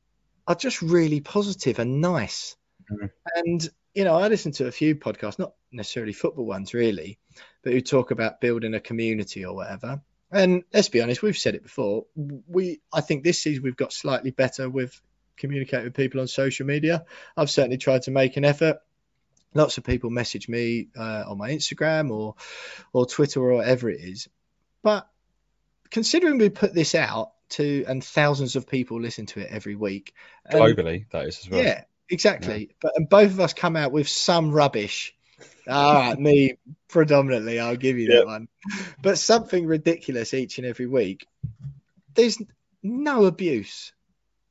[0.48, 2.56] are just really positive and nice.
[2.92, 3.12] Mhm.
[3.36, 7.20] And you know, I listen to a few podcasts, not necessarily football ones really,
[7.62, 10.02] but who talk about building a community or whatever.
[10.32, 12.06] And let's be honest, we've said it before.
[12.16, 15.00] We I think this season we've got slightly better with
[15.38, 17.06] communicate with people on social media.
[17.36, 18.78] I've certainly tried to make an effort.
[19.54, 22.36] Lots of people message me uh, on my Instagram or
[22.92, 24.28] or Twitter or whatever it is.
[24.82, 25.08] But
[25.92, 30.14] considering we put this out to and thousands of people listen to it every week,
[30.52, 31.64] Globally, that is as well.
[31.64, 32.76] yeah, exactly.
[32.82, 35.16] But and both of us come out with some rubbish.
[35.68, 36.58] All right, me
[36.90, 38.48] predominantly, I'll give you that one.
[39.02, 41.28] But something ridiculous each and every week.
[42.16, 42.42] There's
[42.82, 43.94] no abuse,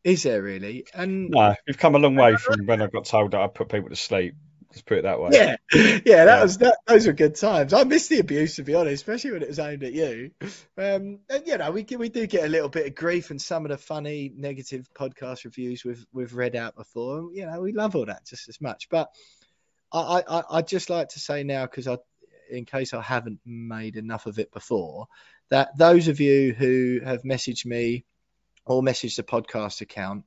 [0.04, 0.86] is there really?
[0.94, 3.68] And No, we've come a long way from when I got told that I put
[3.68, 4.34] people to sleep.
[4.70, 5.30] Let's put it that way.
[5.32, 6.42] yeah, yeah, that Yeah.
[6.42, 6.78] was that.
[6.86, 7.74] Those were good times.
[7.74, 10.30] I miss the abuse, to be honest, especially when it was aimed at you.
[10.78, 13.66] Um, and you know, we we do get a little bit of grief and some
[13.66, 17.28] of the funny negative podcast reviews we've we've read out before.
[17.34, 18.88] You know, we love all that just as much.
[18.88, 19.10] But
[19.92, 21.98] I I I I'd just like to say now because I,
[22.50, 25.06] in case I haven't made enough of it before,
[25.50, 28.04] that those of you who have messaged me
[28.66, 30.24] or message the podcast account,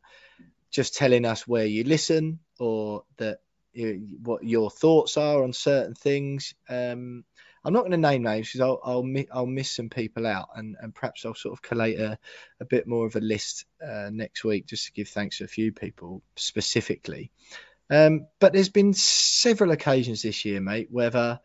[0.71, 3.39] just telling us where you listen or that
[3.73, 6.53] you, what your thoughts are on certain things.
[6.69, 7.23] Um,
[7.63, 10.49] I'm not going to name names because I'll I'll, mi- I'll miss some people out,
[10.55, 12.19] and, and perhaps I'll sort of collate a,
[12.59, 15.47] a bit more of a list uh, next week just to give thanks to a
[15.47, 17.31] few people specifically.
[17.89, 21.39] Um, but there's been several occasions this year, mate, whether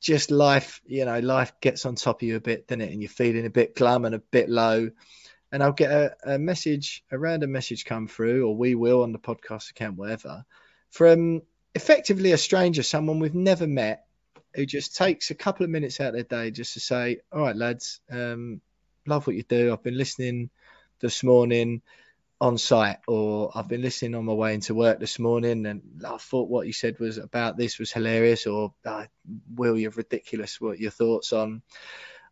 [0.00, 2.92] just life, you know, life gets on top of you a bit, doesn't it?
[2.92, 4.90] And you're feeling a bit glum and a bit low.
[5.54, 9.12] And I'll get a, a message, a random message come through, or we will on
[9.12, 10.44] the podcast account, whatever,
[10.90, 11.42] from
[11.76, 14.04] effectively a stranger, someone we've never met,
[14.56, 17.40] who just takes a couple of minutes out of their day just to say, "All
[17.40, 18.62] right, lads, um,
[19.06, 19.72] love what you do.
[19.72, 20.50] I've been listening
[20.98, 21.82] this morning
[22.40, 26.16] on site, or I've been listening on my way into work this morning, and I
[26.16, 29.06] thought what you said was about this was hilarious, or uh,
[29.54, 30.60] Will, you're ridiculous.
[30.60, 31.62] What your thoughts on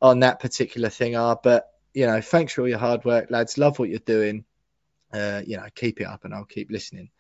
[0.01, 3.59] on that particular thing are, but you know, thanks for all your hard work, lads.
[3.59, 4.45] Love what you're doing.
[5.13, 7.11] Uh, you know, keep it up, and I'll keep listening.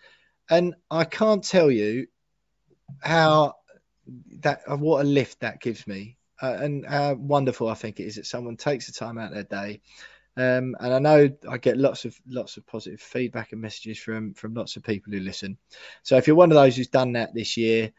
[0.50, 2.06] And I can't tell you
[3.00, 3.54] how
[4.40, 8.04] that uh, what a lift that gives me, uh, and how wonderful I think it
[8.04, 9.80] is that someone takes the time out of their day.
[10.34, 14.32] Um, and I know I get lots of lots of positive feedback and messages from
[14.32, 15.58] from lots of people who listen.
[16.02, 17.92] So if you're one of those who's done that this year,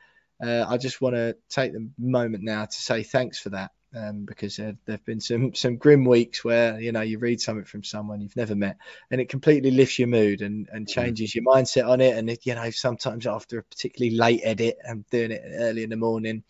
[0.44, 3.72] uh, I just want to take the moment now to say thanks for that.
[3.96, 7.66] Um, because there have been some some grim weeks where you know you read something
[7.66, 8.78] from someone you've never met
[9.12, 12.18] and it completely lifts your mood and, and changes your mindset on it.
[12.18, 15.92] And it, you know sometimes after a particularly late edit and doing it early in
[15.92, 16.44] the morning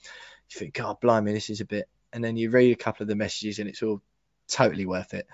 [0.50, 3.10] you think god blimey this is a bit and then you read a couple of
[3.10, 4.02] the messages and it's all
[4.48, 5.28] totally worth it.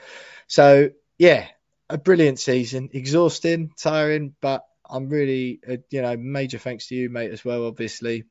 [0.48, 1.48] So yeah
[1.90, 2.90] a brilliant season.
[2.94, 7.68] Exhausting tiring but i'm really uh, you know major thanks to you mate as well
[7.68, 8.23] obviously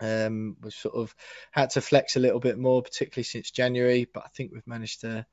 [0.00, 1.14] um, we've sort of
[1.50, 5.02] had to flex a little bit more, particularly since January, but I think we've managed
[5.02, 5.26] to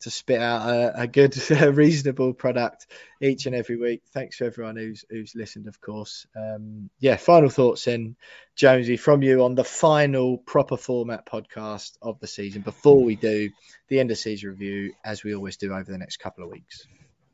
[0.00, 2.86] to spit out a, a good, reasonable product
[3.20, 4.02] each and every week.
[4.12, 6.26] Thanks to everyone who's who's listened, of course.
[6.36, 8.16] Um, yeah, final thoughts in
[8.54, 13.50] Jonesy, from you on the final proper format podcast of the season before we do
[13.88, 16.86] the end of season review, as we always do over the next couple of weeks.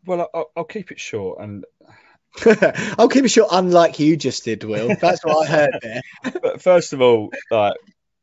[0.05, 1.65] Well, I'll, I'll keep it short and.
[2.99, 4.97] I'll keep it short, unlike you just did, Will.
[5.01, 6.03] That's what I heard there.
[6.43, 7.75] but first of all, like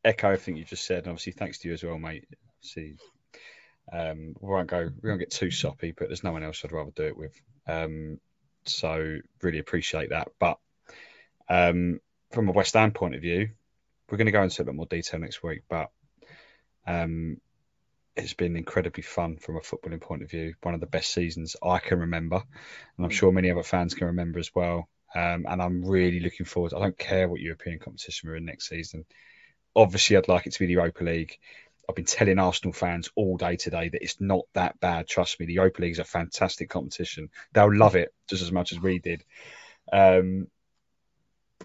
[0.04, 2.28] echo everything you just said, and obviously thanks to you as well, mate.
[2.62, 2.96] See,
[3.92, 6.72] um, we won't go, we won't get too soppy, but there's no one else I'd
[6.72, 7.40] rather do it with.
[7.68, 8.20] Um,
[8.66, 10.30] so really appreciate that.
[10.40, 10.58] But
[11.48, 12.00] um,
[12.32, 13.50] from a West Ham point of view,
[14.10, 15.64] we're going to go into a bit more detail next week.
[15.70, 15.90] But
[16.86, 17.40] um,
[18.20, 20.54] it's been incredibly fun from a footballing point of view.
[20.62, 22.38] One of the best seasons I can remember,
[22.98, 24.90] and I'm sure many other fans can remember as well.
[25.16, 26.74] Um, and I'm really looking forward.
[26.74, 29.06] I don't care what European competition we're in next season.
[29.76, 31.38] Obviously, I'd like it to be the Europa League.
[31.88, 35.08] I've been telling Arsenal fans all day today that it's not that bad.
[35.08, 37.30] Trust me, the Europa League is a fantastic competition.
[37.54, 39.24] They'll love it just as much as we did.
[39.92, 40.48] Um,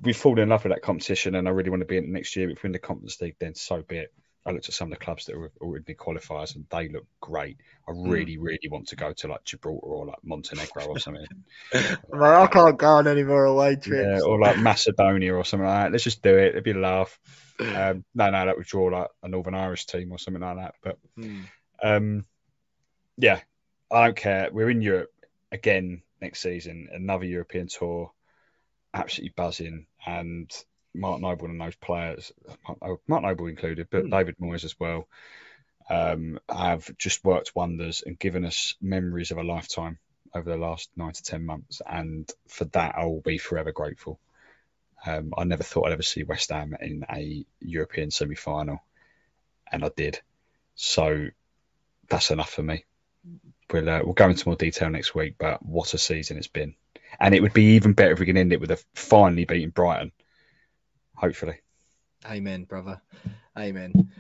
[0.02, 2.10] we've fallen in love with that competition, and I really want to be in it
[2.10, 2.48] next year.
[2.48, 4.14] If we're in the Conference League, then so be it.
[4.46, 7.56] I looked at some of the clubs that were already qualifiers, and they look great.
[7.88, 8.08] I hmm.
[8.08, 8.42] really, mm.
[8.42, 11.26] really want to go to like Gibraltar or like Montenegro or something.
[11.72, 14.04] I can't go on any more away trips.
[14.04, 15.92] Yeah, or like Macedonia or something like that.
[15.92, 16.48] Let's just do it.
[16.48, 17.18] It'd be a laugh.
[17.58, 20.74] Um, no, no, that would draw like a Northern Irish team or something like that.
[20.82, 21.44] But mm.
[21.82, 22.24] um,
[23.16, 23.40] yeah,
[23.90, 24.50] I don't care.
[24.52, 25.12] We're in Europe
[25.52, 28.12] again next season, another European tour,
[28.92, 29.86] absolutely buzzing.
[30.04, 30.50] And
[30.94, 32.32] Mark Noble and those players,
[33.08, 34.10] Mark Noble included, but mm.
[34.10, 35.08] David Moyes as well,
[35.90, 39.98] um, have just worked wonders and given us memories of a lifetime
[40.34, 41.82] over the last nine to ten months.
[41.86, 44.18] And for that, I will be forever grateful.
[45.06, 48.82] Um, I never thought I'd ever see West Ham in a European semi final,
[49.70, 50.20] and I did.
[50.74, 51.28] So
[52.08, 52.84] that's enough for me.
[53.70, 56.74] We'll, uh, we'll go into more detail next week, but what a season it's been.
[57.20, 59.70] And it would be even better if we can end it with a finally beating
[59.70, 60.12] Brighton.
[61.15, 61.61] Hopefully.
[62.27, 63.01] Amen, brother.
[63.59, 64.11] Amen.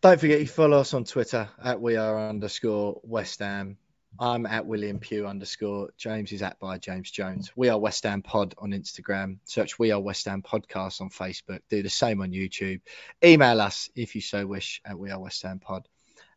[0.00, 3.76] Don't forget you follow us on Twitter at we are underscore West Ham.
[4.18, 5.90] I'm at William Pugh underscore.
[5.96, 7.52] James is at by James Jones.
[7.54, 9.38] We are West Ham Pod on Instagram.
[9.44, 11.60] Search We Are West Ham Podcast on Facebook.
[11.68, 12.80] Do the same on YouTube.
[13.24, 15.86] Email us if you so wish at We Are West Ham Pod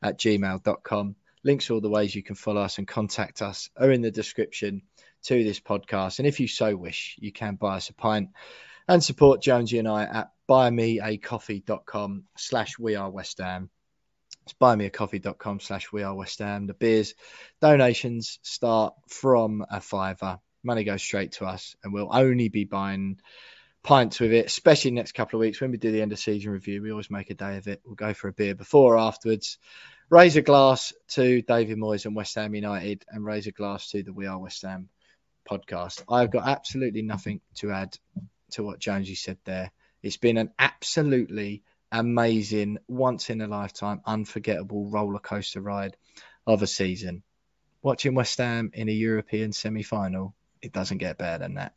[0.01, 1.15] at gmail.com.
[1.43, 4.83] Links all the ways you can follow us and contact us are in the description
[5.23, 6.19] to this podcast.
[6.19, 8.29] And if you so wish, you can buy us a pint
[8.87, 13.69] and support Jonesy and I at buymeacoffee.com slash We Are West Ham.
[14.43, 16.67] It's buymeacoffee.com slash we are West Ham.
[16.67, 17.13] The beers
[17.61, 20.39] donations start from a fiver.
[20.63, 23.19] Money goes straight to us, and we'll only be buying
[23.83, 26.51] pints with it, especially next couple of weeks when we do the end of season
[26.51, 26.81] review.
[26.81, 27.81] We always make a day of it.
[27.85, 29.57] We'll go for a beer before or afterwards.
[30.09, 34.03] Raise a glass to David Moyes and West Ham United, and raise a glass to
[34.03, 34.89] the We Are West Ham
[35.49, 36.03] podcast.
[36.09, 37.97] I've got absolutely nothing to add
[38.53, 39.71] to what Jonesy said there.
[40.01, 45.95] It's been an absolutely amazing, once in a lifetime, unforgettable roller coaster ride
[46.47, 47.23] of a season.
[47.81, 51.73] Watching West Ham in a European semi final, it doesn't get better than that.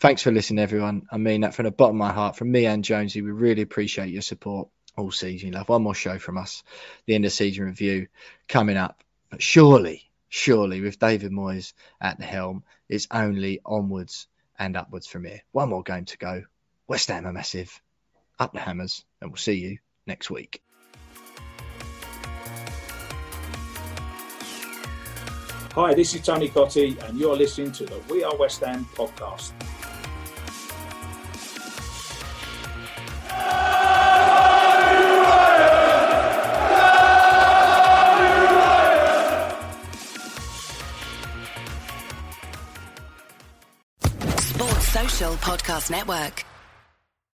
[0.00, 1.06] Thanks for listening, everyone.
[1.10, 2.36] I mean that from the bottom of my heart.
[2.36, 5.52] From me and Jonesy, we really appreciate your support all season.
[5.52, 6.62] Love one more show from us,
[7.06, 8.08] the end of season review
[8.48, 9.02] coming up.
[9.30, 14.26] But surely, surely, with David Moyes at the helm, it's only onwards
[14.58, 15.42] and upwards from here.
[15.52, 16.44] One more game to go.
[16.86, 17.80] West Ham are massive
[18.38, 20.62] up the hammers, and we'll see you next week.
[25.74, 29.52] Hi, this is Tony Cottee, and you're listening to the We Are West Ham podcast.
[45.36, 46.44] Podcast Network.